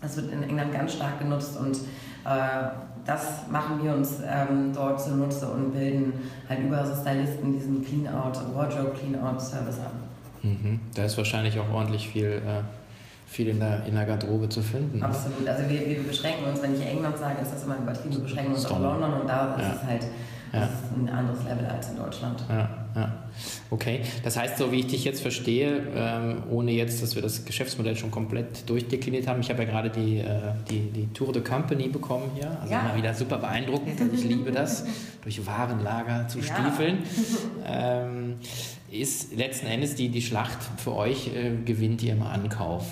das 0.00 0.16
wird 0.16 0.32
in 0.32 0.42
England 0.42 0.72
ganz 0.72 0.94
stark 0.94 1.18
genutzt 1.18 1.56
und 1.58 1.76
äh, 1.76 2.68
das 3.04 3.48
machen 3.50 3.82
wir 3.82 3.94
uns 3.94 4.18
ähm, 4.26 4.72
dort 4.74 5.00
zunutze 5.00 5.48
und 5.48 5.72
bilden 5.72 6.12
halt 6.48 6.60
über 6.60 6.84
so 6.84 6.94
Stylisten 6.94 7.52
diesen 7.52 7.84
Clean-Out, 7.84 8.54
Wardrobe 8.54 8.90
Clean-Out-Service 8.90 9.78
an. 9.78 10.50
Mhm. 10.50 10.80
Da 10.94 11.04
ist 11.04 11.16
wahrscheinlich 11.16 11.58
auch 11.58 11.72
ordentlich 11.72 12.08
viel, 12.08 12.42
äh, 12.44 12.62
viel 13.28 13.48
in, 13.48 13.60
der, 13.60 13.84
in 13.86 13.94
der 13.94 14.06
Garderobe 14.06 14.48
zu 14.48 14.62
finden. 14.62 15.02
Absolut. 15.02 15.46
Also 15.46 15.68
wir, 15.68 15.86
wir 15.86 16.02
beschränken 16.02 16.44
uns, 16.44 16.62
wenn 16.62 16.74
ich 16.74 16.84
England 16.84 17.18
sage, 17.18 17.42
ist 17.42 17.52
das 17.52 17.64
immer 17.64 17.76
übertrieben, 17.76 18.14
wir 18.14 18.22
beschränken 18.22 18.54
uns 18.54 18.64
auf 18.66 18.80
London 18.80 19.20
und 19.20 19.28
da 19.28 19.54
ist 19.54 19.62
ja. 19.62 19.74
es 19.74 19.84
halt 19.84 20.06
ja. 20.52 20.64
ist 20.64 20.96
ein 20.96 21.08
anderes 21.08 21.44
Level 21.44 21.66
als 21.66 21.90
in 21.90 21.96
Deutschland. 21.96 22.42
Ja, 22.48 22.70
ja. 22.94 23.12
Okay, 23.70 24.00
das 24.24 24.36
heißt, 24.36 24.58
so 24.58 24.72
wie 24.72 24.80
ich 24.80 24.86
dich 24.86 25.04
jetzt 25.04 25.20
verstehe, 25.20 25.82
ähm, 25.94 26.42
ohne 26.50 26.72
jetzt, 26.72 27.02
dass 27.02 27.14
wir 27.14 27.22
das 27.22 27.44
Geschäftsmodell 27.44 27.96
schon 27.96 28.10
komplett 28.10 28.68
durchdekliniert 28.68 29.26
haben, 29.26 29.40
ich 29.40 29.50
habe 29.50 29.62
ja 29.64 29.68
gerade 29.68 29.90
die, 29.90 30.18
äh, 30.18 30.52
die, 30.70 30.90
die 30.90 31.12
Tour 31.12 31.32
de 31.32 31.42
Company 31.42 31.88
bekommen 31.88 32.30
hier, 32.34 32.56
also 32.60 32.72
ja. 32.72 32.80
immer 32.80 32.96
wieder 32.96 33.14
super 33.14 33.38
beeindruckend, 33.38 34.00
also 34.00 34.14
ich 34.14 34.24
liebe 34.24 34.50
das, 34.50 34.86
durch 35.22 35.44
Warenlager 35.46 36.28
zu 36.28 36.42
stiefeln. 36.42 36.98
Ähm, 37.70 38.36
ist 38.90 39.36
letzten 39.36 39.66
Endes 39.66 39.94
die, 39.94 40.08
die 40.08 40.22
Schlacht 40.22 40.58
für 40.78 40.94
euch, 40.94 41.28
äh, 41.34 41.50
gewinnt 41.66 42.02
ihr 42.02 42.14
im 42.14 42.22
Ankauf. 42.22 42.86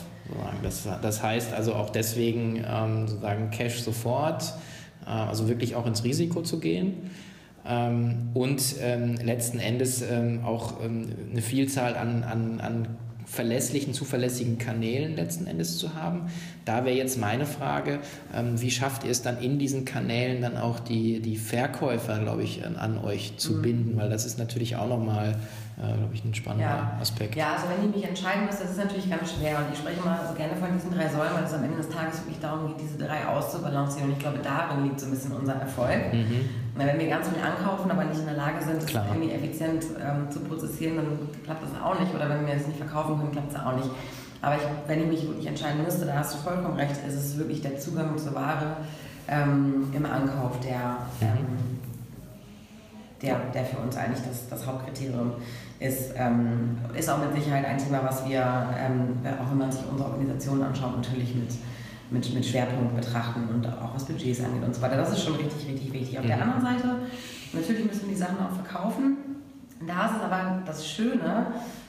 Das, 0.62 0.88
das 1.02 1.22
heißt 1.22 1.52
also 1.52 1.74
auch 1.74 1.90
deswegen 1.90 2.64
ähm, 2.66 3.08
sozusagen 3.08 3.50
Cash 3.50 3.80
sofort, 3.80 4.54
äh, 5.06 5.10
also 5.10 5.48
wirklich 5.48 5.74
auch 5.74 5.86
ins 5.86 6.04
Risiko 6.04 6.42
zu 6.42 6.60
gehen 6.60 7.10
ähm, 7.68 8.30
und 8.34 8.76
ähm, 8.80 9.16
letzten 9.16 9.58
Endes 9.58 10.02
ähm, 10.02 10.40
auch 10.44 10.82
ähm, 10.84 11.08
eine 11.30 11.42
Vielzahl 11.42 11.96
an, 11.96 12.22
an, 12.22 12.60
an 12.60 12.88
verlässlichen, 13.26 13.92
zuverlässigen 13.92 14.56
Kanälen 14.56 15.16
letzten 15.16 15.48
Endes 15.48 15.78
zu 15.78 15.94
haben. 15.94 16.26
Da 16.64 16.84
wäre 16.84 16.96
jetzt 16.96 17.18
meine 17.18 17.44
Frage, 17.44 17.98
ähm, 18.32 18.60
wie 18.60 18.70
schafft 18.70 19.04
ihr 19.04 19.10
es 19.10 19.22
dann 19.22 19.40
in 19.40 19.58
diesen 19.58 19.84
Kanälen 19.84 20.42
dann 20.42 20.56
auch 20.56 20.78
die, 20.78 21.20
die 21.20 21.36
Verkäufer, 21.36 22.20
glaube 22.20 22.44
ich, 22.44 22.64
an, 22.64 22.76
an 22.76 22.98
euch 22.98 23.36
zu 23.36 23.54
mhm. 23.54 23.62
binden, 23.62 23.96
weil 23.96 24.08
das 24.08 24.26
ist 24.26 24.38
natürlich 24.38 24.76
auch 24.76 24.88
nochmal 24.88 25.36
äh, 25.76 25.92
glaube 25.92 26.14
ich, 26.14 26.24
ein 26.24 26.34
spannender 26.34 26.64
ja. 26.66 26.98
Aspekt. 27.00 27.36
Ja, 27.36 27.52
also 27.52 27.66
wenn 27.68 27.88
ich 27.88 27.96
mich 27.96 28.08
entscheiden 28.08 28.46
muss, 28.46 28.58
das 28.58 28.70
ist 28.70 28.78
natürlich 28.78 29.10
ganz 29.10 29.34
schwer 29.34 29.58
und 29.58 29.72
ich 29.72 29.78
spreche 29.78 30.00
mal 30.00 30.24
so 30.26 30.32
gerne 30.34 30.56
von 30.56 30.72
diesen 30.72 30.90
drei 30.90 31.06
Säulen, 31.08 31.34
weil 31.34 31.44
es 31.44 31.52
am 31.52 31.64
Ende 31.64 31.76
des 31.76 31.90
Tages 31.90 32.20
wirklich 32.24 32.40
darum 32.40 32.68
geht, 32.68 32.80
diese 32.80 32.96
drei 32.96 33.26
auszubalancieren 33.26 34.08
und 34.08 34.16
ich 34.16 34.22
glaube, 34.22 34.38
darin 34.42 34.84
liegt 34.84 34.98
so 34.98 35.06
ein 35.06 35.12
bisschen 35.12 35.32
unser 35.32 35.54
Erfolg. 35.54 36.12
Mhm. 36.12 36.48
Wenn 36.76 36.98
wir 36.98 37.08
ganz 37.08 37.28
viel 37.28 37.42
ankaufen, 37.42 37.90
aber 37.90 38.04
nicht 38.04 38.20
in 38.20 38.24
der 38.26 38.36
Lage 38.36 38.64
sind, 38.64 38.82
das 38.82 38.86
Klar. 38.86 39.04
irgendwie 39.12 39.32
effizient 39.32 39.84
ähm, 40.00 40.30
zu 40.30 40.40
prozessieren, 40.40 40.96
dann 40.96 41.28
klappt 41.44 41.62
das 41.62 41.76
auch 41.76 42.00
nicht 42.00 42.14
oder 42.14 42.28
wenn 42.30 42.46
wir 42.46 42.54
es 42.54 42.66
nicht 42.66 42.78
verkaufen 42.78 43.18
können, 43.18 43.32
klappt 43.32 43.52
es 43.52 43.60
auch 43.60 43.76
nicht. 43.76 43.90
Aber 44.40 44.56
ich, 44.56 44.62
wenn 44.86 45.02
ich 45.02 45.08
mich 45.08 45.22
wirklich 45.28 45.46
entscheiden 45.46 45.82
müsste, 45.82 46.06
da 46.06 46.14
hast 46.14 46.34
du 46.34 46.38
vollkommen 46.38 46.76
recht, 46.76 46.96
ist 47.06 47.14
es 47.14 47.36
wirklich 47.36 47.60
der 47.60 47.78
Zugang 47.78 48.16
zur 48.16 48.34
Ware 48.34 48.76
ähm, 49.28 49.92
im 49.92 50.06
Ankauf, 50.06 50.60
der, 50.60 50.98
mhm. 51.20 51.35
Der, 53.22 53.38
der 53.54 53.64
für 53.64 53.78
uns 53.78 53.96
eigentlich 53.96 54.24
das, 54.26 54.48
das 54.48 54.66
Hauptkriterium 54.66 55.32
ist. 55.78 56.12
Ähm, 56.16 56.78
ist 56.96 57.08
auch 57.08 57.18
mit 57.18 57.34
Sicherheit 57.34 57.64
ein 57.64 57.78
Thema, 57.78 58.02
was 58.02 58.28
wir, 58.28 58.40
ähm, 58.78 59.18
auch 59.40 59.50
wenn 59.50 59.58
man 59.58 59.72
sich 59.72 59.82
unsere 59.90 60.10
Organisation 60.10 60.62
anschaut, 60.62 60.96
natürlich 60.96 61.34
mit, 61.34 61.50
mit, 62.10 62.34
mit 62.34 62.46
Schwerpunkt 62.46 62.96
betrachten 62.96 63.48
und 63.52 63.66
auch 63.66 63.94
was 63.94 64.04
Budgets 64.04 64.42
angeht 64.42 64.62
und 64.64 64.74
so 64.74 64.82
weiter. 64.82 64.96
Das 64.96 65.12
ist 65.12 65.24
schon 65.24 65.36
richtig, 65.36 65.68
richtig 65.68 65.92
wichtig. 65.92 66.18
Auf 66.18 66.24
mhm. 66.24 66.28
der 66.28 66.42
anderen 66.42 66.62
Seite, 66.62 66.96
natürlich 67.52 67.86
müssen 67.86 68.02
wir 68.02 68.14
die 68.14 68.20
Sachen 68.20 68.38
auch 68.38 68.52
verkaufen. 68.52 69.16
Da 69.86 70.06
ist 70.06 70.16
es 70.16 70.22
aber 70.22 70.62
das 70.64 70.88
Schöne, 70.88 71.46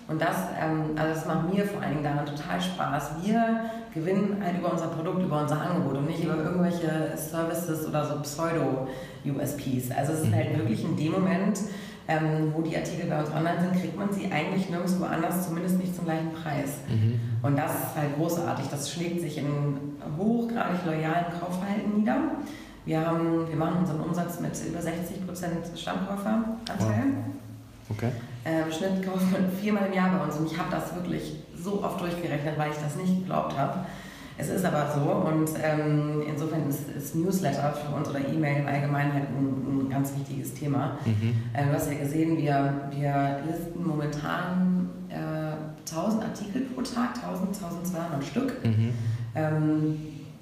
und 0.08 0.22
das, 0.22 0.36
ähm, 0.58 0.96
also 0.96 1.14
das 1.14 1.26
macht 1.26 1.54
mir 1.54 1.66
vor 1.66 1.82
allen 1.82 1.92
Dingen 1.96 2.04
daran 2.04 2.26
total 2.26 2.62
Spaß. 2.62 3.12
Wir 3.24 3.62
gewinnen 3.94 4.42
halt 4.44 4.58
über 4.58 4.72
unser 4.72 4.88
Produkt, 4.88 5.22
über 5.22 5.42
unser 5.42 5.62
Angebot 5.62 5.98
und 5.98 6.08
nicht 6.08 6.24
über 6.24 6.38
irgendwelche 6.38 7.14
Services 7.18 7.86
oder 7.88 8.06
so 8.06 8.22
Pseudo-USPs. 8.22 9.92
Also 9.92 10.14
es 10.14 10.22
ist 10.22 10.34
halt 10.34 10.54
mhm. 10.54 10.60
wirklich 10.60 10.86
in 10.86 10.96
dem 10.96 11.12
Moment, 11.12 11.60
ähm, 12.08 12.54
wo 12.56 12.62
die 12.62 12.78
Artikel 12.78 13.10
bei 13.10 13.20
uns 13.20 13.30
online 13.32 13.60
sind, 13.60 13.82
kriegt 13.82 13.98
man 13.98 14.14
sie 14.14 14.32
eigentlich 14.32 14.70
nirgendwo 14.70 15.04
anders, 15.04 15.46
zumindest 15.46 15.78
nicht 15.78 15.94
zum 15.94 16.06
gleichen 16.06 16.32
Preis. 16.32 16.78
Mhm. 16.88 17.20
Und 17.44 17.58
das 17.58 17.72
ist 17.72 17.96
halt 17.98 18.16
großartig. 18.16 18.66
Das 18.72 18.90
schlägt 18.90 19.20
sich 19.20 19.38
in 19.38 19.78
hochgradig 20.18 20.86
loyalen 20.86 21.26
Kaufverhalten 21.38 22.00
nieder. 22.00 22.18
Wir, 22.86 23.06
haben, 23.06 23.46
wir 23.50 23.58
machen 23.58 23.80
unseren 23.80 24.00
Umsatz 24.00 24.40
mit 24.40 24.54
über 24.66 24.80
60% 24.80 25.78
Stammkäuferanteil. 25.78 26.78
Wow. 26.80 26.96
Okay. 27.90 28.12
Äh, 28.48 28.72
Schnitt 28.72 29.06
kauft 29.06 29.30
man 29.32 29.52
viermal 29.52 29.88
im 29.88 29.94
Jahr 29.94 30.10
bei 30.10 30.24
uns 30.24 30.38
und 30.38 30.50
ich 30.50 30.58
habe 30.58 30.72
das 30.72 30.96
wirklich 30.96 31.36
so 31.54 31.84
oft 31.84 32.00
durchgerechnet, 32.00 32.58
weil 32.58 32.72
ich 32.72 32.78
das 32.78 32.96
nicht 32.96 33.20
geglaubt 33.20 33.58
habe. 33.58 33.80
Es 34.38 34.50
ist 34.50 34.64
aber 34.64 34.88
so 34.94 35.10
und 35.28 35.50
ähm, 35.62 36.24
insofern 36.26 36.70
ist, 36.70 36.90
ist, 36.96 37.16
Newsletter 37.16 37.74
für 37.74 37.94
uns 37.94 38.08
oder 38.08 38.20
E-Mail 38.20 38.62
im 38.62 38.68
Allgemeinen 38.68 39.12
halt 39.12 39.26
ein, 39.30 39.86
ein, 39.86 39.90
ganz 39.90 40.14
wichtiges 40.16 40.54
Thema. 40.54 40.98
Mhm. 41.06 41.34
Äh, 41.54 41.66
du 41.66 41.74
hast 41.74 41.92
ja 41.92 41.98
gesehen, 41.98 42.38
wir, 42.38 42.90
wir 42.92 43.40
listen 43.48 43.86
momentan 43.86 44.90
äh, 45.10 45.92
1000 45.92 46.24
Artikel 46.24 46.62
pro 46.62 46.82
Tag, 46.84 47.16
1000, 47.16 47.48
1200 47.56 48.24
Stück. 48.24 48.64
Mhm. 48.64 48.94
Ähm, 49.36 49.98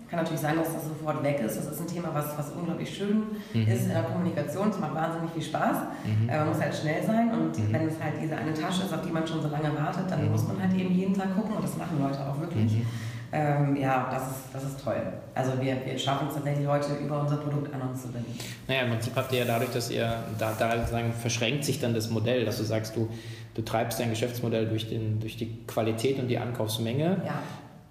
kann 0.09 0.19
natürlich 0.19 0.41
sein, 0.41 0.55
dass 0.55 0.73
das 0.73 0.87
sofort 0.87 1.23
weg 1.23 1.39
ist. 1.39 1.57
Das 1.57 1.65
ist 1.65 1.81
ein 1.81 1.87
Thema, 1.87 2.09
was, 2.13 2.37
was 2.37 2.51
unglaublich 2.51 2.95
schön 2.95 3.23
mhm. 3.53 3.67
ist 3.67 3.83
in 3.83 3.89
der 3.89 4.03
Kommunikation. 4.03 4.69
Es 4.69 4.79
macht 4.79 4.93
wahnsinnig 4.93 5.31
viel 5.31 5.41
Spaß. 5.41 5.77
Mhm. 6.05 6.29
Äh, 6.29 6.37
man 6.37 6.49
muss 6.49 6.61
halt 6.61 6.75
schnell 6.75 7.03
sein 7.03 7.31
und 7.31 7.57
mhm. 7.57 7.73
wenn 7.73 7.87
es 7.87 7.95
halt 8.01 8.13
diese 8.21 8.35
eine 8.35 8.53
Tasche 8.53 8.83
ist, 8.83 8.93
auf 8.93 9.01
die 9.01 9.11
man 9.11 9.25
schon 9.25 9.41
so 9.41 9.49
lange 9.49 9.75
wartet, 9.75 10.09
dann 10.09 10.25
mhm. 10.25 10.31
muss 10.31 10.47
man 10.47 10.61
halt 10.61 10.73
eben 10.73 10.93
jeden 10.93 11.13
Tag 11.13 11.35
gucken 11.35 11.55
und 11.55 11.63
das 11.63 11.75
machen 11.77 11.99
Leute 11.99 12.19
auch 12.19 12.39
wirklich. 12.39 12.71
Mhm. 12.71 12.85
Ähm, 13.31 13.75
ja, 13.75 14.07
das 14.11 14.29
ist, 14.29 14.39
das 14.53 14.63
ist 14.63 14.83
toll. 14.83 15.01
Also 15.33 15.59
wir, 15.59 15.77
wir 15.83 15.97
schaffen 15.97 16.27
es 16.27 16.35
tatsächlich 16.35 16.65
Leute 16.65 16.93
über 17.03 17.21
unser 17.21 17.37
Produkt 17.37 17.73
an 17.73 17.81
uns 17.81 18.03
zu 18.03 18.09
binden. 18.09 18.37
Naja, 18.67 18.83
im 18.83 18.91
Prinzip 18.91 19.13
habt 19.15 19.31
ihr 19.33 19.39
ja 19.39 19.45
dadurch, 19.45 19.71
dass 19.71 19.89
ihr 19.89 20.23
da, 20.37 20.53
da 20.57 20.85
sagen, 20.85 21.11
verschränkt 21.11 21.65
sich 21.65 21.81
dann 21.81 21.93
das 21.93 22.09
Modell, 22.09 22.45
dass 22.45 22.59
du 22.59 22.63
sagst, 22.63 22.95
du, 22.95 23.09
du 23.55 23.61
treibst 23.63 23.99
dein 23.99 24.11
Geschäftsmodell 24.11 24.67
durch, 24.67 24.87
den, 24.87 25.19
durch 25.19 25.35
die 25.35 25.65
Qualität 25.65 26.19
und 26.19 26.27
die 26.27 26.37
Ankaufsmenge. 26.37 27.23
Ja 27.25 27.41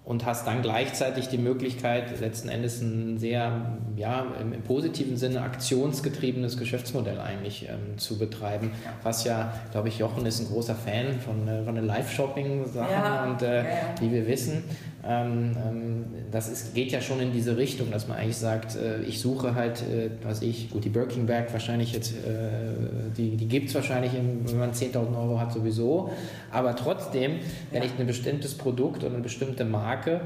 und 0.05 0.23
hast 0.23 0.45
dann 0.45 0.61
gleichzeitig 0.61 1.29
die 1.29 1.39
Möglichkeit, 1.39 2.19
letzten 2.19 2.47
Endes 2.47 2.79
ein 2.79 3.17
sehr, 3.17 3.77
ja, 3.95 4.27
im, 4.39 4.53
im 4.53 4.61
positiven 4.61 5.17
Sinne 5.17 5.41
aktionsgetriebenes 5.41 6.57
Geschäftsmodell 6.57 7.19
eigentlich 7.19 7.67
ähm, 7.67 7.97
zu 7.97 8.19
betreiben. 8.19 8.71
Ja. 8.85 8.91
Was 9.01 9.23
ja, 9.23 9.53
glaube 9.71 9.87
ich, 9.87 9.97
Jochen 9.97 10.25
ist 10.27 10.39
ein 10.39 10.47
großer 10.47 10.75
Fan 10.75 11.19
von, 11.19 11.47
äh, 11.47 11.63
von 11.63 11.73
den 11.73 11.85
Live-Shopping-Sachen 11.85 12.91
ja. 12.91 13.23
und 13.25 13.41
äh, 13.41 13.63
ja, 13.63 13.65
wie 13.99 14.11
wir 14.11 14.27
wissen, 14.27 14.63
das 16.31 16.49
ist, 16.49 16.73
geht 16.73 16.91
ja 16.91 16.99
schon 16.99 17.19
in 17.19 17.31
diese 17.31 17.57
Richtung, 17.57 17.91
dass 17.91 18.07
man 18.07 18.17
eigentlich 18.17 18.37
sagt, 18.37 18.75
äh, 18.75 19.01
ich 19.01 19.21
suche 19.21 19.53
halt, 19.53 19.83
äh, 19.83 20.09
was 20.23 20.41
ich, 20.41 20.71
gut, 20.71 20.83
die 20.83 20.89
Birking 20.89 21.27
Bag 21.27 21.53
wahrscheinlich 21.53 21.93
jetzt, 21.93 22.11
äh, 22.13 22.71
die, 23.15 23.37
die 23.37 23.47
gibt 23.47 23.69
es 23.69 23.75
wahrscheinlich, 23.75 24.13
wenn 24.13 24.57
man 24.57 24.71
10.000 24.71 25.15
Euro 25.15 25.39
hat 25.39 25.53
sowieso, 25.53 26.09
aber 26.51 26.75
trotzdem, 26.75 27.39
wenn 27.71 27.83
ich 27.83 27.91
ein 27.99 28.07
bestimmtes 28.07 28.55
Produkt 28.55 29.03
oder 29.03 29.13
eine 29.13 29.21
bestimmte 29.21 29.63
Marke 29.63 30.21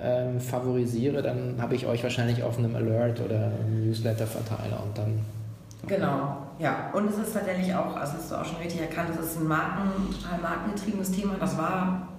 ähm, 0.00 0.40
favorisiere, 0.40 1.20
dann 1.20 1.60
habe 1.60 1.74
ich 1.74 1.86
euch 1.86 2.02
wahrscheinlich 2.02 2.42
auf 2.42 2.58
einem 2.58 2.74
Alert 2.74 3.20
oder 3.20 3.52
einem 3.60 3.86
Newsletter-Verteiler 3.86 4.82
und 4.82 4.96
dann 4.96 5.20
Genau, 5.86 6.36
ja. 6.60 6.90
Und 6.92 7.08
es 7.10 7.18
ist 7.18 7.32
tatsächlich 7.32 7.74
auch, 7.74 7.96
also 7.96 8.12
hast 8.12 8.30
du 8.30 8.36
auch 8.36 8.44
schon 8.44 8.58
richtig 8.58 8.80
erkannt, 8.80 9.10
es 9.18 9.26
ist 9.26 9.40
ein 9.40 9.48
Marken, 9.48 9.90
total 10.12 10.38
markengetriebenes 10.40 11.10
Thema. 11.10 11.34
Das 11.40 11.58
war 11.58 12.11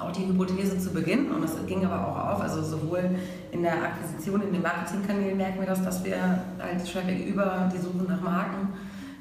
auch 0.00 0.12
die 0.12 0.26
Hypothese 0.26 0.78
zu 0.78 0.92
Beginn 0.92 1.30
und 1.30 1.42
das 1.42 1.54
ging 1.66 1.84
aber 1.84 2.06
auch 2.06 2.34
auf. 2.34 2.40
Also 2.40 2.62
sowohl 2.62 3.10
in 3.50 3.62
der 3.62 3.74
Akquisition, 3.74 4.42
in 4.42 4.52
den 4.52 4.62
Marketingkanälen 4.62 5.36
merken 5.36 5.60
wir 5.60 5.66
das, 5.66 5.82
dass 5.82 6.04
wir 6.04 6.16
halt 6.58 6.92
Traffic 6.92 7.26
über 7.26 7.70
die 7.72 7.78
Suche 7.78 8.04
nach 8.08 8.20
Marken 8.20 8.68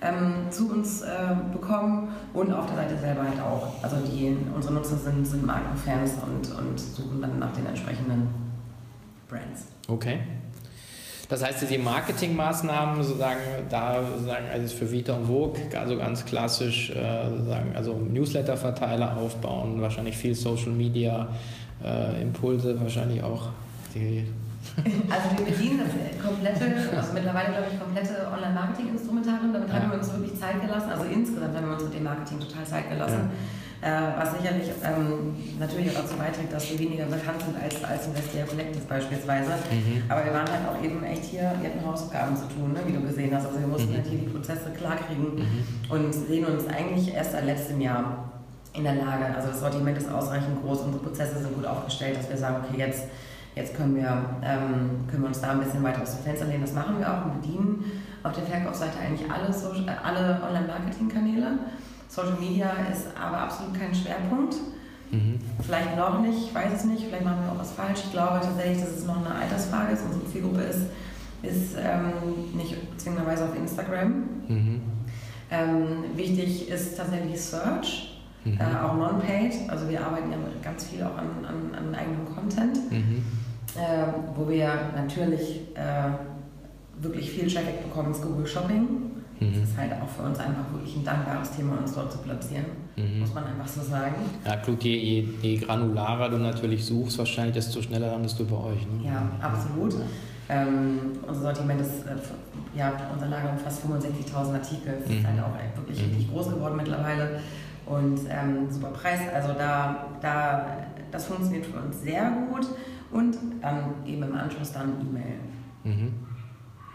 ähm, 0.01 0.51
zu 0.51 0.71
uns 0.71 1.01
äh, 1.01 1.07
bekommen 1.51 2.09
und 2.33 2.53
auf 2.53 2.65
der 2.67 2.75
Seite 2.75 2.97
selber 2.97 3.23
halt 3.23 3.39
auch. 3.39 3.83
Also 3.83 3.97
die, 4.05 4.37
unsere 4.53 4.73
Nutzer 4.73 4.97
sind, 4.97 5.25
sind 5.25 5.45
Markenfans 5.45 6.13
und, 6.23 6.57
und 6.57 6.79
suchen 6.79 7.21
dann 7.21 7.39
nach 7.39 7.53
den 7.53 7.65
entsprechenden 7.65 8.27
Brands. 9.27 9.67
Okay. 9.87 10.19
Das 11.29 11.43
heißt, 11.43 11.69
die 11.69 11.77
Marketingmaßnahmen 11.77 13.03
sozusagen 13.03 13.39
da 13.69 14.03
sozusagen 14.03 14.45
also 14.51 14.75
für 14.75 14.91
Vita 14.91 15.13
und 15.13 15.25
Vogue, 15.25 15.59
also 15.77 15.97
ganz 15.97 16.23
klassisch 16.25 16.91
äh, 16.91 17.29
sozusagen, 17.29 17.75
also 17.75 17.93
Newsletter-Verteiler 17.93 19.17
aufbauen, 19.17 19.81
wahrscheinlich 19.81 20.15
viel 20.15 20.35
Social 20.35 20.71
Media 20.71 21.27
äh, 21.83 22.21
Impulse, 22.21 22.79
wahrscheinlich 22.79 23.23
auch 23.23 23.49
die 23.93 24.25
also 24.75 25.37
wir 25.37 25.45
bedienen 25.45 25.79
das 25.79 26.25
komplette, 26.25 26.65
also 26.97 27.13
mittlerweile 27.13 27.49
glaube 27.49 27.67
ich 27.71 27.79
komplette 27.79 28.27
Online-Marketing-Instrumentarium. 28.33 29.53
Damit 29.53 29.69
ja. 29.69 29.75
haben 29.75 29.91
wir 29.91 29.99
uns 29.99 30.11
wirklich 30.11 30.39
Zeit 30.39 30.59
gelassen. 30.59 30.89
Also 30.89 31.05
insgesamt 31.05 31.55
haben 31.55 31.67
wir 31.67 31.73
uns 31.75 31.83
mit 31.83 31.93
dem 31.93 32.03
Marketing 32.03 32.39
total 32.39 32.65
Zeit 32.65 32.89
gelassen. 32.89 33.29
Ja. 33.29 33.64
Äh, 33.81 34.17
was 34.17 34.31
sicherlich 34.31 34.71
ähm, 34.83 35.35
natürlich 35.59 35.91
auch 35.91 36.01
dazu 36.01 36.15
beiträgt, 36.15 36.51
dass 36.51 36.71
wir 36.71 36.79
weniger 36.79 37.05
bekannt 37.05 37.41
sind 37.43 37.55
als, 37.61 37.83
als 37.83 38.07
Investia 38.07 38.45
Collective 38.45 38.83
beispielsweise. 38.87 39.51
Mhm. 39.69 40.03
Aber 40.09 40.25
wir 40.25 40.33
waren 40.33 40.49
halt 40.49 40.65
auch 40.67 40.83
eben 40.83 41.03
echt 41.03 41.25
hier, 41.25 41.53
wir 41.61 41.69
hatten 41.69 41.85
Hausaufgaben 41.85 42.35
zu 42.35 42.47
tun, 42.47 42.73
ne, 42.73 42.79
wie 42.85 42.93
du 42.93 43.01
gesehen 43.01 43.35
hast. 43.35 43.45
Also 43.45 43.59
wir 43.59 43.67
mussten 43.67 43.91
mhm. 43.91 43.97
halt 43.97 44.07
hier 44.07 44.19
die 44.19 44.27
Prozesse 44.27 44.71
klarkriegen 44.71 45.35
mhm. 45.35 45.91
und 45.91 46.13
sehen 46.13 46.45
uns 46.45 46.65
eigentlich 46.67 47.13
erst 47.13 47.33
seit 47.33 47.45
letztem 47.45 47.81
Jahr 47.81 48.31
in 48.73 48.83
der 48.83 48.95
Lage. 48.95 49.25
Also 49.35 49.49
das 49.49 49.59
Sortiment 49.59 49.97
ist 49.97 50.09
ausreichend 50.09 50.61
groß, 50.63 50.81
unsere 50.81 51.03
Prozesse 51.03 51.39
sind 51.39 51.53
gut 51.53 51.65
aufgestellt, 51.65 52.17
dass 52.17 52.29
wir 52.29 52.37
sagen, 52.37 52.63
okay, 52.63 52.79
jetzt, 52.79 53.03
jetzt 53.55 53.75
können, 53.75 53.95
wir, 53.95 54.25
ähm, 54.41 55.05
können 55.09 55.23
wir 55.23 55.27
uns 55.27 55.41
da 55.41 55.51
ein 55.51 55.59
bisschen 55.59 55.83
weiter 55.83 56.01
aus 56.01 56.15
dem 56.15 56.23
Fenster 56.23 56.45
lehnen. 56.45 56.61
Das 56.61 56.73
machen 56.73 56.99
wir 56.99 57.11
auch 57.11 57.25
und 57.25 57.41
bedienen 57.41 58.01
auf 58.23 58.33
der 58.33 58.43
Verkaufsseite 58.43 58.97
eigentlich 58.99 59.29
alle, 59.29 59.47
alle 60.03 60.41
Online-Marketing-Kanäle. 60.41 61.59
Social 62.07 62.37
Media 62.39 62.71
ist 62.91 63.07
aber 63.19 63.39
absolut 63.39 63.77
kein 63.77 63.93
Schwerpunkt. 63.93 64.55
Mhm. 65.11 65.39
Vielleicht 65.61 65.95
noch 65.95 66.19
nicht, 66.21 66.47
ich 66.47 66.55
weiß 66.55 66.73
es 66.73 66.85
nicht, 66.85 67.03
vielleicht 67.05 67.23
machen 67.23 67.43
wir 67.43 67.51
auch 67.51 67.59
was 67.59 67.71
falsch. 67.71 68.01
Ich 68.05 68.11
glaube 68.11 68.39
tatsächlich, 68.41 68.79
dass 68.79 68.91
es 68.91 69.05
noch 69.05 69.17
eine 69.17 69.33
Altersfrage 69.33 69.93
ist. 69.93 70.03
Unsere 70.03 70.31
Zielgruppe 70.31 70.61
ist, 70.61 70.81
ist 71.41 71.75
ähm, 71.77 72.55
nicht 72.55 72.75
zwingenderweise 72.97 73.45
auf 73.45 73.55
Instagram. 73.55 74.23
Mhm. 74.47 74.81
Ähm, 75.51 75.87
wichtig 76.15 76.69
ist 76.69 76.97
tatsächlich 76.97 77.39
Search, 77.39 78.19
mhm. 78.43 78.57
äh, 78.59 78.83
auch 78.83 78.95
Non-Paid. 78.95 79.69
Also 79.69 79.87
wir 79.89 80.03
arbeiten 80.03 80.31
ja 80.31 80.37
ganz 80.63 80.85
viel 80.85 81.03
auch 81.03 81.17
an, 81.17 81.45
an, 81.45 81.75
an 81.77 81.95
eigenem 81.95 82.25
Content, 82.25 82.91
mhm. 82.91 83.23
äh, 83.75 84.07
wo 84.35 84.49
wir 84.49 84.91
natürlich 84.95 85.61
äh, 85.75 86.09
wirklich 87.01 87.29
viel 87.29 87.51
Traffic 87.51 87.83
bekommen, 87.83 88.11
ist 88.11 88.21
Google 88.23 88.47
Shopping. 88.47 88.87
Mhm. 89.49 89.61
Das 89.61 89.69
ist 89.69 89.77
halt 89.77 89.93
auch 89.93 90.07
für 90.07 90.23
uns 90.23 90.39
einfach 90.39 90.71
wirklich 90.71 90.95
ein 90.95 91.03
dankbares 91.03 91.51
Thema, 91.51 91.77
uns 91.77 91.93
dort 91.93 92.11
zu 92.11 92.19
platzieren, 92.19 92.65
mhm. 92.95 93.19
muss 93.19 93.33
man 93.33 93.45
einfach 93.45 93.67
so 93.67 93.81
sagen. 93.81 94.15
Ja, 94.45 94.55
gut, 94.57 94.83
je, 94.83 94.97
je, 94.97 95.27
je, 95.41 95.57
granularer 95.57 96.29
du 96.29 96.37
natürlich 96.37 96.85
suchst, 96.85 97.17
wahrscheinlich, 97.17 97.55
desto 97.55 97.81
schneller 97.81 98.11
landest 98.11 98.39
du 98.39 98.45
bei 98.45 98.57
euch. 98.57 98.81
Ne? 98.87 99.05
Ja, 99.05 99.29
absolut. 99.41 99.93
Ja. 99.93 99.99
Ähm, 100.47 100.99
unser 101.27 101.41
Sortiment 101.41 101.81
ist, 101.81 102.05
äh, 102.05 102.77
ja, 102.77 102.93
unser 103.11 103.27
Lager 103.27 103.51
umfasst 103.51 103.83
65.000 103.85 104.53
Artikel. 104.53 104.97
Das 104.99 105.09
mhm. 105.09 105.17
ist 105.17 105.27
halt 105.27 105.39
auch 105.39 105.77
wirklich 105.77 106.01
mhm. 106.01 106.09
richtig 106.09 106.31
groß 106.31 106.49
geworden 106.49 106.75
mittlerweile. 106.77 107.39
Und 107.85 108.19
ähm, 108.29 108.69
super 108.69 108.89
Preis, 108.89 109.19
also 109.33 109.53
da, 109.53 110.07
da, 110.21 110.65
das 111.11 111.25
funktioniert 111.25 111.65
für 111.65 111.79
uns 111.79 112.01
sehr 112.01 112.31
gut. 112.31 112.67
Und 113.11 113.37
dann 113.61 114.05
eben 114.05 114.23
im 114.23 114.35
Anschluss 114.35 114.71
dann 114.71 114.93
E-Mail. 115.01 115.39
Mhm. 115.83 116.13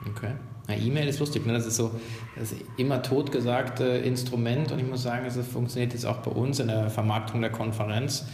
Okay. 0.07 0.33
Na, 0.71 0.77
E-Mail 0.77 1.09
ist 1.09 1.19
lustig, 1.19 1.45
ne? 1.47 1.53
das 1.53 1.67
ist 1.67 1.77
so 1.77 1.91
das 2.37 2.55
immer 2.77 3.03
totgesagte 3.03 3.85
Instrument 3.85 4.71
und 4.71 4.79
ich 4.79 4.87
muss 4.87 5.03
sagen, 5.03 5.27
es 5.27 5.37
funktioniert 5.47 5.93
jetzt 5.93 6.07
auch 6.07 6.19
bei 6.19 6.31
uns 6.31 6.61
in 6.61 6.69
der 6.69 6.91
Vermarktung 6.91 7.41
der 7.41 7.51
Konferenz. 7.51 8.27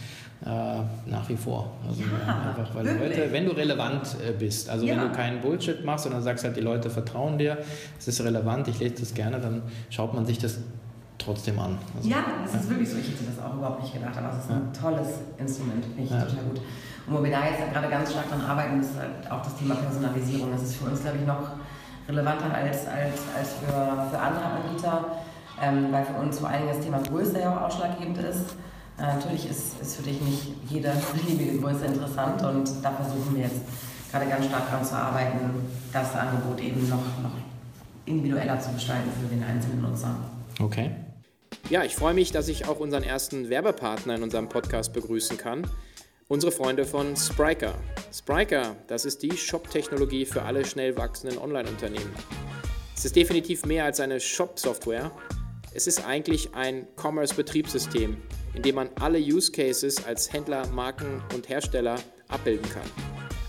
Äh, 0.45 0.49
nach 1.09 1.27
wie 1.29 1.35
vor. 1.35 1.71
Also 1.87 2.03
ja, 2.03 2.49
einfach, 2.49 2.75
weil 2.75 2.85
Leute, 2.85 3.27
wenn 3.31 3.45
du 3.45 3.53
relevant 3.53 4.15
äh, 4.23 4.33
bist, 4.33 4.69
also 4.69 4.85
ja. 4.85 4.93
wenn 4.93 5.09
du 5.09 5.11
keinen 5.11 5.41
Bullshit 5.41 5.83
machst, 5.83 6.03
sondern 6.03 6.21
sagst 6.21 6.43
halt, 6.43 6.55
die 6.55 6.61
Leute 6.61 6.91
vertrauen 6.91 7.39
dir, 7.39 7.57
es 7.97 8.07
ist 8.07 8.23
relevant, 8.23 8.67
ich 8.67 8.77
lese 8.77 8.99
das 8.99 9.15
gerne, 9.15 9.39
dann 9.39 9.63
schaut 9.89 10.13
man 10.13 10.27
sich 10.27 10.37
das 10.37 10.59
trotzdem 11.17 11.57
an. 11.57 11.79
Also, 11.95 12.07
ja, 12.07 12.17
das 12.43 12.53
ja. 12.53 12.59
ist 12.59 12.69
wirklich 12.69 12.87
so. 12.87 12.97
Ich 12.97 13.07
hätte 13.07 13.23
das 13.35 13.43
auch 13.43 13.55
überhaupt 13.55 13.81
nicht 13.81 13.95
gedacht, 13.95 14.15
aber 14.15 14.29
es 14.29 14.45
ist 14.45 14.51
ein 14.51 14.71
tolles 14.79 15.07
Instrument, 15.39 15.83
finde 15.83 16.03
ich 16.03 16.09
total 16.09 16.43
gut. 16.49 16.61
Und 17.07 17.17
wo 17.17 17.23
wir 17.23 17.31
da 17.31 17.45
jetzt 17.47 17.73
gerade 17.73 17.89
ganz 17.89 18.11
stark 18.11 18.29
dran 18.29 18.41
arbeiten, 18.41 18.79
ist 18.79 18.95
halt 18.95 19.31
auch 19.31 19.41
das 19.41 19.57
Thema 19.57 19.73
Personalisierung. 19.73 20.51
Das 20.51 20.61
ist 20.61 20.75
für 20.75 20.85
uns, 20.85 21.01
glaube 21.01 21.17
ich, 21.17 21.25
noch 21.25 21.49
relevanter 22.07 22.53
als, 22.53 22.87
als, 22.87 23.21
als 23.37 23.49
für, 23.59 24.09
für 24.09 24.19
andere 24.19 24.45
Anbieter, 24.45 25.05
ähm, 25.61 25.87
weil 25.91 26.05
für 26.05 26.13
uns 26.13 26.39
vor 26.39 26.49
allen 26.49 26.63
Dingen 26.63 26.75
das 26.75 26.85
Thema 26.85 26.99
Größe 27.01 27.39
ja 27.39 27.55
auch 27.55 27.61
ausschlaggebend 27.63 28.17
ist. 28.19 28.55
Äh, 28.97 29.01
natürlich 29.01 29.49
ist, 29.49 29.81
ist 29.81 29.95
für 29.97 30.03
dich 30.03 30.21
nicht 30.21 30.47
jede 30.69 30.93
beliebige 31.13 31.59
Größe 31.59 31.85
interessant 31.85 32.41
und 32.43 32.69
da 32.83 32.91
versuchen 32.91 33.35
wir 33.35 33.43
jetzt 33.43 33.61
gerade 34.11 34.25
ganz 34.27 34.45
stark 34.45 34.69
daran 34.69 34.85
zu 34.85 34.95
arbeiten, 34.95 35.37
das 35.91 36.15
Angebot 36.15 36.59
eben 36.61 36.87
noch, 36.89 37.03
noch 37.21 37.31
individueller 38.05 38.59
zu 38.59 38.71
gestalten 38.71 39.09
für 39.21 39.27
den 39.27 39.43
einzelnen 39.43 39.81
Nutzer. 39.81 40.15
Okay. 40.59 40.91
Ja, 41.69 41.83
ich 41.83 41.95
freue 41.95 42.13
mich, 42.13 42.31
dass 42.31 42.47
ich 42.47 42.67
auch 42.67 42.79
unseren 42.79 43.03
ersten 43.03 43.49
Werbepartner 43.49 44.15
in 44.15 44.23
unserem 44.23 44.47
Podcast 44.47 44.93
begrüßen 44.93 45.37
kann. 45.37 45.67
Unsere 46.29 46.51
Freunde 46.51 46.83
von 46.83 47.15
Spriker. 47.15 47.73
Spriker, 48.13 48.75
das 48.87 49.05
ist 49.05 49.23
die 49.23 49.37
Shop-Technologie 49.37 50.25
für 50.25 50.41
alle 50.41 50.65
schnell 50.65 50.97
wachsenden 50.97 51.37
Online-Unternehmen. 51.37 52.13
Es 52.93 53.05
ist 53.05 53.15
definitiv 53.15 53.65
mehr 53.65 53.85
als 53.85 54.01
eine 54.01 54.19
Shop-Software. 54.19 55.09
Es 55.73 55.87
ist 55.87 56.05
eigentlich 56.05 56.53
ein 56.53 56.85
Commerce-Betriebssystem, 56.97 58.17
in 58.55 58.61
dem 58.61 58.75
man 58.75 58.89
alle 58.99 59.19
Use 59.19 59.53
Cases 59.53 60.03
als 60.05 60.33
Händler, 60.33 60.67
Marken 60.67 61.23
und 61.33 61.47
Hersteller 61.47 61.95
abbilden 62.27 62.69
kann. 62.71 62.91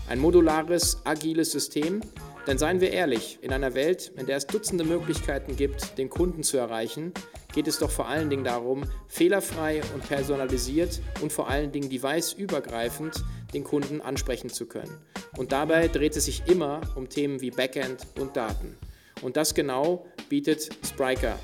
Ein 0.07 0.19
modulares, 0.19 1.01
agiles 1.03 1.51
System, 1.51 1.99
denn 2.47 2.57
seien 2.57 2.81
wir 2.81 2.91
ehrlich, 2.91 3.39
in 3.41 3.51
einer 3.51 3.75
Welt, 3.75 4.11
in 4.17 4.25
der 4.25 4.37
es 4.37 4.47
Dutzende 4.47 4.83
Möglichkeiten 4.83 5.55
gibt, 5.55 5.97
den 5.97 6.09
Kunden 6.09 6.43
zu 6.43 6.57
erreichen, 6.57 7.13
geht 7.53 7.67
es 7.67 7.79
doch 7.79 7.91
vor 7.91 8.07
allen 8.07 8.29
Dingen 8.29 8.43
darum, 8.43 8.83
fehlerfrei 9.07 9.81
und 9.93 10.07
personalisiert 10.07 11.01
und 11.21 11.33
vor 11.33 11.49
allen 11.49 11.71
Dingen 11.71 11.89
deviceübergreifend 11.89 13.23
den 13.53 13.63
Kunden 13.63 14.01
ansprechen 14.01 14.49
zu 14.49 14.65
können. 14.65 14.97
Und 15.37 15.51
dabei 15.51 15.87
dreht 15.87 16.15
es 16.15 16.25
sich 16.25 16.43
immer 16.47 16.81
um 16.95 17.09
Themen 17.09 17.41
wie 17.41 17.51
Backend 17.51 18.05
und 18.19 18.35
Daten. 18.37 18.77
Und 19.21 19.37
das 19.37 19.53
genau 19.53 20.05
bietet 20.29 20.69
Spriker. 20.85 21.37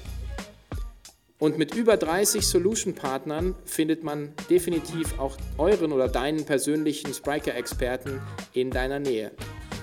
Und 1.37 1.57
mit 1.57 1.75
über 1.75 1.97
30 1.97 2.47
Solution-Partnern 2.47 3.55
findet 3.65 4.03
man 4.03 4.33
definitiv 4.49 5.19
auch 5.19 5.37
euren 5.57 5.91
oder 5.91 6.07
deinen 6.07 6.45
persönlichen 6.45 7.13
Spriker-Experten 7.13 8.21
in 8.53 8.71
deiner 8.71 8.99
Nähe. 8.99 9.31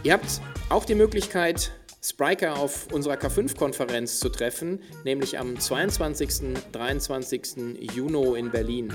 Ihr 0.04 0.14
habt 0.14 0.40
auch 0.68 0.84
die 0.84 0.96
Möglichkeit, 0.96 1.70
Spriker 2.02 2.56
auf 2.56 2.92
unserer 2.92 3.14
K5-Konferenz 3.14 4.18
zu 4.18 4.30
treffen, 4.30 4.82
nämlich 5.04 5.38
am 5.38 5.60
22. 5.60 6.56
23. 6.72 7.78
Juni 7.94 8.36
in 8.36 8.50
Berlin. 8.50 8.92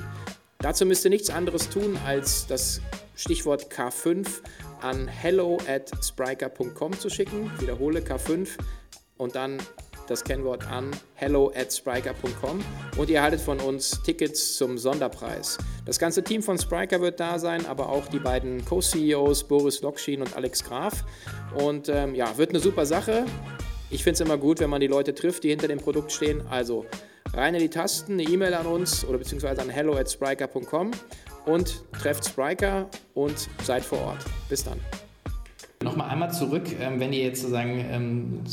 Dazu 0.59 0.85
müsst 0.85 1.05
ihr 1.05 1.09
nichts 1.09 1.29
anderes 1.29 1.69
tun, 1.69 1.97
als 2.05 2.45
das 2.47 2.81
Stichwort 3.15 3.71
K5 3.71 4.27
an 4.81 5.07
hello 5.07 5.57
at 5.65 5.91
spriker.com 6.03 6.99
zu 6.99 7.09
schicken. 7.09 7.49
Wiederhole 7.59 8.01
K5 8.01 8.49
und 9.15 9.35
dann 9.35 9.59
das 10.09 10.23
Kennwort 10.23 10.65
an 10.71 10.91
hello 11.15 11.51
at 11.55 11.71
spriker.com 11.73 12.63
und 12.97 13.09
ihr 13.09 13.17
erhaltet 13.17 13.41
von 13.41 13.59
uns 13.59 14.01
Tickets 14.03 14.55
zum 14.57 14.77
Sonderpreis. 14.77 15.57
Das 15.85 15.99
ganze 15.99 16.23
Team 16.23 16.41
von 16.41 16.57
Spriker 16.57 17.01
wird 17.01 17.19
da 17.19 17.39
sein, 17.39 17.65
aber 17.65 17.89
auch 17.89 18.07
die 18.07 18.19
beiden 18.19 18.65
Co-CEOs 18.65 19.45
Boris 19.45 19.81
Lokschin 19.81 20.21
und 20.21 20.35
Alex 20.35 20.63
Graf. 20.63 21.03
Und 21.55 21.89
ähm, 21.89 22.15
ja, 22.15 22.37
wird 22.37 22.49
eine 22.49 22.59
super 22.59 22.85
Sache. 22.85 23.25
Ich 23.89 24.03
finde 24.03 24.15
es 24.15 24.21
immer 24.21 24.37
gut, 24.37 24.59
wenn 24.59 24.69
man 24.69 24.81
die 24.81 24.87
Leute 24.87 25.13
trifft, 25.13 25.43
die 25.43 25.49
hinter 25.49 25.67
dem 25.67 25.79
Produkt 25.79 26.11
stehen. 26.11 26.41
Also 26.49 26.85
rein 27.33 27.55
in 27.55 27.61
die 27.61 27.69
Tasten, 27.69 28.13
eine 28.13 28.23
E-Mail 28.23 28.53
an 28.53 28.65
uns 28.65 29.05
oder 29.05 29.17
beziehungsweise 29.17 29.61
an 29.61 29.69
hello 29.69 29.95
at 29.95 30.09
spriker.com 30.09 30.91
und 31.45 31.83
trefft 31.93 32.25
Spriker 32.25 32.89
und 33.13 33.49
seid 33.63 33.83
vor 33.83 33.99
Ort. 33.99 34.25
Bis 34.49 34.63
dann. 34.63 34.79
Nochmal 35.83 36.09
einmal 36.09 36.31
zurück, 36.31 36.63
ähm, 36.79 36.99
wenn 36.99 37.13
ihr 37.13 37.23
jetzt 37.23 37.41
sozusagen 37.41 37.85
ähm, 37.89 38.45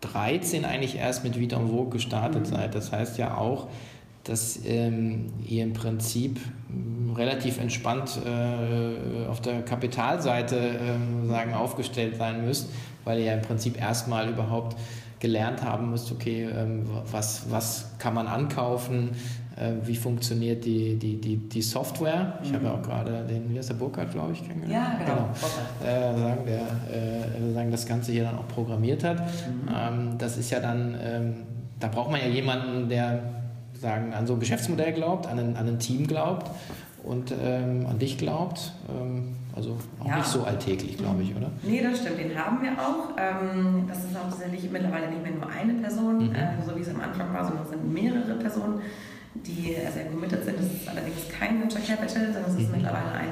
2013 0.00 0.64
eigentlich 0.64 0.96
erst 0.96 1.24
mit 1.24 1.38
Vita 1.38 1.56
und 1.56 1.70
Vogue 1.70 1.90
gestartet 1.90 2.42
mhm. 2.42 2.54
seid. 2.54 2.74
Das 2.74 2.92
heißt 2.92 3.18
ja 3.18 3.36
auch, 3.36 3.68
dass 4.24 4.60
ähm, 4.66 5.32
ihr 5.46 5.64
im 5.64 5.72
Prinzip 5.72 6.38
ähm, 6.70 7.14
relativ 7.16 7.58
entspannt 7.58 8.18
äh, 8.24 9.26
auf 9.26 9.40
der 9.40 9.62
Kapitalseite 9.62 10.56
äh, 10.56 11.26
sagen, 11.26 11.54
aufgestellt 11.54 12.16
sein 12.16 12.44
müsst, 12.44 12.68
weil 13.04 13.20
ihr 13.20 13.26
ja 13.26 13.34
im 13.34 13.42
Prinzip 13.42 13.80
erstmal 13.80 14.28
überhaupt 14.28 14.76
gelernt 15.20 15.62
haben 15.62 15.90
müsst, 15.90 16.12
okay, 16.12 16.44
ähm, 16.44 16.84
was, 17.10 17.50
was 17.50 17.90
kann 17.98 18.14
man 18.14 18.26
ankaufen, 18.26 19.10
wie 19.84 19.96
funktioniert 19.96 20.64
die, 20.64 20.96
die, 20.96 21.20
die, 21.20 21.36
die 21.36 21.62
Software. 21.62 22.38
Ich 22.42 22.50
mhm. 22.50 22.56
habe 22.56 22.64
ja 22.66 22.74
auch 22.74 22.82
gerade 22.82 23.24
den, 23.28 23.52
wie 23.52 23.58
heißt 23.58 23.70
der 23.70 23.74
Burkhardt, 23.74 24.12
glaube 24.12 24.32
ich, 24.32 24.46
kennengelernt. 24.46 25.00
Ja, 25.00 25.04
genau. 25.04 25.28
genau. 25.80 25.90
Äh, 25.90 26.18
sagen, 26.18 26.40
der 26.46 26.60
äh, 26.60 27.52
sagen, 27.52 27.70
das 27.70 27.86
Ganze 27.86 28.12
hier 28.12 28.24
dann 28.24 28.38
auch 28.38 28.48
programmiert 28.48 29.04
hat. 29.04 29.18
Mhm. 29.20 29.68
Ähm, 29.74 30.18
das 30.18 30.36
ist 30.36 30.50
ja 30.50 30.60
dann, 30.60 30.96
ähm, 31.02 31.34
da 31.80 31.88
braucht 31.88 32.10
man 32.10 32.20
ja 32.20 32.28
jemanden, 32.28 32.88
der 32.88 33.22
sagen, 33.74 34.12
an 34.12 34.26
so 34.26 34.34
ein 34.34 34.40
Geschäftsmodell 34.40 34.92
glaubt, 34.92 35.26
an 35.26 35.38
ein, 35.38 35.56
an 35.56 35.68
ein 35.68 35.78
Team 35.78 36.06
glaubt 36.06 36.50
und 37.04 37.32
ähm, 37.42 37.86
an 37.88 37.98
dich 37.98 38.18
glaubt. 38.18 38.72
Ähm, 38.88 39.36
also 39.54 39.76
auch 39.98 40.06
ja. 40.06 40.18
nicht 40.18 40.26
so 40.26 40.44
alltäglich, 40.44 40.96
glaube 40.98 41.22
ich, 41.22 41.34
oder? 41.34 41.50
Nee, 41.64 41.82
das 41.82 41.98
stimmt, 41.98 42.20
den 42.20 42.38
haben 42.38 42.62
wir 42.62 42.72
auch. 42.72 43.16
Ähm, 43.16 43.84
das 43.88 44.04
ist 44.04 44.16
auch 44.16 44.30
tatsächlich 44.30 44.70
mittlerweile 44.70 45.10
nicht 45.10 45.22
mehr 45.22 45.32
nur 45.32 45.48
eine 45.48 45.74
Person, 45.74 46.28
mhm. 46.28 46.34
äh, 46.34 46.64
so 46.64 46.76
wie 46.76 46.80
es 46.80 46.88
am 46.88 47.00
Anfang 47.00 47.32
war, 47.32 47.44
sondern 47.44 47.64
es 47.64 47.70
sind 47.70 47.92
mehrere 47.92 48.34
Personen, 48.34 48.80
die 49.34 49.76
sehr 49.92 50.06
committed 50.06 50.44
sind. 50.44 50.58
Das 50.58 50.66
ist 50.66 50.88
allerdings 50.88 51.28
kein 51.28 51.60
Venture 51.60 51.80
Capital, 51.80 52.32
sondern 52.32 52.50
es 52.50 52.60
ist 52.60 52.68
mhm. 52.68 52.76
mittlerweile 52.76 53.12
ein, 53.12 53.28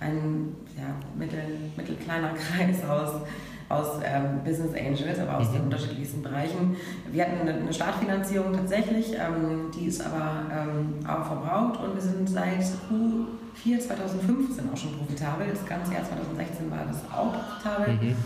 ein 0.00 0.56
ja, 0.76 0.94
mittel, 1.18 1.42
mittelkleiner 1.76 2.30
Kreis 2.34 2.84
aus 2.88 3.22
aus 3.68 4.00
ähm, 4.04 4.40
Business 4.44 4.74
Angels, 4.74 5.18
aber 5.18 5.38
aus 5.38 5.48
mhm. 5.48 5.54
den 5.54 5.62
unterschiedlichsten 5.62 6.22
Bereichen. 6.22 6.76
Wir 7.10 7.24
hatten 7.24 7.48
eine, 7.48 7.72
Startfinanzierung 7.72 8.52
tatsächlich, 8.52 9.12
ähm, 9.14 9.70
die 9.74 9.86
ist 9.86 10.04
aber 10.04 10.42
ähm, 10.52 11.06
auch 11.06 11.26
verbraucht 11.26 11.80
und 11.80 11.94
wir 11.94 12.02
sind 12.02 12.28
seit 12.28 12.60
Q4 12.60 13.80
2015 13.80 14.70
auch 14.72 14.76
schon 14.76 14.92
profitabel. 14.98 15.46
Das 15.50 15.64
ganze 15.66 15.94
Jahr 15.94 16.04
2016 16.04 16.70
war 16.70 16.84
das 16.86 17.02
auch 17.12 17.32
profitabel. 17.32 17.94
Mhm. 17.94 18.16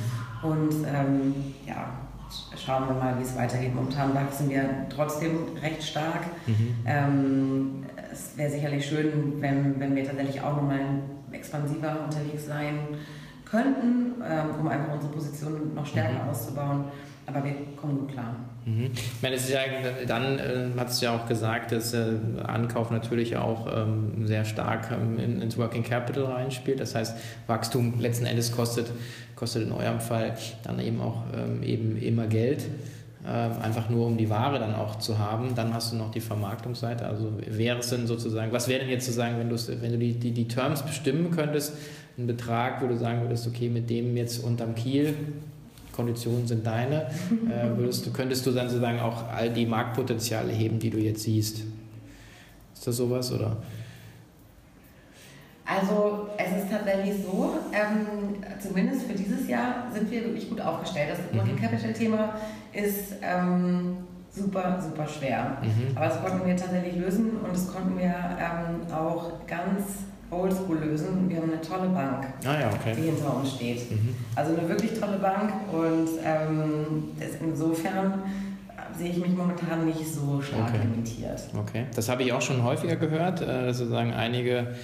Und 0.40 0.86
ähm, 0.86 1.34
ja, 1.66 1.88
schauen 2.56 2.88
wir 2.88 2.94
mal, 2.94 3.18
wie 3.18 3.22
es 3.22 3.36
weitergeht. 3.36 3.74
Momentan 3.74 4.14
wachsen 4.14 4.50
wir 4.50 4.86
trotzdem 4.88 5.56
recht 5.60 5.82
stark. 5.82 6.26
Mhm. 6.46 6.76
Ähm, 6.86 7.86
es 8.12 8.36
wäre 8.36 8.50
sicherlich 8.50 8.86
schön, 8.86 9.40
wenn, 9.40 9.78
wenn 9.78 9.94
wir 9.94 10.04
tatsächlich 10.04 10.40
auch 10.40 10.56
nochmal 10.56 10.80
expansiver 11.32 12.04
unterwegs 12.04 12.46
sein 12.46 12.78
könnten, 13.44 14.22
ähm, 14.22 14.60
um 14.60 14.68
einfach 14.68 14.94
unsere 14.94 15.12
Position 15.12 15.74
noch 15.74 15.86
stärker 15.86 16.24
mhm. 16.24 16.30
auszubauen. 16.30 16.84
Aber 17.26 17.44
wir 17.44 17.54
kommen 17.76 17.98
gut 17.98 18.12
klar. 18.12 18.34
Mhm. 18.64 18.90
Ich 18.94 19.22
meine, 19.22 19.36
ja, 19.36 19.60
dann 20.06 20.38
äh, 20.38 20.68
hat 20.76 20.90
es 20.90 21.00
ja 21.00 21.14
auch 21.14 21.26
gesagt, 21.26 21.72
dass 21.72 21.94
äh, 21.94 22.14
Ankauf 22.42 22.90
natürlich 22.90 23.36
auch 23.36 23.66
ähm, 23.74 24.26
sehr 24.26 24.44
stark 24.44 24.90
ähm, 24.90 25.18
in, 25.18 25.42
ins 25.42 25.56
Working 25.56 25.82
Capital 25.82 26.24
reinspielt. 26.24 26.80
Das 26.80 26.94
heißt, 26.94 27.16
Wachstum 27.46 27.98
letzten 28.00 28.26
Endes 28.26 28.52
kostet, 28.52 28.90
kostet 29.36 29.62
in 29.62 29.72
eurem 29.72 30.00
Fall 30.00 30.34
dann 30.64 30.80
eben 30.80 31.00
auch 31.00 31.22
ähm, 31.34 31.62
eben 31.62 31.96
immer 31.96 32.26
Geld. 32.26 32.64
Ähm, 33.26 33.52
einfach 33.60 33.90
nur 33.90 34.06
um 34.06 34.16
die 34.16 34.30
Ware 34.30 34.58
dann 34.58 34.74
auch 34.74 34.98
zu 35.00 35.18
haben. 35.18 35.54
Dann 35.54 35.74
hast 35.74 35.92
du 35.92 35.96
noch 35.96 36.10
die 36.10 36.20
Vermarktungsseite. 36.20 37.06
Also 37.06 37.32
wäre 37.46 37.78
es 37.78 37.90
denn 37.90 38.06
sozusagen, 38.06 38.52
was 38.52 38.68
wäre 38.68 38.80
denn 38.80 38.88
jetzt 38.88 39.06
sozusagen, 39.06 39.38
wenn, 39.38 39.50
wenn 39.50 39.92
du 39.92 39.98
die, 39.98 40.14
die, 40.14 40.30
die 40.30 40.48
Terms 40.48 40.82
bestimmen 40.82 41.30
könntest, 41.30 41.74
ein 42.16 42.26
Betrag, 42.26 42.82
wo 42.82 42.86
du 42.86 42.96
sagen 42.96 43.22
würdest, 43.22 43.46
okay, 43.46 43.68
mit 43.68 43.90
dem 43.90 44.16
jetzt 44.16 44.42
unterm 44.42 44.74
Kiel, 44.74 45.14
Konditionen 45.98 46.46
sind 46.46 46.64
deine, 46.64 47.06
äh, 47.50 47.76
würdest 47.76 48.06
du, 48.06 48.12
könntest 48.12 48.46
du 48.46 48.52
dann 48.52 48.68
sozusagen 48.68 49.00
auch 49.00 49.28
all 49.34 49.50
die 49.50 49.66
Marktpotenziale 49.66 50.52
heben, 50.52 50.78
die 50.78 50.90
du 50.90 50.98
jetzt 50.98 51.24
siehst. 51.24 51.64
Ist 52.72 52.86
das 52.86 52.96
sowas 52.96 53.32
oder? 53.32 53.56
Also 55.66 56.28
es 56.38 56.62
ist 56.62 56.70
tatsächlich 56.70 57.24
so, 57.24 57.54
ähm, 57.72 58.36
zumindest 58.60 59.06
für 59.06 59.14
dieses 59.14 59.48
Jahr 59.48 59.90
sind 59.92 60.08
wir 60.08 60.22
wirklich 60.22 60.48
gut 60.48 60.60
aufgestellt. 60.60 61.10
Das 61.10 61.36
Working 61.36 61.56
mhm. 61.56 61.60
Capital 61.60 61.92
Thema 61.92 62.34
ist 62.72 63.14
ähm, 63.20 63.96
super, 64.30 64.80
super 64.80 65.06
schwer. 65.06 65.58
Mhm. 65.60 65.96
Aber 65.96 66.06
das 66.06 66.22
konnten 66.22 66.46
wir 66.46 66.56
tatsächlich 66.56 66.94
lösen 66.94 67.38
und 67.42 67.52
das 67.52 67.66
konnten 67.66 67.98
wir 67.98 68.06
ähm, 68.06 68.92
auch 68.94 69.32
ganz 69.48 69.82
oldschool 70.30 70.78
lösen. 70.78 71.28
Wir 71.28 71.38
haben 71.38 71.50
eine 71.50 71.60
tolle 71.60 71.88
Bank, 71.88 72.26
ah, 72.44 72.60
ja, 72.60 72.68
okay. 72.68 72.94
die 72.96 73.02
hinter 73.02 73.36
uns 73.36 73.54
steht. 73.54 73.90
Mhm. 73.90 74.14
Also 74.34 74.56
eine 74.56 74.68
wirklich 74.68 74.98
tolle 74.98 75.18
Bank 75.18 75.52
und 75.72 76.08
ähm, 76.24 77.04
insofern 77.40 78.22
sehe 78.96 79.10
ich 79.10 79.18
mich 79.18 79.36
momentan 79.36 79.86
nicht 79.86 80.06
so 80.06 80.40
stark 80.40 80.70
okay. 80.70 80.78
limitiert. 80.82 81.40
Okay, 81.56 81.86
das 81.94 82.08
habe 82.08 82.22
ich 82.22 82.32
auch 82.32 82.42
schon 82.42 82.62
häufiger 82.62 82.96
gehört, 82.96 83.40
äh, 83.40 83.72
sozusagen 83.72 84.12
einige 84.12 84.74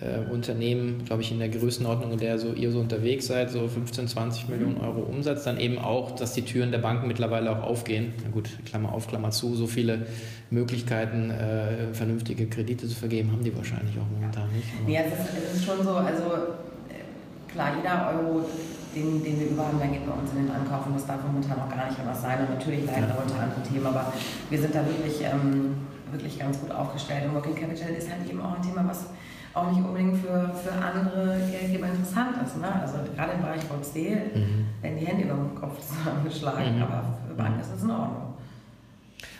äh, 0.00 0.30
Unternehmen, 0.30 1.04
glaube 1.06 1.22
ich, 1.22 1.32
in 1.32 1.38
der 1.38 1.48
Größenordnung, 1.48 2.12
in 2.12 2.18
der 2.18 2.38
so 2.38 2.52
ihr 2.52 2.70
so 2.70 2.80
unterwegs 2.80 3.26
seid, 3.26 3.50
so 3.50 3.66
15, 3.66 4.08
20 4.08 4.48
Millionen 4.48 4.78
Euro 4.78 5.00
Umsatz, 5.00 5.44
dann 5.44 5.58
eben 5.58 5.78
auch, 5.78 6.10
dass 6.10 6.34
die 6.34 6.42
Türen 6.42 6.70
der 6.70 6.78
Banken 6.78 7.08
mittlerweile 7.08 7.50
auch 7.50 7.62
aufgehen. 7.62 8.12
Na 8.22 8.30
gut, 8.30 8.50
Klammer 8.66 8.92
auf, 8.92 9.08
Klammer 9.08 9.30
zu, 9.30 9.54
so 9.54 9.66
viele 9.66 10.06
Möglichkeiten, 10.50 11.30
äh, 11.30 11.94
vernünftige 11.94 12.46
Kredite 12.46 12.86
zu 12.86 12.94
vergeben, 12.94 13.32
haben 13.32 13.42
die 13.42 13.56
wahrscheinlich 13.56 13.96
auch 13.98 14.08
momentan 14.12 14.48
nicht. 14.52 14.68
Ja, 14.86 15.00
es 15.00 15.12
ist, 15.12 15.52
es 15.52 15.56
ist 15.56 15.64
schon 15.64 15.82
so, 15.82 15.92
also 15.92 16.24
äh, 16.88 17.50
klar, 17.50 17.72
jeder 17.76 18.12
Euro, 18.12 18.44
den, 18.94 19.24
den 19.24 19.40
wir 19.40 19.46
überhaben, 19.48 19.78
der 19.78 19.88
geht 19.88 20.06
bei 20.06 20.12
uns 20.12 20.30
in 20.32 20.44
den 20.44 20.54
Ankauf 20.54 20.86
und 20.86 20.94
das 20.94 21.06
darf 21.06 21.22
momentan 21.26 21.58
auch 21.58 21.74
gar 21.74 21.88
nicht 21.88 21.98
anders 21.98 22.20
sein. 22.20 22.40
Und 22.40 22.50
natürlich 22.50 22.84
leiden 22.84 23.08
darunter 23.08 23.40
andere 23.40 23.62
Themen, 23.62 23.86
aber 23.86 24.12
wir 24.50 24.60
sind 24.60 24.74
da 24.74 24.84
wirklich, 24.84 25.24
ähm, 25.24 25.88
wirklich 26.12 26.38
ganz 26.38 26.60
gut 26.60 26.70
aufgestellt. 26.70 27.24
Und 27.24 27.34
Working 27.34 27.54
Capital 27.54 27.90
ist 27.96 28.10
halt 28.10 28.28
eben 28.28 28.40
auch 28.42 28.56
ein 28.56 28.62
Thema, 28.62 28.84
was 28.86 29.06
auch 29.56 29.70
nicht 29.72 29.82
unbedingt 29.82 30.18
für, 30.18 30.52
für 30.54 30.72
andere 30.72 31.40
Geldgeber 31.50 31.86
interessant 31.86 32.36
ist. 32.44 32.58
Ne? 32.58 32.68
Also 32.80 32.98
gerade 33.14 33.32
im 33.32 33.40
Bereich 33.40 33.62
VC 33.62 34.36
mhm. 34.36 34.66
werden 34.82 34.98
die 35.00 35.06
Hände 35.06 35.24
über 35.24 35.34
den 35.34 35.54
Kopf 35.54 35.80
zusammengeschlagen, 35.80 36.76
mhm. 36.76 36.82
aber 36.82 37.04
für 37.26 37.34
Banken 37.34 37.60
ist 37.60 37.72
das 37.72 37.82
in 37.82 37.90
Ordnung. 37.90 38.34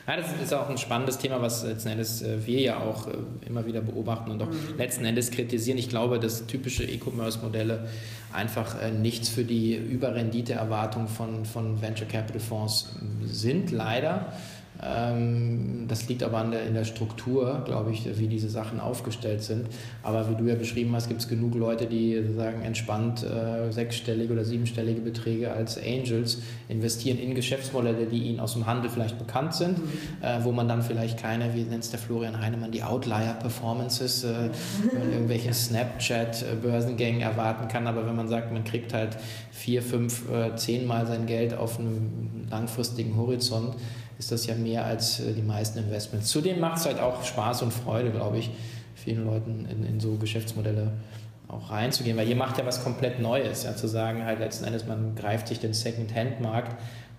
Ja, 0.07 0.17
das 0.17 0.27
ist 0.41 0.55
auch 0.55 0.71
ein 0.71 0.79
spannendes 0.79 1.19
Thema, 1.19 1.43
was 1.43 1.65
letzten 1.65 1.89
Endes 1.89 2.23
äh, 2.23 2.47
wir 2.47 2.61
ja 2.61 2.79
auch 2.79 3.09
äh, 3.09 3.13
immer 3.45 3.67
wieder 3.67 3.81
beobachten 3.81 4.31
und 4.31 4.41
auch 4.41 4.49
mhm. 4.49 4.79
letzten 4.79 5.05
Endes 5.05 5.31
kritisieren. 5.33 5.79
Ich 5.79 5.89
glaube, 5.89 6.19
dass 6.19 6.47
typische 6.47 6.85
E-Commerce-Modelle 6.85 7.89
einfach 8.33 8.81
äh, 8.81 8.93
nichts 8.93 9.29
für 9.29 9.45
die 9.45 9.75
Überrendite-Erwartung 9.75 11.09
von, 11.09 11.45
von 11.45 11.83
Venture 11.83 12.07
Capital 12.07 12.41
Fonds 12.41 12.95
sind, 13.25 13.73
leider. 13.73 14.33
Ähm, 14.83 15.87
das 15.89 16.09
liegt 16.09 16.23
aber 16.23 16.43
der, 16.45 16.67
in 16.67 16.75
der 16.75 16.85
Struktur, 16.85 17.63
glaube 17.65 17.93
ich, 17.93 18.19
wie 18.19 18.29
diese 18.29 18.51
Sachen 18.51 18.81
aufgestellt 18.81 19.43
sind. 19.43 19.67
Aber 20.03 20.29
wie 20.31 20.35
du 20.35 20.45
ja 20.45 20.55
beschrieben 20.55 20.95
hast, 20.95 21.09
gibt 21.09 21.21
es 21.21 21.29
genug 21.29 21.55
Leute, 21.55 21.87
die 21.87 22.23
sagen 22.37 22.63
entspannt 22.63 23.25
äh, 23.25 23.73
sechsstellige 23.73 24.33
oder 24.33 24.45
siebenstellige 24.45 25.01
Beträge 25.01 25.53
als 25.53 25.79
Angels 25.79 26.43
investieren 26.69 27.19
in 27.19 27.35
Geschäftsmodelle, 27.35 28.07
die 28.07 28.25
ihnen 28.25 28.41
aus 28.41 28.53
dem 28.53 28.67
Handel 28.67 28.91
vielleicht 28.91 29.19
bekannt 29.19 29.55
sind, 29.55 29.79
mhm. 29.79 29.85
äh, 30.23 30.45
wo 30.45 30.53
man 30.53 30.69
dann 30.69 30.83
vielleicht 30.83 31.19
keine, 31.19 31.55
wie 31.55 31.63
nennt 31.63 31.85
es 31.85 31.91
der 31.91 31.99
Florian 31.99 32.41
Heinemann, 32.41 32.71
die 32.71 32.83
Outlier-Performances 32.83 34.25
äh, 34.25 34.51
in 34.93 35.13
irgendwelchen 35.13 35.55
Snapchat-Börsengängen 35.55 37.21
erwarten 37.21 37.69
kann. 37.69 37.87
Aber 37.87 38.07
wenn 38.07 38.17
man 38.17 38.29
sagt, 38.29 38.53
man 38.53 38.65
kriegt 38.65 38.93
halt 38.93 39.17
vier, 39.51 39.83
fünf, 39.83 40.31
äh, 40.31 40.55
zehnmal 40.57 41.07
sein 41.07 41.27
Geld 41.27 41.55
auf 41.55 41.79
einem 41.79 42.47
langfristigen 42.51 43.17
Horizont, 43.17 43.75
ist 44.19 44.33
das 44.33 44.47
ja 44.47 44.55
mehr 44.55 44.85
als 44.85 45.21
äh, 45.21 45.33
die 45.33 45.43
meisten 45.43 45.79
Investments. 45.79 46.29
Zudem 46.29 46.61
macht 46.61 46.79
es 46.79 46.87
halt 46.87 47.01
auch 47.01 47.25
Spaß 47.25 47.63
und 47.63 47.73
Freude, 47.73 48.11
glaube 48.11 48.39
ich, 48.39 48.51
vielen 48.95 49.25
Leuten 49.25 49.67
in, 49.71 49.85
in 49.85 50.01
so 50.01 50.17
Geschäftsmodelle 50.17 50.93
auch 51.49 51.71
reinzugehen, 51.71 52.17
weil 52.17 52.29
ihr 52.29 52.37
macht 52.37 52.59
ja 52.59 52.67
was 52.67 52.83
komplett 52.83 53.21
Neues, 53.21 53.65
ja, 53.65 53.77
zu 53.77 53.87
sagen 53.87 54.25
halt 54.25 54.41
letzten 54.41 54.65
Endes, 54.65 54.87
man 54.87 55.15
greift 55.15 55.49
sich 55.49 55.61
den 55.61 55.75
Second-Hand-Markt 55.75 56.77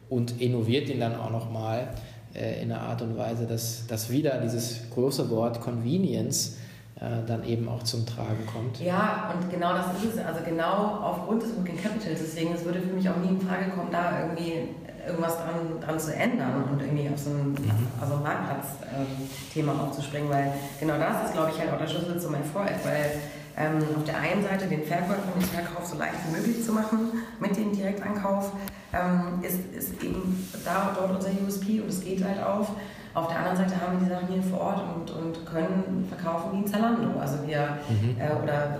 und 0.10 0.41
innoviert 0.41 0.89
ihn 0.89 0.99
dann 0.99 1.15
auch 1.15 1.31
nochmal 1.31 1.88
äh, 2.33 2.62
in 2.62 2.71
einer 2.71 2.81
Art 2.81 3.01
und 3.01 3.17
Weise, 3.17 3.45
dass, 3.45 3.88
dass 3.88 4.10
wieder 4.10 4.41
dieses 4.41 4.89
große 4.93 5.29
Wort 5.29 5.62
Convenience 5.62 6.57
äh, 6.99 7.25
dann 7.25 7.45
eben 7.45 7.69
auch 7.69 7.83
zum 7.83 8.05
Tragen 8.05 8.45
kommt. 8.51 8.81
Ja, 8.81 9.33
und 9.33 9.49
genau 9.49 9.73
das 9.73 9.86
ist 10.03 10.15
es. 10.15 10.25
Also 10.25 10.41
genau 10.43 10.99
aufgrund 11.03 11.43
des 11.43 11.55
Working 11.55 11.77
Capitals. 11.81 12.19
Deswegen, 12.19 12.53
es 12.53 12.65
würde 12.65 12.81
für 12.81 12.93
mich 12.93 13.07
auch 13.10 13.17
nie 13.17 13.29
in 13.29 13.39
Frage 13.39 13.69
kommen, 13.69 13.89
da 13.91 14.23
irgendwie 14.23 14.69
irgendwas 15.08 15.38
dran, 15.38 15.80
dran 15.82 16.00
zu 16.00 16.13
ändern 16.13 16.63
und 16.72 16.82
irgendwie 16.82 17.10
auf 17.10 17.17
so 17.17 17.30
ein, 17.32 17.52
mhm. 17.52 17.88
also 18.00 18.15
ein 18.15 18.24
Marktplatz-Thema 18.24 19.72
ähm, 19.72 19.80
aufzuspringen, 19.80 20.30
weil 20.30 20.54
genau 20.80 20.98
das 20.98 21.26
ist, 21.26 21.34
glaube 21.34 21.52
ich, 21.54 21.60
halt 21.60 21.72
auch 21.72 21.80
der 21.80 21.88
Schlüssel 21.88 22.20
zum 22.20 22.36
Erfolg, 22.36 22.74
weil 22.84 23.22
ähm, 23.58 23.84
auf 23.96 24.04
der 24.04 24.20
einen 24.20 24.43
Seite 24.43 24.67
den 24.67 24.84
Verkäufer 24.84 25.34
den 25.34 25.41
Verkauf 25.41 25.86
so 25.86 25.98
leicht 25.98 26.13
wie 26.28 26.38
möglich 26.38 26.63
zu 26.63 26.74
machen 26.74 27.12
mit 27.39 27.58
dem 27.58 27.76
Direktankauf, 27.76 28.52
ähm, 28.93 29.41
ist, 29.41 29.60
ist 29.76 30.04
eben 30.04 30.48
da 30.63 30.96
dort 30.96 31.15
unser 31.15 31.30
USP 31.46 31.82
und 31.82 31.89
es 31.89 32.02
geht 32.02 32.24
halt 32.24 32.41
auf. 32.43 32.70
Auf 33.17 33.30
der 33.30 33.39
anderen 33.39 33.58
Seite 33.58 33.82
haben 33.82 33.97
wir 33.97 34.06
die 34.06 34.13
Sachen 34.13 34.27
hier 34.27 34.43
vor 34.43 34.62
Ort 34.62 34.84
und, 34.93 35.10
und 35.10 35.43
können 35.43 36.06
verkaufen 36.08 36.51
wie 36.51 36.58
ein 36.58 36.67
Zalando. 36.67 37.19
Also 37.19 37.38
wir, 37.47 37.80
mhm. 37.89 38.15
äh, 38.21 38.30
oder 38.43 38.77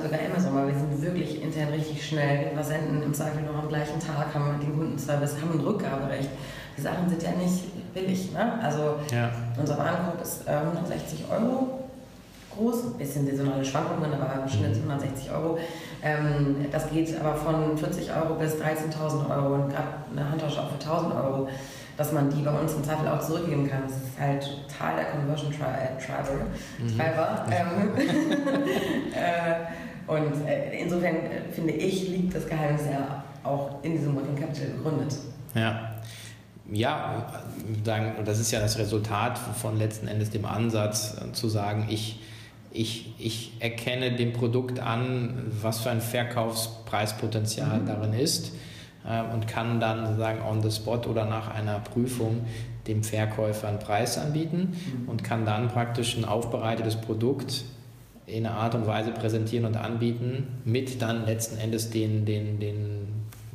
sogar 0.00 0.20
Amazon, 0.30 0.54
weil 0.54 0.68
wir 0.68 0.74
sind 0.74 1.02
wirklich 1.02 1.42
intern 1.42 1.70
richtig 1.70 2.06
schnell. 2.06 2.52
Wir 2.54 2.62
senden 2.62 3.02
im 3.02 3.12
Zweifel 3.12 3.42
noch 3.42 3.60
am 3.60 3.68
gleichen 3.68 3.98
Tag, 3.98 4.32
haben 4.32 4.60
den 4.60 4.78
Kundenservice, 4.78 5.34
haben 5.40 5.58
ein 5.58 5.66
Rückgaberecht. 5.66 6.30
Die 6.78 6.80
Sachen 6.80 7.08
sind 7.08 7.20
ja 7.20 7.30
nicht 7.32 7.92
billig. 7.92 8.32
Ne? 8.32 8.60
Also 8.62 8.94
ja. 9.10 9.32
unser 9.58 9.76
Warenkorb 9.76 10.22
ist 10.22 10.46
äh, 10.46 10.52
160 10.52 11.24
Euro 11.28 11.80
groß, 12.54 12.84
ein 12.84 12.98
bisschen 12.98 13.26
saisonale 13.26 13.64
Schwankungen, 13.64 14.12
aber 14.12 14.42
im 14.42 14.48
Schnitt 14.48 14.76
160 14.76 15.30
Euro. 15.32 15.58
Ähm, 16.02 16.66
das 16.70 16.90
geht 16.90 17.18
aber 17.18 17.34
von 17.34 17.76
40 17.76 18.10
Euro 18.14 18.34
bis 18.34 18.54
13.000 18.54 19.30
Euro 19.30 19.54
und 19.54 19.70
gerade 19.70 19.88
eine 20.12 20.30
Handtasche 20.30 20.60
auch 20.60 20.68
für 20.70 20.90
1.000 20.90 21.24
Euro 21.24 21.48
dass 22.00 22.12
man 22.12 22.30
die 22.30 22.40
bei 22.40 22.50
uns 22.50 22.72
im 22.72 22.82
Zweifel 22.82 23.06
auch 23.08 23.20
zurückgeben 23.20 23.68
kann. 23.68 23.82
Das 23.82 23.92
ist 23.92 24.18
halt 24.18 24.42
total 24.66 24.96
der 24.96 25.04
Conversion 25.04 25.52
Driver. 25.52 26.46
Mhm. 26.78 26.96
Driver. 26.96 27.46
Ähm, 27.50 27.90
äh, 29.12 30.10
und 30.10 30.48
äh, 30.48 30.80
insofern 30.80 31.16
äh, 31.16 31.52
finde 31.52 31.74
ich, 31.74 32.08
liegt 32.08 32.34
das 32.34 32.48
Geheimnis 32.48 32.86
ja 32.90 33.22
auch 33.44 33.84
in 33.84 33.92
diesem 33.92 34.16
Working 34.16 34.34
Capital 34.34 34.68
begründet. 34.68 35.14
Ja. 35.54 35.90
Ja, 36.72 37.26
das 38.24 38.38
ist 38.38 38.50
ja 38.50 38.60
das 38.60 38.78
Resultat 38.78 39.36
von 39.36 39.76
letzten 39.76 40.08
Endes 40.08 40.30
dem 40.30 40.46
Ansatz 40.46 41.16
zu 41.34 41.50
sagen, 41.50 41.88
ich, 41.90 42.20
ich, 42.70 43.12
ich 43.18 43.52
erkenne 43.60 44.12
dem 44.16 44.32
Produkt 44.32 44.80
an, 44.80 45.52
was 45.60 45.80
für 45.80 45.90
ein 45.90 46.00
Verkaufspreispotenzial 46.00 47.80
mhm. 47.80 47.86
darin 47.86 48.14
ist 48.14 48.52
und 49.32 49.48
kann 49.48 49.80
dann 49.80 50.06
sozusagen 50.06 50.42
on 50.42 50.62
the 50.62 50.70
spot 50.70 51.08
oder 51.08 51.24
nach 51.24 51.54
einer 51.54 51.78
Prüfung 51.78 52.42
dem 52.86 53.02
Verkäufer 53.02 53.68
einen 53.68 53.78
Preis 53.78 54.18
anbieten 54.18 54.72
mhm. 54.72 55.08
und 55.08 55.24
kann 55.24 55.46
dann 55.46 55.68
praktisch 55.68 56.16
ein 56.16 56.24
aufbereitetes 56.24 56.96
Produkt 56.96 57.64
in 58.26 58.46
einer 58.46 58.56
Art 58.56 58.74
und 58.74 58.86
Weise 58.86 59.10
präsentieren 59.10 59.66
und 59.66 59.76
anbieten, 59.76 60.62
mit 60.64 61.02
dann 61.02 61.26
letzten 61.26 61.58
Endes 61.58 61.90
den, 61.90 62.24
den, 62.24 62.58
den 62.60 63.08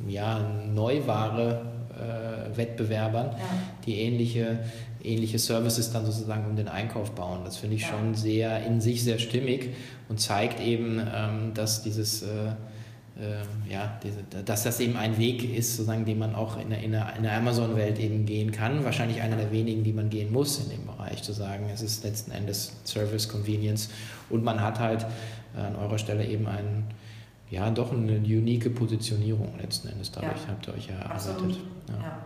ja, 0.06 0.38
Neuware-Wettbewerbern, 0.74 3.26
äh, 3.26 3.30
ja. 3.30 3.38
die 3.86 4.00
ähnliche, 4.00 4.58
ähnliche 5.02 5.38
Services 5.38 5.92
dann 5.92 6.04
sozusagen 6.04 6.44
um 6.46 6.56
den 6.56 6.68
Einkauf 6.68 7.12
bauen. 7.12 7.40
Das 7.44 7.56
finde 7.56 7.76
ich 7.76 7.82
ja. 7.82 7.88
schon 7.88 8.14
sehr 8.14 8.66
in 8.66 8.80
sich 8.80 9.02
sehr 9.02 9.18
stimmig 9.18 9.70
und 10.08 10.20
zeigt 10.20 10.60
eben, 10.60 11.00
ähm, 11.00 11.52
dass 11.54 11.82
dieses 11.82 12.22
äh, 12.22 12.26
äh, 13.18 13.72
ja, 13.72 13.98
diese, 14.02 14.22
dass 14.44 14.64
das 14.64 14.78
eben 14.80 14.96
ein 14.96 15.16
Weg 15.16 15.42
ist, 15.56 15.76
sozusagen, 15.76 16.04
den 16.04 16.18
man 16.18 16.34
auch 16.34 16.58
in 16.58 16.68
der, 16.68 16.82
in 16.82 16.92
der, 16.92 17.14
der 17.18 17.36
Amazon-Welt 17.36 17.98
eben 17.98 18.26
gehen 18.26 18.52
kann. 18.52 18.84
Wahrscheinlich 18.84 19.22
einer 19.22 19.36
der 19.36 19.50
wenigen, 19.52 19.84
die 19.84 19.92
man 19.92 20.10
gehen 20.10 20.30
muss 20.32 20.58
in 20.58 20.70
dem 20.70 20.86
Bereich, 20.86 21.22
zu 21.22 21.32
sagen, 21.32 21.70
es 21.72 21.80
ist 21.80 22.04
letzten 22.04 22.30
Endes 22.30 22.72
Service, 22.84 23.28
Convenience 23.28 23.88
und 24.28 24.44
man 24.44 24.60
hat 24.60 24.78
halt 24.78 25.06
äh, 25.56 25.60
an 25.60 25.76
eurer 25.76 25.98
Stelle 25.98 26.26
eben 26.26 26.46
einen, 26.46 26.84
ja, 27.50 27.70
doch 27.70 27.92
eine 27.92 28.18
unique 28.18 28.74
Positionierung 28.74 29.58
letzten 29.58 29.88
Endes. 29.88 30.12
Dadurch 30.12 30.42
ja. 30.42 30.48
habt 30.48 30.66
ihr 30.68 30.74
euch 30.74 30.88
ja 30.88 30.96
erarbeitet. 30.96 31.58
Ja. 31.88 31.94
ja. 31.94 32.18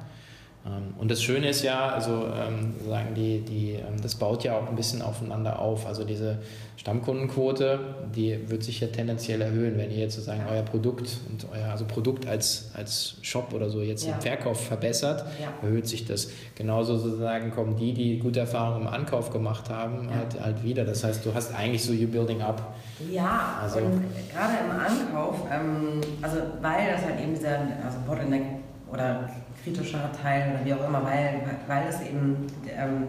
Ähm, 0.66 0.94
und 0.98 1.10
das 1.10 1.22
Schöne 1.22 1.48
ist 1.48 1.62
ja, 1.62 1.88
also 1.88 2.26
ähm, 2.26 2.74
sagen 2.86 3.14
die, 3.14 3.40
die, 3.40 3.72
ähm, 3.72 4.00
das 4.02 4.14
baut 4.14 4.44
ja 4.44 4.58
auch 4.58 4.68
ein 4.68 4.76
bisschen 4.76 5.00
aufeinander 5.00 5.58
auf. 5.58 5.86
Also 5.86 6.04
diese 6.04 6.38
Stammkundenquote, 6.76 7.78
die 8.14 8.50
wird 8.50 8.62
sich 8.62 8.80
ja 8.80 8.88
tendenziell 8.88 9.40
erhöhen, 9.40 9.78
wenn 9.78 9.90
ihr 9.90 9.98
jetzt 9.98 10.14
sozusagen 10.14 10.44
euer 10.50 10.62
Produkt 10.62 11.18
und 11.30 11.46
euer 11.52 11.70
also 11.70 11.86
Produkt 11.86 12.26
als, 12.26 12.70
als 12.74 13.16
Shop 13.22 13.54
oder 13.54 13.70
so 13.70 13.80
jetzt 13.80 14.06
ja. 14.06 14.14
im 14.14 14.20
Verkauf 14.20 14.66
verbessert, 14.66 15.24
ja. 15.40 15.52
erhöht 15.62 15.88
sich 15.88 16.04
das. 16.04 16.30
Genauso 16.54 16.98
sozusagen 16.98 17.50
kommen 17.52 17.76
die, 17.76 17.94
die 17.94 18.18
gute 18.18 18.40
Erfahrungen 18.40 18.82
im 18.82 18.88
Ankauf 18.88 19.30
gemacht 19.30 19.70
haben, 19.70 20.08
halt, 20.10 20.42
halt 20.42 20.62
wieder. 20.62 20.84
Das 20.84 21.04
heißt, 21.04 21.24
du 21.24 21.32
hast 21.32 21.54
eigentlich 21.54 21.84
so 21.84 21.92
you 21.92 22.06
building 22.06 22.42
up. 22.42 22.74
Ja, 23.10 23.60
also, 23.62 23.78
und 23.78 24.04
gerade 24.30 24.52
im 24.64 24.70
Ankauf, 24.70 25.36
ähm, 25.50 26.00
also 26.20 26.36
weil 26.60 26.92
das 26.92 27.02
halt 27.02 27.18
eben 27.18 27.34
dieser 27.34 27.60
also 27.82 27.98
Bottleneck 28.06 28.42
oder 28.92 29.28
kritischer 29.62 30.10
Teil 30.22 30.52
oder 30.52 30.64
wie 30.64 30.74
auch 30.74 30.86
immer, 30.86 31.04
weil, 31.04 31.40
weil 31.66 31.88
es 31.88 32.00
eben 32.00 32.46
ähm, 32.68 33.08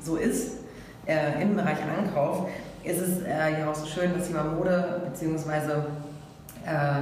so 0.00 0.16
ist 0.16 0.58
äh, 1.06 1.42
im 1.42 1.56
Bereich 1.56 1.78
Ankauf, 1.82 2.48
ist 2.84 3.00
es 3.00 3.22
äh, 3.22 3.60
ja 3.60 3.70
auch 3.70 3.74
so 3.74 3.86
schön, 3.86 4.12
dass 4.16 4.28
Thema 4.28 4.44
Mode 4.44 5.02
bzw. 5.04 5.72
Äh, 6.66 7.00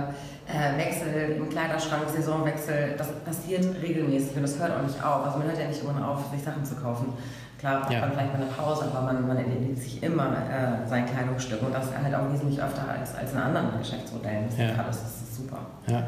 äh, 0.49 0.79
Wechsel 0.79 1.37
im 1.37 1.49
Kleiderschrank, 1.49 2.05
Saisonwechsel, 2.09 2.95
das 2.97 3.09
passiert 3.25 3.65
regelmäßig 3.83 4.37
und 4.37 4.43
das 4.43 4.59
hört 4.59 4.73
auch 4.79 4.83
nicht 4.83 5.03
auf. 5.03 5.27
Also 5.27 5.39
man 5.39 5.49
hört 5.49 5.59
ja 5.59 5.67
nicht 5.67 5.83
immer 5.83 6.09
auf, 6.09 6.31
sich 6.31 6.43
Sachen 6.43 6.65
zu 6.65 6.77
kaufen. 6.77 7.13
Klar 7.59 7.81
braucht 7.81 7.93
ja. 7.93 8.01
man 8.01 8.13
vielleicht 8.13 8.33
mal 8.33 8.43
eine 8.43 8.51
Pause, 8.53 8.85
aber 8.85 9.13
man, 9.13 9.27
man 9.27 9.37
entwickelt 9.39 9.79
sich 9.79 10.03
immer 10.03 10.27
äh, 10.27 10.87
sein 10.89 11.07
Kleidungsstück 11.07 11.63
und 11.63 11.75
das 11.75 11.87
halt 11.91 12.15
auch 12.15 12.31
wesentlich 12.33 12.63
öfter 12.63 12.87
als, 12.89 13.15
als 13.15 13.33
in 13.33 13.39
anderen 13.39 13.79
Geschäftsmodellen. 13.79 14.45
Das, 14.49 14.59
ja. 14.59 14.83
das 14.87 15.03
ist 15.03 15.37
super. 15.37 15.59
Ja. 15.87 16.07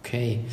Okay. 0.00 0.44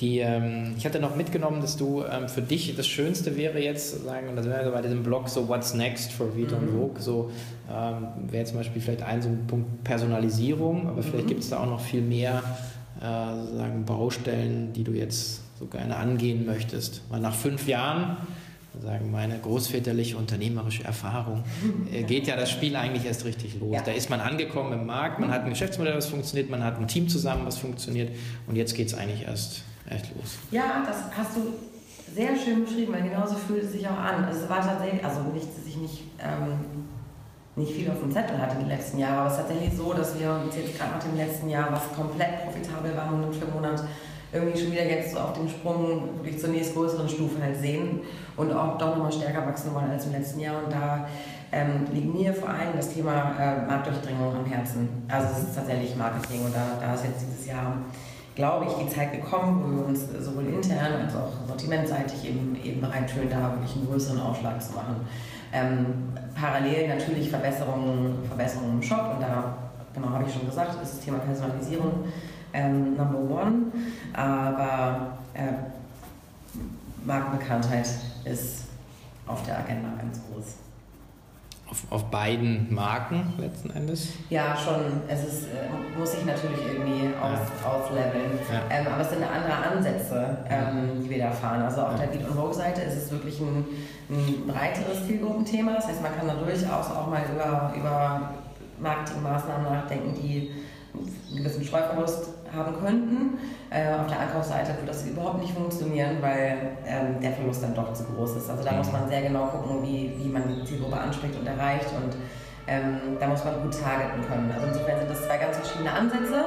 Die, 0.00 0.18
ähm, 0.18 0.74
ich 0.76 0.84
hatte 0.84 0.98
noch 0.98 1.14
mitgenommen, 1.16 1.60
dass 1.60 1.76
du 1.76 2.02
ähm, 2.02 2.28
für 2.28 2.42
dich 2.42 2.74
das 2.76 2.86
Schönste 2.86 3.36
wäre 3.36 3.60
jetzt, 3.60 4.04
sagen, 4.04 4.28
und 4.28 4.36
das 4.36 4.46
wäre 4.46 4.70
bei 4.72 4.82
diesem 4.82 5.02
Blog 5.02 5.28
so 5.28 5.48
What's 5.48 5.74
Next 5.74 6.12
for 6.12 6.36
Vito 6.36 6.56
mhm. 6.56 6.62
und 6.62 6.70
Vogue, 6.70 7.00
so 7.00 7.30
ähm, 7.72 8.08
wäre 8.30 8.44
zum 8.44 8.58
Beispiel 8.58 8.82
vielleicht 8.82 9.02
ein 9.02 9.22
so 9.22 9.28
ein 9.28 9.46
Punkt 9.46 9.84
Personalisierung, 9.84 10.88
aber 10.88 11.02
vielleicht 11.02 11.26
mhm. 11.26 11.28
gibt 11.28 11.42
es 11.42 11.50
da 11.50 11.60
auch 11.60 11.70
noch 11.70 11.80
viel 11.80 12.02
mehr 12.02 12.42
äh, 13.00 13.40
sozusagen 13.40 13.84
Baustellen, 13.84 14.72
die 14.72 14.84
du 14.84 14.92
jetzt 14.92 15.42
so 15.58 15.66
gerne 15.66 15.96
angehen 15.96 16.44
möchtest. 16.44 17.02
Weil 17.10 17.20
nach 17.20 17.34
fünf 17.34 17.68
Jahren 17.68 18.16
sagen, 18.82 19.10
meine 19.10 19.38
großväterliche 19.38 20.16
unternehmerische 20.16 20.84
Erfahrung, 20.84 21.44
äh, 21.92 22.02
geht 22.04 22.26
ja 22.26 22.36
das 22.36 22.50
Spiel 22.50 22.76
eigentlich 22.76 23.04
erst 23.04 23.24
richtig 23.24 23.58
los. 23.60 23.72
Ja. 23.72 23.82
Da 23.82 23.92
ist 23.92 24.10
man 24.10 24.20
angekommen 24.20 24.72
im 24.72 24.86
Markt, 24.86 25.20
man 25.20 25.30
hat 25.30 25.44
ein 25.44 25.50
Geschäftsmodell, 25.50 25.94
das 25.94 26.06
funktioniert, 26.06 26.50
man 26.50 26.64
hat 26.64 26.78
ein 26.78 26.88
Team 26.88 27.08
zusammen, 27.08 27.46
was 27.46 27.58
funktioniert 27.58 28.10
und 28.46 28.56
jetzt 28.56 28.74
geht 28.74 28.88
es 28.88 28.94
eigentlich 28.94 29.22
erst, 29.22 29.62
erst 29.88 30.14
los. 30.14 30.38
Ja, 30.50 30.82
das 30.86 30.96
hast 31.16 31.36
du 31.36 31.54
sehr 32.14 32.36
schön 32.36 32.64
beschrieben, 32.64 32.92
weil 32.92 33.02
genauso 33.02 33.34
fühlt 33.34 33.64
es 33.64 33.72
sich 33.72 33.86
auch 33.86 33.98
an. 33.98 34.26
Es 34.30 34.48
war 34.48 34.60
tatsächlich, 34.60 35.04
also 35.04 35.20
nicht, 35.32 35.46
dass 35.46 35.66
ich 35.66 35.76
nicht, 35.76 36.02
ähm, 36.18 36.86
nicht 37.56 37.72
viel 37.72 37.90
auf 37.90 38.00
dem 38.00 38.12
Zettel 38.12 38.38
hatte 38.38 38.56
die 38.62 38.68
letzten 38.68 38.98
Jahre, 38.98 39.18
aber 39.18 39.26
es 39.26 39.34
ist 39.34 39.40
tatsächlich 39.40 39.76
so, 39.76 39.92
dass 39.92 40.18
wir 40.18 40.30
uns 40.30 40.56
jetzt 40.56 40.76
gerade 40.76 40.92
nach 40.92 41.02
dem 41.02 41.16
letzten 41.16 41.48
Jahr, 41.48 41.72
was 41.72 41.92
komplett 41.94 42.44
profitabel 42.44 42.96
war, 42.96 43.10
Monat 43.10 43.34
für 43.34 43.46
Monat, 43.46 43.84
irgendwie 44.32 44.60
schon 44.60 44.72
wieder 44.72 44.84
jetzt 44.84 45.12
so 45.12 45.18
auf 45.18 45.32
dem 45.34 45.48
Sprung 45.48 46.08
wirklich 46.16 46.40
zur 46.40 46.50
nächstgrößeren 46.50 47.08
Stufe 47.08 47.40
halt 47.40 47.60
sehen 47.60 48.00
und 48.36 48.52
auch 48.52 48.76
doch 48.78 48.96
nochmal 48.96 49.12
stärker 49.12 49.46
wachsen 49.46 49.72
wollen 49.72 49.90
als 49.90 50.06
im 50.06 50.12
letzten 50.12 50.40
Jahr. 50.40 50.62
Und 50.64 50.72
da 50.72 51.06
ähm, 51.52 51.86
liegt 51.92 52.12
mir 52.12 52.34
vor 52.34 52.48
allem 52.48 52.76
das 52.76 52.92
Thema 52.92 53.32
äh, 53.38 53.64
Marktdurchdringung 53.64 54.34
am 54.34 54.44
Herzen. 54.44 54.88
Also 55.08 55.28
es 55.32 55.48
ist 55.48 55.54
tatsächlich 55.54 55.94
Marketing 55.94 56.44
und 56.44 56.54
da, 56.54 56.78
da 56.80 56.94
ist 56.94 57.04
jetzt 57.04 57.22
dieses 57.22 57.46
Jahr, 57.46 57.76
glaube 58.34 58.66
ich, 58.66 58.72
die 58.74 58.88
Zeit 58.88 59.12
gekommen, 59.12 59.62
wo 59.64 59.76
wir 59.76 59.86
uns 59.86 60.06
sowohl 60.20 60.46
intern 60.46 60.92
als 61.04 61.14
auch 61.14 61.30
sortimentseitig 61.46 62.28
eben, 62.28 62.56
eben 62.62 62.80
bereit 62.80 63.10
fühlen, 63.10 63.30
da 63.30 63.52
wirklich 63.52 63.76
einen 63.76 63.86
größeren 63.86 64.20
Aufschlag 64.20 64.60
zu 64.60 64.72
machen. 64.72 64.96
Ähm, 65.52 65.86
parallel 66.34 66.88
natürlich 66.88 67.30
Verbesserungen, 67.30 68.16
Verbesserungen 68.26 68.74
im 68.74 68.82
Shop 68.82 69.14
und 69.14 69.22
da, 69.22 69.56
genau 69.94 70.10
habe 70.10 70.24
ich 70.26 70.32
schon 70.32 70.46
gesagt, 70.46 70.82
ist 70.82 70.94
das 70.94 71.00
Thema 71.00 71.18
Personalisierung 71.18 71.92
ähm, 72.52 72.96
Number 72.96 73.18
One. 73.18 73.66
Aber 74.12 75.18
äh, 75.34 75.52
Markenbekanntheit 77.04 77.88
ist 78.24 78.64
auf 79.26 79.42
der 79.44 79.58
Agenda 79.58 79.88
ganz 79.98 80.20
groß. 80.28 80.63
Auf, 81.74 81.82
auf 81.90 82.04
beiden 82.04 82.72
Marken 82.72 83.32
letzten 83.36 83.70
Endes? 83.70 84.10
Ja, 84.30 84.56
schon. 84.56 85.02
Es 85.08 85.24
ist, 85.24 85.44
äh, 85.46 85.98
muss 85.98 86.12
sich 86.12 86.24
natürlich 86.24 86.60
irgendwie 86.72 87.08
aus, 87.20 87.40
ja. 87.60 87.68
ausleveln. 87.68 88.38
Ja. 88.48 88.76
Ähm, 88.76 88.86
aber 88.86 89.02
es 89.02 89.10
sind 89.10 89.24
andere 89.24 89.72
Ansätze, 89.72 90.38
ähm, 90.48 91.02
die 91.02 91.10
wir 91.10 91.18
da 91.18 91.32
fahren. 91.32 91.62
Also 91.62 91.80
auf 91.80 91.98
ja. 91.98 92.06
der 92.06 92.16
Beat 92.16 92.28
und 92.28 92.36
Vogue-Seite 92.36 92.80
ist 92.82 92.96
es 92.96 93.10
wirklich 93.10 93.40
ein, 93.40 93.64
ein 94.08 94.46
breiteres 94.46 95.04
Zielgruppenthema. 95.04 95.74
Das 95.74 95.88
heißt, 95.88 96.00
man 96.00 96.16
kann 96.16 96.28
da 96.28 96.34
durchaus 96.34 96.92
auch 96.92 97.08
mal 97.08 97.22
über, 97.34 97.74
über 97.76 98.30
Marketingmaßnahmen 98.78 99.64
nachdenken, 99.64 100.14
die 100.14 100.52
einen 100.94 101.36
gewissen 101.36 101.64
Streuverlust 101.64 102.28
haben 102.54 102.76
könnten. 102.78 103.38
Äh, 103.70 103.94
auf 103.94 104.06
der 104.06 104.20
Ankaufsseite 104.20 104.76
wird 104.76 104.88
das 104.88 105.06
überhaupt 105.06 105.40
nicht 105.40 105.52
funktionieren, 105.52 106.18
weil 106.20 106.76
ähm, 106.86 107.20
der 107.20 107.32
Verlust 107.32 107.62
dann 107.62 107.74
doch 107.74 107.92
zu 107.92 108.04
groß 108.04 108.36
ist. 108.36 108.50
Also 108.50 108.62
da 108.62 108.72
muss 108.72 108.92
man 108.92 109.08
sehr 109.08 109.22
genau 109.22 109.46
gucken, 109.46 109.82
wie, 109.82 110.14
wie 110.18 110.28
man 110.28 110.42
die 110.48 110.64
Zielgruppe 110.64 110.96
anspricht 110.96 111.36
und 111.38 111.46
erreicht 111.46 111.88
und 111.96 112.16
ähm, 112.66 113.18
da 113.20 113.26
muss 113.28 113.44
man 113.44 113.62
gut 113.62 113.74
targeten 113.78 114.24
können. 114.26 114.50
Also 114.52 114.66
insofern 114.68 114.98
sind 115.00 115.10
das 115.10 115.26
zwei 115.26 115.36
ganz 115.36 115.56
verschiedene 115.56 115.92
Ansätze. 115.92 116.44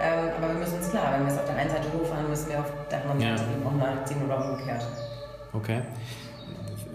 Ähm, 0.00 0.30
aber 0.36 0.52
wir 0.52 0.60
müssen 0.60 0.76
uns 0.76 0.90
klar, 0.90 1.12
wenn 1.12 1.26
wir 1.26 1.32
es 1.32 1.38
auf 1.38 1.46
der 1.46 1.56
einen 1.56 1.70
Seite 1.70 1.88
hochfahren, 1.92 2.28
müssen 2.28 2.50
wir 2.50 2.60
auf 2.60 2.72
der 2.88 3.02
anderen 3.02 3.20
Seite 3.20 3.50
ja. 3.50 3.56
eben 3.56 3.66
auch 3.66 3.76
nachziehen 3.76 4.24
oder 4.24 4.50
umgekehrt. 4.50 4.86
Okay. 5.52 5.82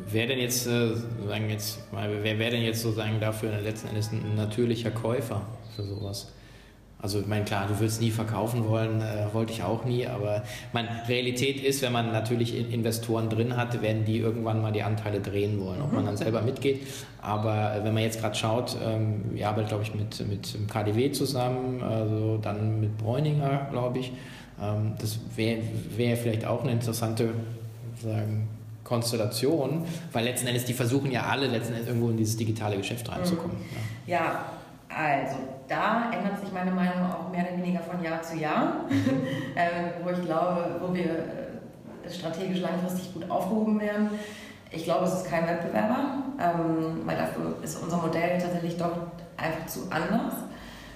Wer 0.09 0.27
denn 0.27 0.39
jetzt, 0.39 0.67
äh, 0.67 0.95
sagen 1.27 1.49
jetzt, 1.49 1.79
wer 1.91 2.39
wäre 2.39 2.51
denn 2.51 2.61
jetzt 2.61 2.81
sozusagen 2.81 3.19
dafür 3.19 3.59
letzten 3.59 3.89
Endes 3.89 4.11
ein 4.11 4.35
natürlicher 4.35 4.91
Käufer 4.91 5.41
für 5.75 5.83
sowas? 5.83 6.31
Also 7.03 7.19
ich 7.19 7.27
meine, 7.27 7.43
klar, 7.43 7.67
du 7.67 7.77
würdest 7.81 7.99
nie 7.99 8.11
verkaufen 8.11 8.65
wollen, 8.65 9.01
äh, 9.01 9.25
wollte 9.33 9.51
ich 9.51 9.61
auch 9.61 9.83
nie, 9.83 10.07
aber 10.07 10.41
meine 10.71 10.87
Realität 11.09 11.61
ist, 11.61 11.81
wenn 11.81 11.91
man 11.91 12.13
natürlich 12.13 12.55
Investoren 12.71 13.29
drin 13.29 13.57
hat, 13.57 13.81
werden 13.81 14.05
die 14.05 14.19
irgendwann 14.19 14.61
mal 14.61 14.71
die 14.71 14.83
Anteile 14.83 15.19
drehen 15.19 15.59
wollen, 15.59 15.81
ob 15.81 15.91
man 15.91 16.05
dann 16.05 16.15
selber 16.15 16.41
mitgeht. 16.41 16.87
Aber 17.21 17.75
äh, 17.75 17.83
wenn 17.83 17.93
man 17.93 18.03
jetzt 18.03 18.21
gerade 18.21 18.35
schaut, 18.35 18.77
ähm, 18.81 19.25
wir 19.33 19.49
arbeiten, 19.49 19.67
glaube 19.67 19.83
ich, 19.83 19.93
mit, 19.93 20.25
mit 20.29 20.55
KDW 20.71 21.11
zusammen, 21.11 21.83
also 21.83 22.37
dann 22.37 22.79
mit 22.79 22.97
Bräuninger, 22.97 23.67
glaube 23.69 23.99
ich. 23.99 24.13
Ähm, 24.61 24.93
das 24.97 25.19
wäre 25.35 25.59
wär 25.97 26.15
vielleicht 26.15 26.45
auch 26.45 26.63
eine 26.63 26.71
interessante 26.71 27.31
sagen, 28.01 28.47
Konstellation, 28.85 29.83
weil 30.13 30.23
letzten 30.23 30.47
Endes, 30.47 30.63
die 30.63 30.73
versuchen 30.73 31.11
ja 31.11 31.23
alle 31.23 31.47
letzten 31.47 31.73
Endes 31.73 31.87
irgendwo 31.89 32.09
in 32.09 32.17
dieses 32.17 32.37
digitale 32.37 32.77
Geschäft 32.77 33.11
reinzukommen. 33.11 33.57
Mhm. 33.57 34.09
Ja. 34.09 34.15
ja. 34.15 34.45
Also, 34.95 35.37
da 35.67 36.11
ändert 36.11 36.39
sich 36.39 36.51
meine 36.51 36.71
Meinung 36.71 37.11
auch 37.11 37.31
mehr 37.31 37.45
oder 37.47 37.57
weniger 37.57 37.79
von 37.79 38.03
Jahr 38.03 38.21
zu 38.21 38.37
Jahr, 38.37 38.85
äh, 39.55 40.03
wo 40.03 40.09
ich 40.09 40.21
glaube, 40.23 40.79
wo 40.81 40.93
wir 40.93 41.05
äh, 41.05 42.09
strategisch 42.11 42.61
langfristig 42.61 43.13
gut 43.13 43.29
aufgehoben 43.29 43.79
werden. 43.79 44.09
Ich 44.71 44.83
glaube, 44.85 45.05
es 45.05 45.13
ist 45.13 45.29
kein 45.29 45.47
Wettbewerber, 45.47 46.23
ähm, 46.39 47.01
weil 47.05 47.17
dafür 47.17 47.55
ist 47.63 47.81
unser 47.81 47.97
Modell 47.97 48.39
tatsächlich 48.39 48.77
doch 48.77 48.91
einfach 49.37 49.65
zu 49.67 49.81
anders 49.89 50.33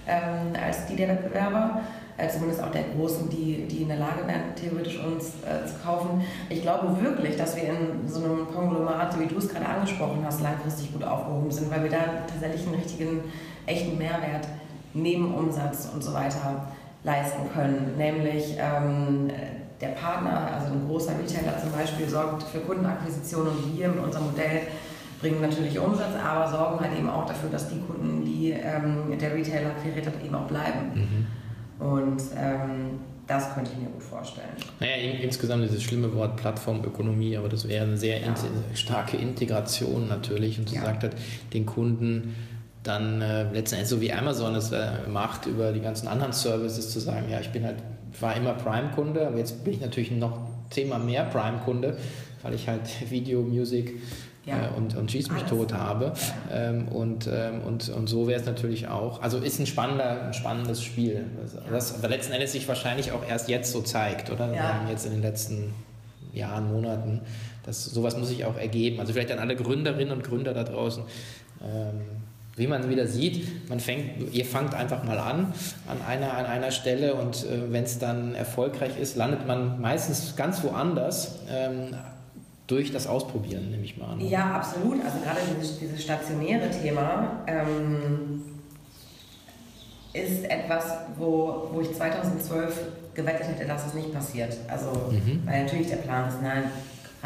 ähm, 0.08 0.54
als 0.62 0.86
die 0.88 0.95
der 0.95 1.10
Wettbewerber, 1.10 1.82
äh, 2.18 2.28
zumindest 2.30 2.64
auch 2.64 2.72
der 2.72 2.84
Großen, 2.95 3.30
die, 3.30 3.68
die 3.68 3.84
in 3.84 3.89
der 3.89 3.98
Lage 3.98 4.26
wären, 4.26 4.56
theoretisch 4.56 4.98
uns 5.00 5.34
äh, 5.43 5.66
zu 5.68 5.76
kaufen. 5.84 6.24
Ich 6.50 6.62
glaube 6.62 7.00
wirklich, 7.02 7.36
dass 7.36 7.56
wir 7.56 7.64
in 7.64 8.08
so 8.08 8.24
einem 8.24 8.48
Konglomerat, 8.48 9.20
wie 9.20 9.28
du 9.28 9.38
es 9.38 9.50
gerade 9.50 9.68
angesprochen 9.68 10.24
hast, 10.26 10.41
langfristig 10.41 10.93
gut 10.93 11.04
aufgehoben 11.04 11.52
sind, 11.52 11.70
weil 11.70 11.84
wir 11.84 11.91
da 11.91 12.00
tatsächlich 12.28 12.66
einen 12.66 12.76
richtigen 12.76 13.22
echten 13.68 13.97
Mehrwert 13.97 14.47
neben 14.93 15.34
Umsatz 15.34 15.89
und 15.93 16.03
so 16.03 16.13
weiter 16.13 16.68
leisten 17.03 17.49
können. 17.53 17.93
Nämlich 17.97 18.55
ähm, 18.57 19.30
der 19.80 19.89
Partner, 19.89 20.51
also 20.53 20.74
ein 20.74 20.88
großer 20.88 21.11
Retailer 21.11 21.57
zum 21.61 21.72
Beispiel, 21.72 22.09
sorgt 22.09 22.43
für 22.43 22.59
Kundenakquisition 22.59 23.47
und 23.47 23.78
wir 23.78 23.89
mit 23.89 24.03
unserem 24.03 24.26
Modell 24.28 24.61
bringen 25.22 25.41
natürlich 25.41 25.80
Umsatz, 25.80 26.15
aber 26.24 26.49
sorgen 26.49 26.80
halt 26.80 26.97
eben 26.97 27.09
auch 27.09 27.26
dafür, 27.26 27.49
dass 27.49 27.70
die 27.70 27.80
Kunden, 27.80 28.26
die 28.26 28.51
ähm, 28.51 29.18
der 29.20 29.34
Retailer 29.34 29.70
akquiriert 29.70 30.07
hat, 30.07 30.13
eben 30.24 30.36
auch 30.36 30.47
bleiben. 30.47 30.91
Mhm. 31.80 31.86
Und 31.86 32.22
ähm, 32.36 32.99
das 33.28 33.53
könnte 33.53 33.72
ich 33.74 33.80
mir 33.80 33.89
gut 33.89 34.03
vorstellen. 34.03 34.47
Naja, 34.80 34.93
insgesamt 35.22 35.63
dieses 35.63 35.84
schlimme 35.84 36.13
Wort 36.15 36.38
Plattformökonomie, 36.38 37.38
aber 37.38 37.49
das 37.49 37.68
wäre 37.68 37.86
eine 37.86 37.97
sehr 37.97 38.20
ja. 38.22 38.34
starke 38.74 39.18
Integration 39.18 40.07
natürlich 40.07 40.57
und 40.59 40.70
so 40.70 40.76
ja. 40.76 40.84
sagt 40.84 41.03
hat, 41.03 41.11
den 41.53 41.65
Kunden 41.65 42.36
dann 42.88 43.21
äh, 43.21 43.43
letztendlich 43.51 43.89
so 43.89 44.01
wie 44.01 44.11
Amazon 44.11 44.55
es 44.55 44.71
äh, 44.71 44.88
macht, 45.07 45.45
über 45.45 45.71
die 45.71 45.81
ganzen 45.81 46.07
anderen 46.07 46.33
Services 46.33 46.91
zu 46.91 46.99
sagen, 46.99 47.29
ja, 47.29 47.39
ich 47.39 47.49
bin 47.49 47.65
halt, 47.65 47.77
war 48.19 48.35
immer 48.35 48.53
Prime-Kunde, 48.53 49.27
aber 49.27 49.38
jetzt 49.38 49.63
bin 49.63 49.73
ich 49.73 49.81
natürlich 49.81 50.11
noch 50.11 50.39
zehnmal 50.69 50.99
mehr 50.99 51.25
Prime-Kunde, 51.25 51.97
weil 52.43 52.53
ich 52.53 52.67
halt 52.67 52.81
Video, 53.09 53.41
Musik 53.41 54.01
ja. 54.45 54.65
äh, 54.65 54.77
und, 54.77 54.95
und 54.95 55.11
Schieß 55.11 55.29
mich 55.29 55.43
Alles. 55.43 55.49
tot 55.49 55.73
habe. 55.73 56.13
Ähm, 56.51 56.88
und, 56.88 57.27
ähm, 57.31 57.61
und, 57.65 57.89
und 57.89 58.07
so 58.07 58.27
wäre 58.27 58.39
es 58.39 58.45
natürlich 58.45 58.88
auch. 58.88 59.21
Also 59.21 59.38
ist 59.39 59.59
ein, 59.59 59.67
spannender, 59.67 60.23
ein 60.27 60.33
spannendes 60.33 60.81
Spiel, 60.81 61.25
das 61.69 61.95
aber 61.95 62.07
letzten 62.07 62.33
Endes 62.33 62.53
sich 62.53 62.67
wahrscheinlich 62.67 63.11
auch 63.11 63.27
erst 63.27 63.49
jetzt 63.49 63.71
so 63.71 63.81
zeigt, 63.81 64.31
oder? 64.31 64.53
Ja. 64.53 64.85
Jetzt 64.89 65.05
in 65.05 65.11
den 65.11 65.21
letzten 65.21 65.73
Jahren, 66.33 66.71
Monaten. 66.71 67.21
Das, 67.63 67.83
sowas 67.83 68.17
muss 68.17 68.29
sich 68.29 68.45
auch 68.45 68.57
ergeben. 68.57 68.99
Also 68.99 69.13
vielleicht 69.13 69.31
an 69.31 69.39
alle 69.39 69.55
Gründerinnen 69.55 70.13
und 70.13 70.23
Gründer 70.23 70.53
da 70.53 70.63
draußen. 70.63 71.03
Ähm, 71.61 72.01
wie 72.58 72.68
man 72.68 72.89
wieder 72.89 73.08
sieht, 73.08 73.70
man 73.70 73.80
fängt, 73.80 74.34
ihr 74.34 74.45
fangt 74.45 74.74
einfach 74.74 75.03
mal 75.03 75.20
an 75.20 75.53
an 75.88 76.01
einer, 76.05 76.34
an 76.34 76.45
einer 76.45 76.72
Stelle 76.72 77.14
und 77.16 77.45
äh, 77.45 77.72
wenn 77.72 77.84
es 77.84 77.99
dann 77.99 78.36
erfolgreich 78.36 78.99
ist, 78.99 79.16
landet 79.16 79.47
man 79.47 79.80
meistens 79.80 80.36
ganz 80.36 80.64
woanders. 80.64 81.39
Ähm, 81.49 81.95
durch 82.66 82.91
das 82.91 83.08
Ausprobieren, 83.08 83.72
nehme 83.72 83.84
ich 83.86 83.95
mal 83.95 84.08
an. 84.12 84.20
Ja, 84.20 84.55
absolut. 84.55 84.97
Also 85.03 85.20
gerade 85.24 85.39
dieses, 85.55 85.80
dieses 85.80 86.03
stationäre 86.03 86.70
Thema 86.70 87.41
ähm, 87.47 88.43
ist 90.12 90.43
etwas, 90.43 90.97
wo, 91.18 91.70
wo 91.72 91.80
ich 91.80 91.93
2012 91.93 92.78
gewettet 93.14 93.47
hätte, 93.47 93.66
dass 93.66 93.88
es 93.88 93.93
nicht 93.93 94.14
passiert. 94.14 94.58
Also, 94.68 94.91
mhm. 95.12 95.43
weil 95.45 95.64
natürlich 95.64 95.88
der 95.88 95.97
Plan 95.97 96.28
ist, 96.28 96.41
nein, 96.41 96.64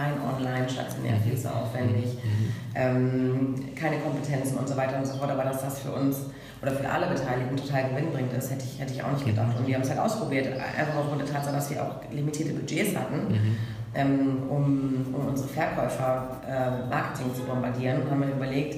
rein 0.01 0.13
online, 0.21 0.67
stationär 0.69 1.17
viel 1.23 1.37
zu 1.37 1.53
aufwendig, 1.53 2.17
mhm. 2.23 2.51
ähm, 2.75 3.55
keine 3.75 3.97
Kompetenzen 3.97 4.57
und 4.57 4.67
so 4.67 4.75
weiter 4.75 4.97
und 4.97 5.05
so 5.05 5.17
fort. 5.17 5.31
Aber 5.31 5.43
dass 5.43 5.61
das 5.61 5.79
für 5.79 5.91
uns 5.91 6.17
oder 6.61 6.71
für 6.71 6.87
alle 6.89 7.07
Beteiligten 7.07 7.57
total 7.57 7.89
gewinnbringend 7.89 8.33
ist, 8.33 8.51
hätte 8.51 8.65
ich, 8.65 8.79
hätte 8.79 8.93
ich 8.93 9.03
auch 9.03 9.11
nicht 9.11 9.25
gedacht. 9.25 9.57
Und 9.57 9.67
wir 9.67 9.75
haben 9.75 9.81
es 9.81 9.89
halt 9.89 9.99
ausprobiert, 9.99 10.47
einfach 10.47 10.95
aufgrund 10.95 11.21
der 11.21 11.31
Tatsache, 11.31 11.55
dass 11.55 11.69
wir 11.69 11.81
auch 11.81 11.95
limitierte 12.11 12.53
Budgets 12.53 12.95
hatten, 12.95 13.27
mhm. 13.29 13.57
ähm, 13.95 14.37
um, 14.49 15.05
um 15.13 15.27
unsere 15.27 15.49
Verkäufer 15.49 16.37
äh, 16.47 16.89
Marketing 16.89 17.33
zu 17.33 17.41
bombardieren 17.43 18.03
und 18.03 18.11
haben 18.11 18.19
mir 18.19 18.31
überlegt, 18.31 18.77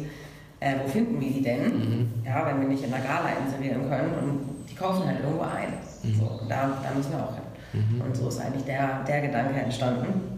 äh, 0.60 0.76
wo 0.82 0.88
finden 0.88 1.20
wir 1.20 1.30
die 1.30 1.42
denn, 1.42 1.64
mhm. 1.64 2.10
ja, 2.26 2.46
wenn 2.46 2.62
wir 2.62 2.70
nicht 2.70 2.84
in 2.84 2.92
der 2.92 3.02
Gala 3.02 3.30
inserieren 3.46 3.90
können 3.90 4.14
und 4.14 4.66
die 4.70 4.76
kaufen 4.76 5.06
halt 5.06 5.20
irgendwo 5.20 5.44
ein. 5.44 5.74
Mhm. 6.04 6.20
So, 6.20 6.40
da, 6.48 6.70
da 6.82 6.96
müssen 6.96 7.12
wir 7.12 7.20
auch 7.20 7.34
hin. 7.34 7.44
Mhm. 7.74 8.02
Und 8.02 8.16
so 8.16 8.30
ist 8.30 8.40
eigentlich 8.40 8.64
der, 8.64 9.04
der 9.06 9.22
Gedanke 9.22 9.60
entstanden. 9.60 10.33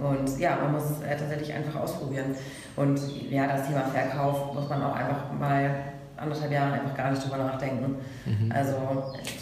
Und 0.00 0.38
ja, 0.38 0.56
man 0.62 0.72
muss 0.72 0.84
es 0.84 1.00
äh, 1.02 1.16
tatsächlich 1.16 1.52
einfach 1.52 1.80
ausprobieren. 1.80 2.34
Und 2.76 3.00
ja, 3.30 3.46
das 3.46 3.66
Thema 3.66 3.82
Verkauf 3.82 4.54
muss 4.54 4.68
man 4.68 4.82
auch 4.82 4.94
einfach 4.94 5.32
mal 5.38 5.70
anderthalb 6.16 6.52
Jahre 6.52 6.72
einfach 6.74 6.96
gar 6.96 7.10
nicht 7.10 7.24
drüber 7.24 7.38
nachdenken. 7.38 7.96
Mhm. 8.26 8.52
Also 8.52 8.74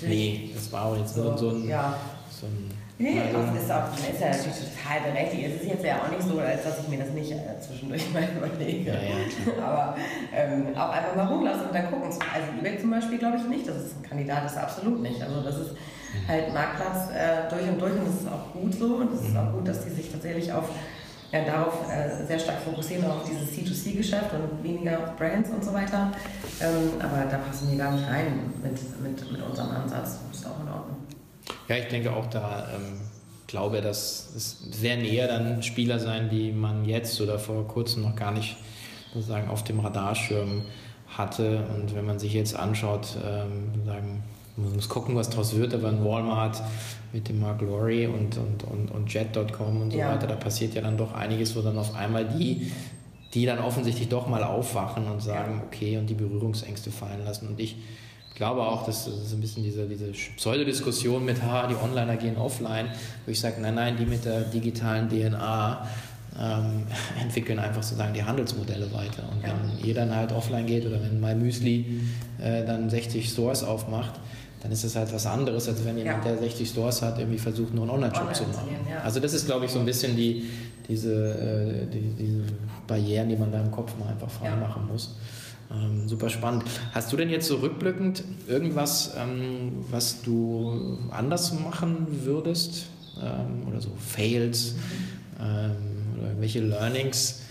Nee, 0.03 0.51
das 0.55 0.73
war 0.73 0.87
auch 0.87 0.97
jetzt 0.97 1.15
so, 1.15 1.37
so 1.37 1.51
ein, 1.51 1.69
ja. 1.69 1.95
so 2.31 2.47
ein. 2.47 2.71
Nee, 2.99 3.21
das 3.31 3.63
ist, 3.63 3.71
auch, 3.71 3.93
ist 3.93 4.21
ja 4.21 4.29
natürlich 4.31 4.73
total 4.73 5.13
berechtigt. 5.13 5.45
Es 5.49 5.63
ist 5.63 5.69
jetzt 5.69 5.85
ja 5.85 5.97
auch 6.01 6.11
nicht 6.11 6.23
so, 6.23 6.39
als 6.41 6.65
dass 6.65 6.81
ich 6.81 6.89
mir 6.89 6.99
das 6.99 7.11
nicht 7.11 7.31
äh, 7.31 7.61
zwischendurch 7.61 8.11
mal 8.15 8.25
überlege. 8.25 8.91
Ja, 8.91 8.95
ja, 8.95 9.67
Aber 9.67 9.97
ähm, 10.35 10.69
auch 10.75 10.89
einfach 10.89 11.15
mal 11.15 11.27
rumlassen 11.27 11.67
und 11.67 11.75
dann 11.75 11.91
gucken. 11.91 12.09
Also 12.09 12.49
eBay 12.59 12.79
zum 12.81 12.91
Beispiel 12.91 13.19
glaube 13.19 13.37
ich 13.37 13.45
nicht, 13.45 13.69
dass 13.69 13.77
es 13.77 13.97
ein 13.97 14.03
Kandidat 14.03 14.47
ist, 14.47 14.57
absolut 14.57 15.03
nicht. 15.03 15.21
Also 15.23 15.43
das 15.43 15.59
ist 15.59 15.73
mhm. 15.73 16.29
halt 16.29 16.55
Marktplatz 16.55 17.11
äh, 17.11 17.51
durch 17.51 17.69
und 17.69 17.81
durch 17.83 17.93
und 17.93 18.09
das 18.09 18.15
ist 18.23 18.29
auch 18.29 18.53
gut 18.55 18.75
so 18.75 18.87
und 18.97 19.13
es 19.13 19.21
ist 19.21 19.35
mhm. 19.35 19.41
auch 19.41 19.53
gut, 19.53 19.69
dass 19.69 19.85
die 19.85 19.91
sich 19.91 20.11
tatsächlich 20.11 20.51
auf 20.51 20.71
ja, 21.33 21.45
darauf 21.45 21.91
äh, 21.91 22.25
sehr 22.25 22.39
stark 22.39 22.61
fokussieren, 22.61 23.05
auf 23.05 23.25
dieses 23.25 23.51
C2C-Geschäft 23.53 24.33
und 24.33 24.65
weniger 24.65 25.01
auf 25.01 25.17
Brands 25.17 25.51
und 25.51 25.63
so 25.63 25.75
weiter. 25.75 26.13
Ähm, 26.63 26.93
aber 26.99 27.29
da 27.31 27.39
passen 27.39 27.71
wir 27.71 27.77
gar 27.77 27.93
nicht 27.93 28.09
rein 28.09 28.53
mit, 28.63 29.03
mit, 29.03 29.33
mit 29.33 29.43
unserem 29.43 29.71
Ansatz. 29.71 30.21
Das 30.31 30.41
ist 30.41 30.47
auch 30.47 30.61
in 30.63 30.69
Ordnung. 30.69 31.06
Ja, 31.69 31.77
ich 31.77 31.89
denke 31.89 32.13
auch 32.13 32.27
da, 32.27 32.69
ähm, 32.75 33.01
glaube, 33.47 33.81
dass 33.81 34.33
es 34.35 34.59
sehr 34.73 34.97
näher 34.97 35.29
dann 35.29 35.63
Spieler 35.63 35.99
sein, 35.99 36.29
die 36.31 36.53
man 36.53 36.85
jetzt 36.85 37.21
oder 37.21 37.39
vor 37.39 37.67
kurzem 37.67 38.03
noch 38.03 38.17
gar 38.17 38.33
nicht 38.33 38.57
sozusagen 39.15 39.49
auf 39.49 39.65
dem 39.65 39.81
Radarschirm 39.81 40.63
hatte. 41.09 41.65
Und 41.75 41.95
wenn 41.95 42.05
man 42.05 42.19
sich 42.19 42.35
jetzt 42.35 42.57
anschaut, 42.57 43.17
ähm, 43.25 43.85
sagen, 43.85 44.23
man 44.57 44.75
muss 44.75 44.89
gucken, 44.89 45.15
was 45.17 45.31
daraus 45.31 45.55
wird, 45.55 45.75
aber 45.75 45.91
in 45.91 46.05
Walmart 46.05 46.63
mit 47.13 47.29
dem 47.29 47.41
Mark 47.41 47.61
Lorry 47.61 48.07
und, 48.07 48.37
und, 48.39 48.65
und, 48.65 48.91
und 48.91 49.13
Jet.com 49.13 49.83
und 49.83 49.91
so 49.93 49.99
ja. 49.99 50.13
weiter, 50.13 50.27
da 50.27 50.35
passiert 50.35 50.75
ja 50.75 50.83
dann 50.83 50.97
doch 50.97 51.15
einiges, 51.15 51.55
wo 51.57 51.61
dann 51.61 51.79
auf 51.79 51.95
einmal 51.95 52.25
die, 52.27 52.73
die 53.35 53.45
dann 53.45 53.59
offensichtlich 53.59 54.09
doch 54.09 54.29
mal 54.29 54.43
aufwachen 54.43 55.07
und 55.07 55.23
sagen, 55.23 55.63
okay, 55.67 55.99
und 55.99 56.09
die 56.09 56.15
Berührungsängste 56.15 56.91
fallen 56.91 57.25
lassen. 57.25 57.49
Und 57.49 57.61
ich 57.61 57.77
glaube 58.37 58.63
auch, 58.63 58.85
dass 58.85 59.07
das 59.07 59.33
ein 59.33 59.41
bisschen 59.41 59.65
diese, 59.65 59.87
diese 59.87 60.13
Pseudodiskussion 60.13 61.25
mit, 61.25 61.43
ha, 61.43 61.67
die 61.67 61.75
Onliner 61.75 62.17
gehen 62.17 62.37
offline, 62.37 62.87
wo 63.25 63.33
ich 63.33 63.41
sage, 63.41 63.61
nein, 63.61 63.75
nein, 63.75 63.97
die 63.97 64.07
mit 64.07 64.25
der 64.25 64.43
digitalen 64.43 65.09
DNA 65.09 65.87
ähm, 66.39 66.83
entwickeln 67.21 67.59
einfach 67.59 67.83
sozusagen 67.83 68.13
die 68.13 68.23
Handelsmodelle 68.23 68.93
weiter. 68.93 69.25
Und 69.33 69.43
ja. 69.43 69.55
wenn 69.55 69.85
jeder 69.85 70.07
dann 70.07 70.15
halt 70.15 70.33
offline 70.33 70.67
geht 70.67 70.87
oder 70.87 71.01
wenn 71.03 71.19
MyMüsli 71.19 72.03
äh, 72.39 72.65
dann 72.65 72.91
60 72.91 73.29
Stores 73.29 73.65
aufmacht, 73.65 74.21
dann 74.63 74.71
ist 74.71 74.85
das 74.85 74.97
halt 74.97 75.13
was 75.13 75.27
anderes, 75.27 75.69
als 75.69 75.85
wenn 75.85 75.97
jemand, 75.97 76.25
ja. 76.25 76.33
der 76.33 76.41
60 76.41 76.69
Stores 76.69 77.01
hat, 77.01 77.19
irgendwie 77.19 77.39
versucht, 77.39 77.73
nur 77.73 77.85
einen 77.85 77.93
Online-Shop 77.93 78.23
Online 78.23 78.37
zu 78.37 78.43
machen. 78.45 78.69
Ja. 78.91 79.01
Also 79.01 79.21
das 79.21 79.33
ist, 79.33 79.47
glaube 79.47 79.65
ich, 79.65 79.71
so 79.71 79.79
ein 79.79 79.87
bisschen 79.87 80.17
die, 80.17 80.45
diese, 80.89 81.13
äh, 81.13 81.87
die, 81.87 82.15
diese 82.19 82.43
Barrieren, 82.87 83.29
die 83.29 83.37
man 83.37 83.51
da 83.51 83.61
im 83.61 83.71
Kopf 83.71 83.97
mal 83.99 84.09
einfach 84.09 84.31
frei 84.31 84.49
ja. 84.49 84.57
machen 84.57 84.87
muss. 84.89 85.17
Ähm, 85.71 86.09
super 86.09 86.29
spannend. 86.29 86.65
Hast 86.93 87.13
du 87.13 87.17
denn 87.17 87.31
jetzt 87.31 87.49
so 87.49 87.57
rückblickend 87.57 88.23
irgendwas, 88.47 89.15
ähm, 89.19 89.85
was 89.91 90.23
du 90.23 90.99
anders 91.11 91.53
machen 91.53 92.07
würdest? 92.25 92.87
Ähm, 93.21 93.67
oder 93.69 93.81
so 93.81 93.91
Fails 93.97 94.75
ähm, 95.41 96.15
oder 96.17 96.29
irgendwelche 96.29 96.61
Learnings? 96.61 97.43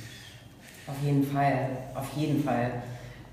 Auf 0.87 0.95
jeden 1.03 1.23
Fall, 1.23 1.69
auf 1.95 2.07
jeden 2.15 2.43
Fall. 2.43 2.83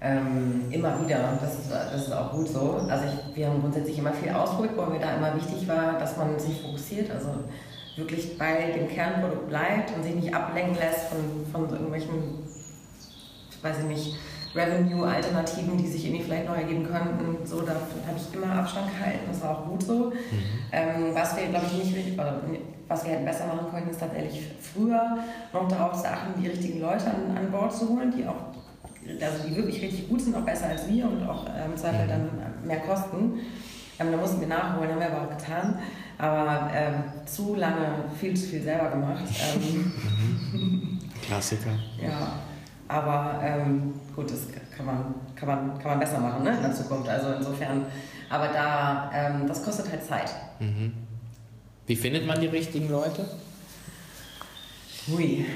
Ähm, 0.00 0.64
immer 0.70 1.04
wieder, 1.04 1.38
das 1.40 1.60
ist, 1.60 1.70
das 1.70 2.06
ist 2.06 2.12
auch 2.12 2.32
gut 2.32 2.48
so. 2.48 2.84
Also 2.88 3.04
ich, 3.04 3.36
wir 3.36 3.48
haben 3.48 3.60
grundsätzlich 3.60 3.98
immer 3.98 4.12
viel 4.12 4.30
ausprobiert, 4.30 4.76
wo 4.76 4.86
mir 4.86 4.98
da 4.98 5.14
immer 5.14 5.36
wichtig 5.36 5.68
war, 5.68 5.98
dass 5.98 6.16
man 6.16 6.36
sich 6.40 6.60
fokussiert, 6.60 7.08
also 7.10 7.28
wirklich 7.94 8.36
bei 8.36 8.72
dem 8.72 8.88
Kernprodukt 8.88 9.48
bleibt 9.48 9.94
und 9.94 10.02
sich 10.02 10.14
nicht 10.14 10.34
ablenken 10.34 10.74
lässt 10.76 11.08
von, 11.08 11.20
von 11.52 11.70
irgendwelchen, 11.70 12.12
weiß 13.60 13.78
ich 13.80 13.84
nicht, 13.84 14.16
Revenue-Alternativen, 14.54 15.78
die 15.78 15.86
sich 15.86 16.06
irgendwie 16.06 16.24
vielleicht 16.24 16.46
noch 16.46 16.56
ergeben 16.56 16.84
könnten. 16.84 17.46
So, 17.46 17.62
da 17.62 17.72
habe 17.72 18.16
ich 18.16 18.34
immer 18.34 18.54
Abstand 18.54 18.90
gehalten, 18.92 19.24
das 19.28 19.42
war 19.42 19.58
auch 19.58 19.66
gut 19.66 19.82
so. 19.82 20.10
Mhm. 20.10 20.12
Ähm, 20.72 21.14
was 21.14 21.36
wir, 21.36 21.46
glaube 21.46 21.66
ich, 21.66 21.94
nicht, 21.94 22.14
oder 22.14 22.40
was 22.88 23.04
wir 23.04 23.12
hätten 23.12 23.24
besser 23.24 23.46
machen 23.46 23.70
können, 23.70 23.90
ist 23.90 24.00
tatsächlich 24.00 24.42
früher 24.60 25.18
noch 25.52 25.68
darauf 25.68 26.00
zu 26.00 26.08
achten, 26.08 26.40
die 26.40 26.48
richtigen 26.48 26.80
Leute 26.80 27.06
an, 27.06 27.36
an 27.36 27.50
Bord 27.50 27.74
zu 27.74 27.88
holen, 27.88 28.12
die 28.16 28.26
auch 28.26 28.52
also 29.20 29.48
die 29.48 29.56
wirklich 29.56 29.82
richtig 29.82 30.08
gut 30.08 30.20
sind, 30.20 30.36
auch 30.36 30.42
besser 30.42 30.68
als 30.68 30.88
wir 30.88 31.06
und 31.06 31.26
auch 31.28 31.46
ähm, 31.46 31.76
Zweifel 31.76 32.06
dann 32.06 32.30
mehr 32.64 32.80
kosten. 32.80 33.40
Ähm, 33.98 34.12
da 34.12 34.16
mussten 34.16 34.40
wir 34.40 34.48
nachholen, 34.48 34.90
haben 34.90 35.00
wir 35.00 35.12
aber 35.12 35.22
auch 35.22 35.36
getan. 35.36 35.78
Aber 36.18 36.70
ähm, 36.72 36.94
zu 37.26 37.56
lange 37.56 38.04
viel 38.18 38.34
zu 38.34 38.46
viel 38.46 38.62
selber 38.62 38.90
gemacht. 38.90 39.24
Ähm, 39.54 40.98
Klassiker. 41.26 41.70
Ja, 42.00 42.38
aber 42.92 43.40
ähm, 43.42 43.94
gut, 44.14 44.30
das 44.30 44.40
kann 44.76 44.86
man, 44.86 45.14
kann, 45.34 45.48
man, 45.48 45.78
kann 45.78 45.92
man 45.92 46.00
besser 46.00 46.18
machen 46.18 46.44
ne, 46.44 46.56
in 46.56 46.62
der 46.62 46.74
Zukunft. 46.74 47.08
Also 47.08 47.32
insofern, 47.32 47.86
aber 48.28 48.48
da, 48.48 49.10
ähm, 49.14 49.46
das 49.46 49.64
kostet 49.64 49.90
halt 49.90 50.04
Zeit. 50.04 50.30
Mhm. 50.60 50.92
Wie 51.86 51.96
findet 51.96 52.26
man 52.26 52.40
die 52.40 52.46
richtigen 52.46 52.90
Leute? 52.90 53.24
Hui, 55.08 55.46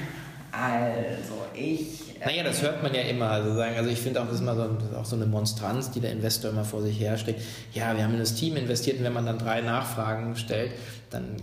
also 0.51 1.45
ich 1.53 2.07
naja, 2.25 2.43
das 2.43 2.61
hört 2.61 2.81
man 2.81 2.93
ja 2.93 3.01
immer. 3.01 3.29
Also, 3.29 3.55
sagen, 3.55 3.75
also 3.75 3.89
ich 3.89 3.99
finde 3.99 4.21
auch, 4.21 4.25
das 4.25 4.35
ist 4.35 4.41
mal 4.41 4.55
so, 4.55 4.97
auch 4.97 5.05
so 5.05 5.15
eine 5.15 5.25
Monstranz, 5.25 5.91
die 5.91 5.99
der 5.99 6.11
Investor 6.11 6.51
immer 6.51 6.65
vor 6.65 6.81
sich 6.81 6.99
herstreckt. 6.99 7.41
Ja, 7.73 7.95
wir 7.95 8.03
haben 8.03 8.13
in 8.13 8.19
das 8.19 8.33
Team 8.33 8.55
investiert 8.55 8.97
und 8.97 9.03
wenn 9.03 9.13
man 9.13 9.25
dann 9.25 9.37
drei 9.37 9.61
Nachfragen 9.61 10.35
stellt, 10.35 10.71
dann 11.09 11.37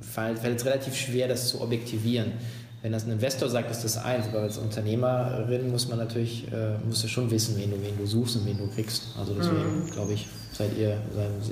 fällt, 0.00 0.38
fällt 0.38 0.58
es 0.58 0.66
relativ 0.66 0.94
schwer, 0.94 1.28
das 1.28 1.48
zu 1.48 1.60
objektivieren. 1.60 2.32
Wenn 2.80 2.92
das 2.92 3.04
ein 3.04 3.12
Investor 3.12 3.48
sagt, 3.48 3.70
ist 3.70 3.82
das 3.82 3.98
eins, 3.98 4.28
aber 4.28 4.40
als 4.40 4.56
Unternehmerin 4.56 5.70
muss 5.70 5.88
man 5.88 5.98
natürlich, 5.98 6.46
äh, 6.52 6.78
musst 6.86 7.02
du 7.02 7.08
schon 7.08 7.28
wissen, 7.30 7.56
wen 7.58 7.70
du, 7.70 7.82
wen 7.82 7.98
du 7.98 8.06
suchst 8.06 8.36
und 8.36 8.46
wen 8.46 8.56
du 8.56 8.68
kriegst. 8.68 9.16
Also 9.18 9.34
deswegen 9.34 9.84
mhm. 9.84 9.90
glaube 9.90 10.12
ich, 10.12 10.28
seid 10.52 10.76
ihr, 10.76 10.96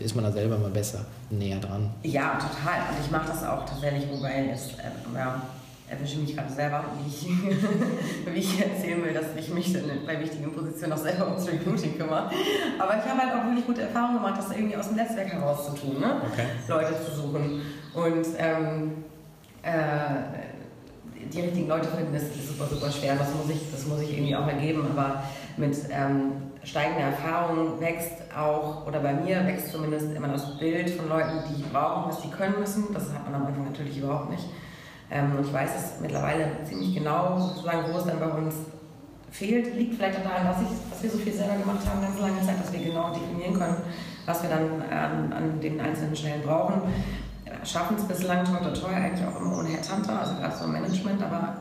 ist 0.03 0.15
man 0.15 0.25
da 0.25 0.31
selber 0.31 0.57
mal 0.57 0.71
besser 0.71 1.05
näher 1.31 1.59
dran. 1.59 1.91
Ja, 2.05 2.35
total. 2.35 2.81
Und 2.91 3.05
ich 3.05 3.11
mache 3.11 3.27
das 3.27 3.43
auch 3.43 3.65
tatsächlich, 3.67 4.05
wobei 4.09 4.51
es, 4.53 4.69
äh, 4.69 5.17
ja, 5.17 5.43
erwische 5.89 6.19
mich 6.19 6.37
gerade 6.37 6.53
selber, 6.53 6.85
wie 6.99 7.09
ich, 7.09 7.29
wie 8.35 8.39
ich 8.39 8.61
erzählen 8.61 9.05
will, 9.05 9.13
dass 9.13 9.27
ich 9.37 9.49
mich 9.53 9.77
bei 10.07 10.21
wichtigen 10.21 10.53
Positionen 10.53 10.93
auch 10.93 10.99
selber 10.99 11.27
ums 11.27 11.47
Recruiting 11.49 11.99
kümmere. 11.99 12.31
Aber 12.79 12.99
ich 12.99 13.05
habe 13.05 13.21
halt 13.21 13.33
auch 13.33 13.47
wirklich 13.47 13.67
gute 13.67 13.83
Erfahrungen 13.83 14.19
gemacht, 14.19 14.39
das 14.39 14.57
irgendwie 14.57 14.77
aus 14.77 14.89
dem 14.89 14.97
Netzwerk 14.97 15.29
heraus 15.29 15.67
zu 15.67 15.73
tun, 15.75 16.01
ne? 16.01 16.21
Okay. 16.33 16.47
Leute 16.69 16.95
zu 17.05 17.17
suchen. 17.21 17.63
Und 17.95 18.27
ähm, 18.39 18.93
äh, 19.63 20.56
die 21.33 21.41
richtigen 21.41 21.69
Leute 21.69 21.89
finden, 21.89 22.13
das 22.13 22.25
ist 22.25 22.49
super, 22.49 22.67
super 22.67 22.91
schwer. 22.91 23.17
Das 23.17 23.29
muss 23.35 23.51
ich, 23.51 23.71
das 23.71 23.87
muss 23.87 24.01
ich 24.01 24.13
irgendwie 24.13 24.37
auch 24.37 24.47
ergeben. 24.47 24.87
Aber 24.91 25.23
mit 25.57 25.77
ähm, 25.91 26.33
steigender 26.65 27.03
Erfahrung 27.03 27.81
wächst 27.81 28.13
auch, 28.37 28.87
oder 28.87 29.01
bei 29.01 29.15
mir 29.15 29.47
wächst 29.47 29.73
zumindest 29.73 30.15
immer 30.15 30.29
das 30.29 30.59
Bild 30.59 30.91
von 30.91 31.09
Leuten, 31.09 31.41
die 31.49 31.63
brauchen, 31.63 32.11
was 32.11 32.23
die 32.23 32.31
können 32.31 32.59
müssen. 32.59 32.93
Das 32.93 33.13
hat 33.13 33.25
man 33.25 33.41
am 33.41 33.47
Anfang 33.47 33.65
natürlich 33.65 33.99
überhaupt 33.99 34.31
nicht. 34.31 34.45
Ähm, 35.11 35.37
und 35.37 35.47
ich 35.47 35.53
weiß 35.53 35.71
es 35.77 36.01
mittlerweile 36.01 36.49
ziemlich 36.65 36.95
genau, 36.95 37.39
sozusagen, 37.39 37.93
wo 37.93 37.99
es 37.99 38.05
dann 38.05 38.19
bei 38.19 38.29
uns 38.29 38.55
fehlt. 39.31 39.77
Liegt 39.77 39.95
vielleicht 39.95 40.19
daran, 40.25 40.47
dass, 40.47 40.63
ich, 40.63 40.91
dass 40.91 41.03
wir 41.03 41.11
so 41.11 41.19
viel 41.19 41.33
selber 41.33 41.57
gemacht 41.57 41.87
haben, 41.89 42.03
ganz 42.03 42.19
lange 42.19 42.41
Zeit, 42.43 42.61
dass 42.61 42.73
wir 42.73 42.81
genau 42.81 43.13
definieren 43.13 43.55
können, 43.55 43.77
was 44.25 44.43
wir 44.43 44.51
dann 44.51 44.83
an, 44.91 45.33
an 45.33 45.61
den 45.61 45.81
einzelnen 45.81 46.17
Stellen 46.17 46.43
brauchen. 46.43 46.83
Schaffen 47.65 47.97
es 47.97 48.05
bislang 48.05 48.45
toi 48.45 48.59
toi 48.59 48.73
toi 48.73 48.95
eigentlich 48.95 49.27
auch 49.27 49.41
immer 49.41 49.59
ohne 49.59 49.69
Headhunter, 49.69 50.21
also 50.21 50.35
gerade 50.35 50.57
so 50.57 50.65
im 50.65 50.73
Management, 50.73 51.23
aber 51.23 51.57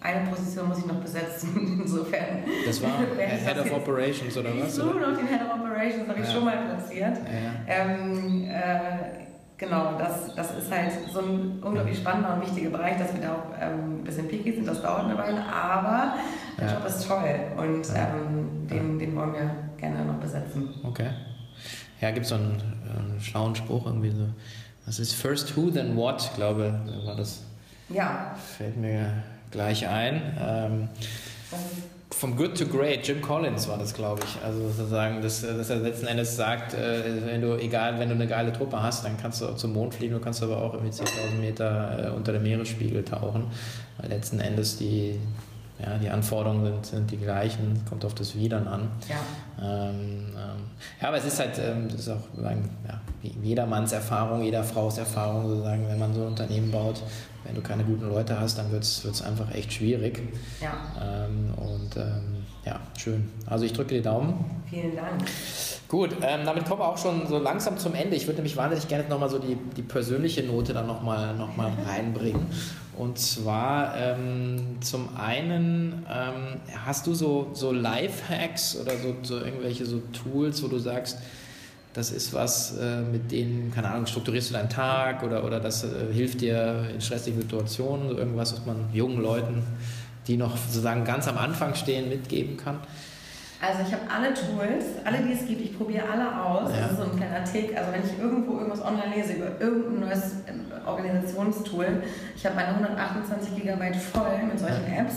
eine 0.00 0.28
Position 0.28 0.68
muss 0.68 0.78
ich 0.78 0.86
noch 0.86 1.00
besetzen, 1.00 1.80
insofern. 1.82 2.44
Das 2.66 2.82
war 2.82 2.90
Head 3.18 3.58
of 3.58 3.72
Operations 3.72 4.36
oder 4.36 4.50
was? 4.50 4.68
Ich 4.68 4.74
suche 4.74 4.98
noch 4.98 5.16
den 5.16 5.26
Head 5.26 5.40
of 5.42 5.60
Operations, 5.60 6.08
habe 6.08 6.20
ich 6.20 6.26
ja. 6.26 6.32
schon 6.32 6.44
mal 6.44 6.58
platziert. 6.58 7.16
Ja. 7.16 7.74
Ähm, 7.74 8.44
äh, 8.44 9.24
genau, 9.56 9.96
das, 9.98 10.34
das 10.34 10.58
ist 10.58 10.70
halt 10.70 10.92
so 11.10 11.20
ein 11.20 11.58
unglaublich 11.62 11.98
spannender 11.98 12.34
und 12.34 12.42
wichtiger 12.42 12.70
Bereich, 12.70 12.98
dass 12.98 13.14
wir 13.14 13.22
da 13.22 13.32
auch 13.32 13.60
ähm, 13.60 14.00
ein 14.00 14.04
bisschen 14.04 14.28
picky 14.28 14.52
sind. 14.52 14.68
Das 14.68 14.82
dauert 14.82 15.04
eine 15.04 15.16
Weile, 15.16 15.42
aber 15.42 16.14
der 16.58 16.66
ja. 16.66 16.74
Job 16.74 16.86
ist 16.86 17.08
toll 17.08 17.40
und 17.56 17.88
ähm, 17.96 18.68
den, 18.68 18.98
den 18.98 19.16
wollen 19.16 19.32
wir 19.32 19.50
gerne 19.78 20.04
noch 20.04 20.20
besetzen. 20.20 20.68
Okay. 20.84 21.08
Ja, 22.00 22.10
gibt 22.10 22.24
es 22.24 22.30
so 22.30 22.34
einen, 22.34 22.60
einen, 22.94 23.20
schlauen 23.20 23.54
Spruch 23.54 23.86
irgendwie 23.86 24.10
so. 24.10 24.26
Was 24.86 24.98
ist 24.98 25.14
first 25.14 25.56
who, 25.56 25.70
then 25.70 25.96
what, 25.96 26.30
glaube 26.36 26.78
war 27.04 27.16
das. 27.16 27.42
Ja. 27.88 28.34
Fällt 28.56 28.76
mir 28.76 29.22
gleich 29.50 29.86
ein. 29.88 30.20
Ähm, 30.38 30.88
vom 32.10 32.36
Good 32.36 32.56
to 32.56 32.66
Great, 32.66 33.06
Jim 33.06 33.20
Collins 33.20 33.68
war 33.68 33.76
das, 33.76 33.92
glaube 33.92 34.22
ich. 34.24 34.44
Also 34.44 34.68
sozusagen, 34.68 35.20
dass, 35.20 35.42
dass 35.42 35.70
er 35.70 35.76
letzten 35.76 36.06
Endes 36.06 36.36
sagt, 36.36 36.74
äh, 36.74 37.02
wenn 37.26 37.40
du, 37.40 37.58
egal, 37.58 37.98
wenn 37.98 38.08
du 38.08 38.14
eine 38.14 38.26
geile 38.26 38.52
Truppe 38.52 38.82
hast, 38.82 39.04
dann 39.04 39.16
kannst 39.16 39.40
du 39.40 39.54
zum 39.56 39.72
Mond 39.72 39.94
fliegen, 39.94 40.14
du 40.14 40.20
kannst 40.20 40.42
aber 40.42 40.58
auch 40.58 40.74
irgendwie 40.74 40.92
10.000 40.92 41.40
Meter 41.40 42.06
äh, 42.06 42.16
unter 42.16 42.32
dem 42.32 42.42
Meeresspiegel 42.44 43.04
tauchen. 43.04 43.46
Weil 43.98 44.10
letzten 44.10 44.40
Endes 44.40 44.76
die, 44.76 45.18
ja, 45.78 45.98
die 45.98 46.08
Anforderungen 46.08 46.64
sind, 46.64 46.86
sind 46.86 47.10
die 47.10 47.16
gleichen, 47.16 47.84
kommt 47.88 48.04
auf 48.04 48.14
das 48.14 48.36
Wie 48.36 48.48
dann 48.48 48.68
an. 48.68 48.88
Ja. 49.08 49.16
Ähm, 49.60 50.28
ähm, 50.30 50.64
ja, 51.00 51.08
aber 51.08 51.16
es 51.16 51.24
ist 51.24 51.40
halt, 51.40 51.58
ähm, 51.58 51.88
das 51.88 52.00
ist 52.00 52.08
auch 52.08 52.22
sagen, 52.40 52.68
ja, 52.86 53.00
jedermanns 53.42 53.92
Erfahrung, 53.92 54.42
jeder 54.42 54.62
Frau's 54.62 54.98
Erfahrung, 54.98 55.48
sozusagen, 55.48 55.88
wenn 55.88 55.98
man 55.98 56.14
so 56.14 56.22
ein 56.22 56.28
Unternehmen 56.28 56.70
baut, 56.70 57.02
wenn 57.44 57.54
du 57.54 57.60
keine 57.60 57.84
guten 57.84 58.08
Leute 58.08 58.38
hast, 58.38 58.56
dann 58.58 58.70
wird 58.70 58.84
es 58.84 59.22
einfach 59.22 59.52
echt 59.52 59.72
schwierig. 59.72 60.22
Ja. 60.60 61.26
Ähm, 61.26 61.52
und 61.56 61.96
ähm, 61.96 62.44
ja, 62.64 62.80
schön. 62.96 63.30
Also 63.46 63.64
ich 63.64 63.72
drücke 63.72 63.94
die 63.96 64.02
Daumen. 64.02 64.62
Vielen 64.70 64.96
Dank. 64.96 65.22
Gut, 65.94 66.10
ähm, 66.22 66.40
damit 66.44 66.64
kommen 66.64 66.80
wir 66.80 66.88
auch 66.88 66.98
schon 66.98 67.24
so 67.28 67.38
langsam 67.38 67.78
zum 67.78 67.94
Ende. 67.94 68.16
Ich 68.16 68.26
würde 68.26 68.38
nämlich 68.38 68.56
wahnsinnig 68.56 68.88
gerne 68.88 69.08
nochmal 69.08 69.30
so 69.30 69.38
die, 69.38 69.56
die 69.76 69.82
persönliche 69.82 70.42
Note 70.42 70.74
dann 70.74 70.88
nochmal 70.88 71.36
noch 71.36 71.56
mal 71.56 71.70
reinbringen. 71.86 72.48
Und 72.98 73.16
zwar 73.16 73.96
ähm, 73.96 74.78
zum 74.80 75.10
einen, 75.16 76.04
ähm, 76.12 76.60
hast 76.84 77.06
du 77.06 77.14
so, 77.14 77.50
so 77.52 77.70
Life-Hacks 77.70 78.76
oder 78.82 78.98
so, 78.98 79.14
so 79.22 79.38
irgendwelche 79.38 79.86
so 79.86 80.02
Tools, 80.12 80.64
wo 80.64 80.66
du 80.66 80.80
sagst, 80.80 81.18
das 81.92 82.10
ist 82.10 82.34
was, 82.34 82.76
äh, 82.76 83.02
mit 83.02 83.30
denen, 83.30 83.72
keine 83.72 83.88
Ahnung, 83.92 84.06
strukturierst 84.06 84.50
du 84.50 84.54
deinen 84.54 84.70
Tag 84.70 85.22
oder, 85.22 85.44
oder 85.44 85.60
das 85.60 85.84
äh, 85.84 86.12
hilft 86.12 86.40
dir 86.40 86.88
in 86.92 87.00
stressigen 87.00 87.40
Situationen, 87.40 88.08
so 88.08 88.18
irgendwas, 88.18 88.52
was 88.52 88.66
man 88.66 88.88
jungen 88.92 89.22
Leuten, 89.22 89.62
die 90.26 90.36
noch 90.38 90.56
sozusagen 90.56 91.04
ganz 91.04 91.28
am 91.28 91.38
Anfang 91.38 91.76
stehen, 91.76 92.08
mitgeben 92.08 92.56
kann? 92.56 92.80
Also 93.60 93.82
ich 93.86 93.92
habe 93.92 94.02
alle 94.10 94.34
Tools, 94.34 94.84
alle 95.04 95.18
die 95.18 95.32
es 95.32 95.46
gibt, 95.46 95.60
ich 95.60 95.76
probiere 95.76 96.08
alle 96.08 96.44
aus. 96.44 96.70
Ja. 96.70 96.82
Das 96.82 96.92
ist 96.92 96.98
so 96.98 97.04
ein 97.04 97.16
kleiner 97.16 97.44
Tick. 97.44 97.76
Also 97.76 97.92
wenn 97.92 98.02
ich 98.04 98.18
irgendwo 98.18 98.58
irgendwas 98.58 98.82
online 98.82 99.14
lese 99.14 99.34
über 99.34 99.60
irgendein 99.60 100.08
neues 100.08 100.32
ähm, 100.46 100.66
Organisationstool, 100.86 102.02
ich 102.36 102.44
habe 102.44 102.56
meine 102.56 102.68
128 102.68 103.56
GB 103.56 103.94
voll 103.94 104.42
mit 104.48 104.58
solchen 104.58 104.92
Apps. 104.92 105.14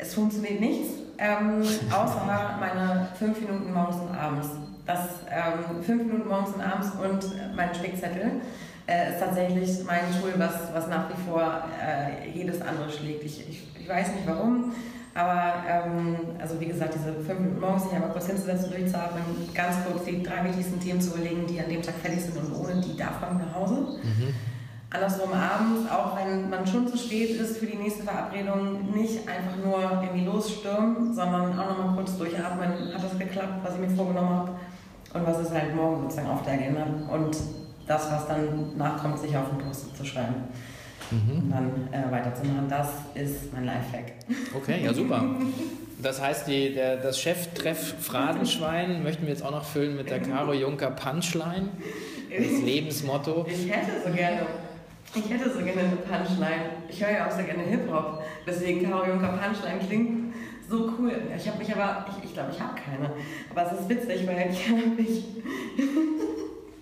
Es 0.00 0.14
funktioniert 0.14 0.60
nichts, 0.60 0.90
ähm, 1.18 1.60
außer 1.90 2.22
meine 2.60 3.08
5 3.18 3.40
Minuten 3.40 3.72
morgens 3.72 3.96
und 3.96 4.16
abends. 4.16 4.48
Das 4.86 5.00
5 5.84 5.88
ähm, 5.88 6.06
Minuten 6.06 6.28
morgens 6.28 6.54
und 6.54 6.62
abends 6.62 6.88
und 6.92 7.56
mein 7.56 7.74
Spickzettel 7.74 8.40
äh, 8.86 9.10
ist 9.12 9.20
tatsächlich 9.20 9.84
mein 9.84 10.00
Tool, 10.18 10.32
was, 10.38 10.72
was 10.72 10.88
nach 10.88 11.10
wie 11.10 11.30
vor 11.30 11.64
äh, 11.84 12.30
jedes 12.30 12.62
andere 12.62 12.90
schlägt. 12.90 13.22
Ich, 13.24 13.46
ich, 13.48 13.68
ich 13.78 13.88
weiß 13.88 14.08
nicht 14.14 14.26
warum. 14.26 14.72
Aber 15.14 15.54
ähm, 15.66 16.16
also 16.40 16.60
wie 16.60 16.66
gesagt, 16.66 16.94
diese 16.94 17.12
fünf 17.14 17.40
Minuten 17.40 17.60
morgens 17.60 17.84
sich 17.84 17.92
einmal 17.92 18.10
kurz 18.10 18.26
hinzusetzen, 18.26 18.70
durchzuatmen, 18.70 19.24
ganz 19.54 19.76
kurz 19.84 20.04
die 20.04 20.22
drei 20.22 20.44
wichtigsten 20.44 20.80
Themen 20.80 21.00
zu 21.00 21.14
überlegen, 21.14 21.46
die 21.46 21.60
an 21.60 21.68
dem 21.68 21.82
Tag 21.82 21.94
fertig 22.02 22.22
sind 22.22 22.36
und 22.36 22.54
ohne 22.54 22.80
die 22.80 22.96
darf 22.96 23.20
man 23.20 23.38
nach 23.38 23.54
Hause. 23.54 23.74
Mhm. 23.74 24.34
Andersrum 24.90 25.32
abends, 25.32 25.90
auch 25.90 26.16
wenn 26.16 26.48
man 26.48 26.66
schon 26.66 26.88
zu 26.88 26.96
spät 26.96 27.38
ist 27.38 27.58
für 27.58 27.66
die 27.66 27.76
nächste 27.76 28.04
Verabredung, 28.04 28.90
nicht 28.94 29.28
einfach 29.28 29.56
nur 29.62 29.82
irgendwie 29.82 30.24
losstürmen, 30.24 31.12
sondern 31.12 31.58
auch 31.58 31.76
nochmal 31.76 31.94
kurz 31.96 32.16
durchatmen. 32.16 32.94
Hat 32.94 33.04
das 33.04 33.18
geklappt, 33.18 33.60
was 33.62 33.74
ich 33.74 33.80
mir 33.80 33.90
vorgenommen 33.90 34.30
habe? 34.30 34.52
Und 35.12 35.26
was 35.26 35.40
ist 35.40 35.52
halt 35.52 35.74
morgen 35.74 36.02
sozusagen 36.02 36.28
auf 36.28 36.42
der 36.42 36.54
Agenda? 36.54 36.86
Und 37.12 37.36
das, 37.86 38.10
was 38.10 38.28
dann 38.28 38.76
nachkommt, 38.78 39.18
sich 39.18 39.36
auf 39.36 39.50
den 39.50 39.58
Post 39.58 39.94
zu 39.94 40.04
schreiben 40.04 40.44
mhm. 41.10 41.42
und 41.42 41.50
dann 41.50 41.88
äh, 41.92 42.10
weiterzumachen. 42.10 42.68
Das 42.68 42.88
ist 43.14 43.52
mein 43.52 43.64
Lifehack. 43.64 44.12
Okay, 44.54 44.84
ja 44.84 44.92
super. 44.92 45.24
Das 46.00 46.22
heißt, 46.22 46.46
die, 46.46 46.74
der, 46.74 46.96
das 46.96 47.20
Cheftreff 47.20 47.94
Phrasenschwein 48.00 49.02
möchten 49.02 49.22
wir 49.22 49.30
jetzt 49.30 49.44
auch 49.44 49.50
noch 49.50 49.64
füllen 49.64 49.96
mit 49.96 50.10
der 50.10 50.20
Caro 50.20 50.52
Juncker 50.52 50.90
Punchline, 50.90 51.68
das 52.30 52.62
Lebensmotto. 52.62 53.46
Ich 53.48 53.68
hätte 53.68 53.92
so 54.06 54.12
gerne, 54.12 54.42
ich 55.14 55.28
hätte 55.28 55.50
so 55.50 55.58
gerne 55.58 55.80
eine 55.80 55.96
Punchline. 55.96 56.70
Ich 56.88 57.02
höre 57.02 57.10
ja 57.10 57.26
auch 57.26 57.32
sehr 57.32 57.44
gerne 57.44 57.64
Hip-Hop, 57.64 58.22
deswegen 58.46 58.88
Caro 58.88 59.06
Juncker 59.06 59.38
Punchline 59.38 59.80
klingt 59.86 60.34
so 60.68 60.92
cool. 60.98 61.12
Ich 61.36 61.48
habe 61.48 61.58
mich 61.58 61.74
aber, 61.74 62.06
ich, 62.10 62.26
ich 62.26 62.34
glaube, 62.34 62.50
ich 62.52 62.60
habe 62.60 62.74
keine. 62.74 63.10
Aber 63.50 63.66
es 63.66 63.80
ist 63.80 63.88
witzig, 63.88 64.26
weil 64.26 64.50
ich 64.52 64.68
habe 64.68 64.86
mich 64.96 65.24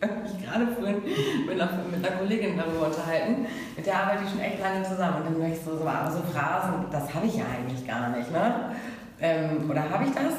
mich 0.22 0.44
gerade 0.44 0.66
vorhin 0.68 1.03
mit 1.47 1.61
einer, 1.61 1.70
mit 1.90 2.07
einer 2.07 2.16
Kollegin 2.16 2.57
darüber 2.57 2.86
unterhalten. 2.86 3.47
Mit 3.76 3.86
der 3.86 4.03
arbeite 4.03 4.24
ich 4.24 4.30
schon 4.30 4.40
echt 4.40 4.61
lange 4.61 4.82
zusammen. 4.82 5.16
Und 5.18 5.24
dann 5.26 5.40
war 5.40 5.49
ich 5.49 5.61
so, 5.61 5.72
so, 5.72 5.78
so 5.78 6.32
Phrasen, 6.32 6.86
das 6.90 7.14
habe 7.14 7.26
ich 7.26 7.36
ja 7.36 7.44
eigentlich 7.44 7.86
gar 7.86 8.11
nicht. 8.11 8.30
Ne? 8.30 8.76
Ähm, 9.20 9.70
oder 9.70 9.88
habe 9.88 10.05
ich 10.05 10.11
das? 10.11 10.34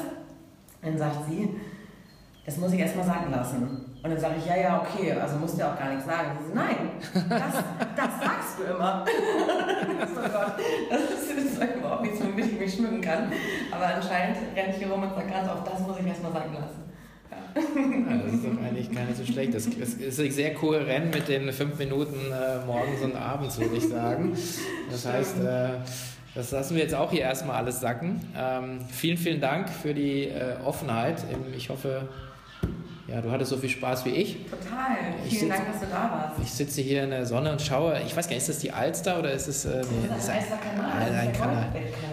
Dann 0.82 0.96
sagt 0.96 1.26
sie, 1.28 1.56
das 2.46 2.56
muss 2.56 2.72
ich 2.72 2.80
erstmal 2.80 3.04
sagen 3.04 3.30
lassen. 3.30 3.84
Und 4.02 4.10
dann 4.10 4.18
sage 4.18 4.36
ich, 4.38 4.46
ja, 4.46 4.56
ja, 4.56 4.80
okay, 4.80 5.12
also 5.12 5.36
musst 5.36 5.56
du 5.56 5.60
ja 5.60 5.72
auch 5.72 5.78
gar 5.78 5.90
nichts 5.90 6.06
sagen. 6.06 6.30
Sie 6.40 6.48
so, 6.48 6.54
nein, 6.54 6.90
das, 7.12 7.64
das 7.96 8.20
sagst 8.20 8.58
du 8.58 8.74
immer. 8.74 9.04
so 10.14 10.20
Gott, 10.20 10.54
das 10.88 11.00
ist, 11.00 11.36
das 11.36 11.44
ist 11.44 11.76
überhaupt 11.76 12.02
nichts, 12.02 12.20
womit 12.22 12.46
ich 12.46 12.58
mich 12.58 12.74
schmücken 12.74 13.00
kann. 13.00 13.32
Aber 13.72 13.86
anscheinend 13.96 14.38
renne 14.56 14.70
ich 14.70 14.76
hier 14.76 14.90
rum 14.90 15.02
und 15.02 15.14
sage 15.14 15.28
ganz 15.28 15.48
oft, 15.50 15.66
das 15.66 15.80
muss 15.80 15.98
ich 15.98 16.06
erstmal 16.06 16.32
sagen 16.32 16.54
lassen. 16.54 16.87
Ja, 17.58 18.16
das 18.16 18.34
ist 18.34 18.44
doch 18.44 18.62
eigentlich 18.62 18.90
gar 18.92 19.04
nicht 19.04 19.16
so 19.16 19.24
schlecht. 19.24 19.54
Das 19.54 19.66
ist 19.66 20.16
sehr 20.16 20.54
kohärent 20.54 21.14
mit 21.14 21.28
den 21.28 21.52
fünf 21.52 21.78
Minuten 21.78 22.16
äh, 22.32 22.64
morgens 22.66 23.02
und 23.02 23.16
abends, 23.16 23.58
würde 23.58 23.76
ich 23.76 23.88
sagen. 23.88 24.36
Das 24.90 25.06
heißt, 25.06 25.40
äh, 25.40 25.68
das 26.34 26.50
lassen 26.52 26.76
wir 26.76 26.82
jetzt 26.82 26.94
auch 26.94 27.10
hier 27.10 27.22
erstmal 27.22 27.56
alles 27.56 27.80
sacken. 27.80 28.20
Ähm, 28.36 28.80
vielen, 28.90 29.18
vielen 29.18 29.40
Dank 29.40 29.68
für 29.68 29.94
die 29.94 30.24
äh, 30.24 30.56
Offenheit. 30.64 31.24
Ich 31.56 31.68
hoffe, 31.70 32.08
ja, 33.08 33.22
du 33.22 33.30
hattest 33.30 33.50
so 33.50 33.56
viel 33.56 33.70
Spaß 33.70 34.04
wie 34.04 34.10
ich. 34.10 34.36
Total. 34.44 34.96
Ich 35.24 35.38
Vielen 35.38 35.50
sitz, 35.50 35.58
Dank, 35.58 35.72
dass 35.72 35.80
du 35.80 35.86
da 35.86 36.10
warst. 36.10 36.42
Ich 36.42 36.52
sitze 36.52 36.82
hier 36.82 37.04
in 37.04 37.10
der 37.10 37.24
Sonne 37.24 37.52
und 37.52 37.62
schaue. 37.62 38.00
Ich 38.06 38.14
weiß 38.14 38.26
gar 38.26 38.34
nicht, 38.34 38.42
ist 38.42 38.50
das 38.50 38.58
die 38.58 38.70
Alster 38.70 39.18
oder 39.18 39.32
ist 39.32 39.48
es. 39.48 39.64
Äh, 39.64 39.78
das 39.78 40.24
ist 40.24 40.28
ein 40.28 40.36
Alster-Kanal. 40.36 40.92
Ein, 40.92 41.14
ein 41.14 41.32
Kanal. 41.32 41.66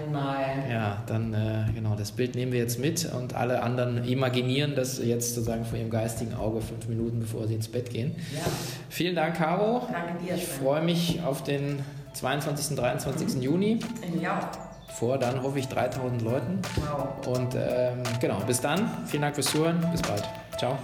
Kanal. 0.05 0.45
Ja, 0.69 1.03
dann, 1.05 1.33
äh, 1.33 1.65
genau, 1.73 1.95
das 1.95 2.13
Bild 2.13 2.35
nehmen 2.35 2.53
wir 2.53 2.59
jetzt 2.59 2.79
mit 2.79 3.11
und 3.13 3.35
alle 3.35 3.61
anderen 3.61 4.05
imaginieren 4.05 4.75
das 4.75 5.03
jetzt 5.03 5.35
sozusagen 5.35 5.65
vor 5.65 5.77
ihrem 5.77 5.89
geistigen 5.89 6.33
Auge 6.33 6.61
fünf 6.61 6.87
Minuten, 6.87 7.19
bevor 7.19 7.45
sie 7.45 7.55
ins 7.55 7.67
Bett 7.67 7.89
gehen. 7.89 8.15
Ja. 8.33 8.41
Vielen 8.89 9.15
Dank, 9.15 9.35
Caro. 9.35 9.87
Danke 9.91 10.23
dir. 10.23 10.35
Ich 10.35 10.45
freue 10.45 10.81
mich 10.81 11.21
auf 11.25 11.43
den 11.43 11.79
22. 12.13 12.71
und 12.71 12.75
23. 12.77 13.35
Mhm. 13.35 13.41
Juni. 13.41 13.79
Ja 14.21 14.49
vor 14.95 15.17
dann 15.17 15.43
hoffe 15.43 15.59
ich 15.59 15.67
3000 15.67 16.21
Leuten. 16.21 16.61
Wow. 16.77 17.27
Und 17.27 17.53
ähm, 17.55 18.01
genau, 18.21 18.39
bis 18.47 18.61
dann. 18.61 18.89
Vielen 19.05 19.23
Dank 19.23 19.35
fürs 19.35 19.47
Zuhören. 19.47 19.85
Bis 19.91 20.01
bald. 20.01 20.23
Ciao. 20.57 20.77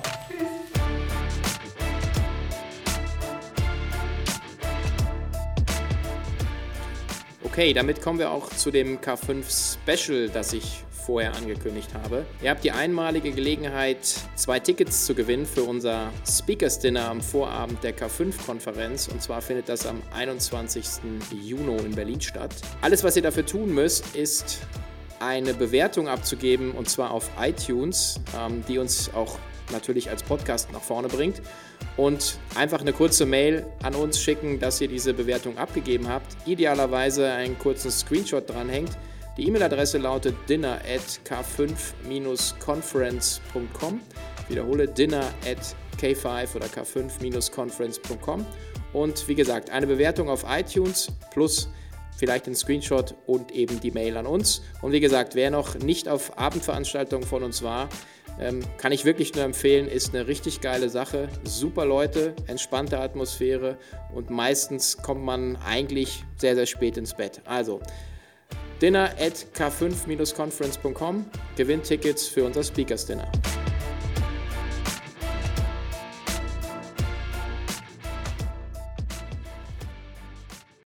Okay, 7.43 7.73
damit 7.73 8.01
kommen 8.01 8.17
wir 8.17 8.31
auch 8.31 8.49
zu 8.49 8.71
dem 8.71 8.99
K5 8.99 9.43
Special, 9.83 10.29
das 10.29 10.53
ich 10.53 10.83
vorher 11.05 11.35
angekündigt 11.35 11.89
habe. 12.01 12.25
Ihr 12.41 12.49
habt 12.49 12.63
die 12.63 12.71
einmalige 12.71 13.31
Gelegenheit, 13.31 13.99
zwei 14.35 14.59
Tickets 14.59 15.05
zu 15.05 15.15
gewinnen 15.15 15.45
für 15.45 15.63
unser 15.63 16.11
Speakers 16.25 16.79
Dinner 16.79 17.09
am 17.09 17.21
Vorabend 17.21 17.83
der 17.83 17.93
K5-Konferenz. 17.97 19.07
Und 19.07 19.21
zwar 19.21 19.41
findet 19.41 19.67
das 19.67 19.85
am 19.85 20.01
21. 20.13 20.85
Juni 21.43 21.77
in 21.77 21.95
Berlin 21.95 22.21
statt. 22.21 22.55
Alles, 22.81 23.03
was 23.03 23.15
ihr 23.15 23.21
dafür 23.21 23.45
tun 23.45 23.73
müsst, 23.73 24.15
ist 24.15 24.59
eine 25.19 25.53
Bewertung 25.53 26.07
abzugeben 26.07 26.71
und 26.71 26.89
zwar 26.89 27.11
auf 27.11 27.29
iTunes, 27.39 28.19
ähm, 28.39 28.63
die 28.67 28.77
uns 28.77 29.13
auch 29.13 29.37
natürlich 29.71 30.09
als 30.09 30.23
Podcast 30.23 30.71
nach 30.71 30.81
vorne 30.81 31.07
bringt. 31.07 31.43
Und 31.97 32.39
einfach 32.55 32.79
eine 32.81 32.93
kurze 32.93 33.25
Mail 33.25 33.65
an 33.83 33.95
uns 33.95 34.21
schicken, 34.21 34.59
dass 34.59 34.79
ihr 34.81 34.87
diese 34.87 35.13
Bewertung 35.13 35.57
abgegeben 35.57 36.07
habt. 36.07 36.37
Idealerweise 36.45 37.29
einen 37.31 37.59
kurzen 37.59 37.91
Screenshot 37.91 38.49
dranhängt. 38.49 38.91
Die 39.37 39.47
E-Mail-Adresse 39.47 39.97
lautet 39.97 40.35
dinner 40.49 40.79
at 40.85 41.21
k5-conference.com. 41.25 44.01
Ich 44.43 44.49
wiederhole 44.49 44.87
dinner 44.87 45.23
at 45.45 45.75
k5 45.99 46.55
oder 46.55 46.67
k5-conference.com. 46.67 48.45
Und 48.93 49.27
wie 49.27 49.35
gesagt, 49.35 49.69
eine 49.69 49.87
Bewertung 49.87 50.29
auf 50.29 50.45
iTunes 50.49 51.11
plus 51.31 51.69
vielleicht 52.17 52.47
ein 52.47 52.55
Screenshot 52.55 53.15
und 53.25 53.51
eben 53.51 53.79
die 53.79 53.91
Mail 53.91 54.17
an 54.17 54.27
uns. 54.27 54.61
Und 54.81 54.91
wie 54.91 54.99
gesagt, 54.99 55.33
wer 55.33 55.49
noch 55.49 55.79
nicht 55.79 56.07
auf 56.07 56.37
Abendveranstaltungen 56.37 57.25
von 57.25 57.41
uns 57.41 57.63
war, 57.63 57.89
ähm, 58.39 58.61
kann 58.77 58.91
ich 58.91 59.05
wirklich 59.05 59.35
nur 59.35 59.43
empfehlen, 59.43 59.87
ist 59.87 60.13
eine 60.13 60.27
richtig 60.27 60.61
geile 60.61 60.89
Sache. 60.89 61.27
Super 61.43 61.85
Leute, 61.85 62.33
entspannte 62.47 62.99
Atmosphäre 62.99 63.77
und 64.13 64.29
meistens 64.29 64.97
kommt 64.97 65.23
man 65.23 65.57
eigentlich 65.57 66.23
sehr, 66.37 66.55
sehr 66.55 66.65
spät 66.65 66.97
ins 66.97 67.13
Bett. 67.13 67.41
Also, 67.45 67.81
dinner 68.81 69.11
at 69.19 69.45
k5-conference.com, 69.55 71.25
gewinnt 71.55 71.83
Tickets 71.83 72.27
für 72.27 72.43
unser 72.45 72.63
Speakers 72.63 73.05
Dinner. 73.05 73.31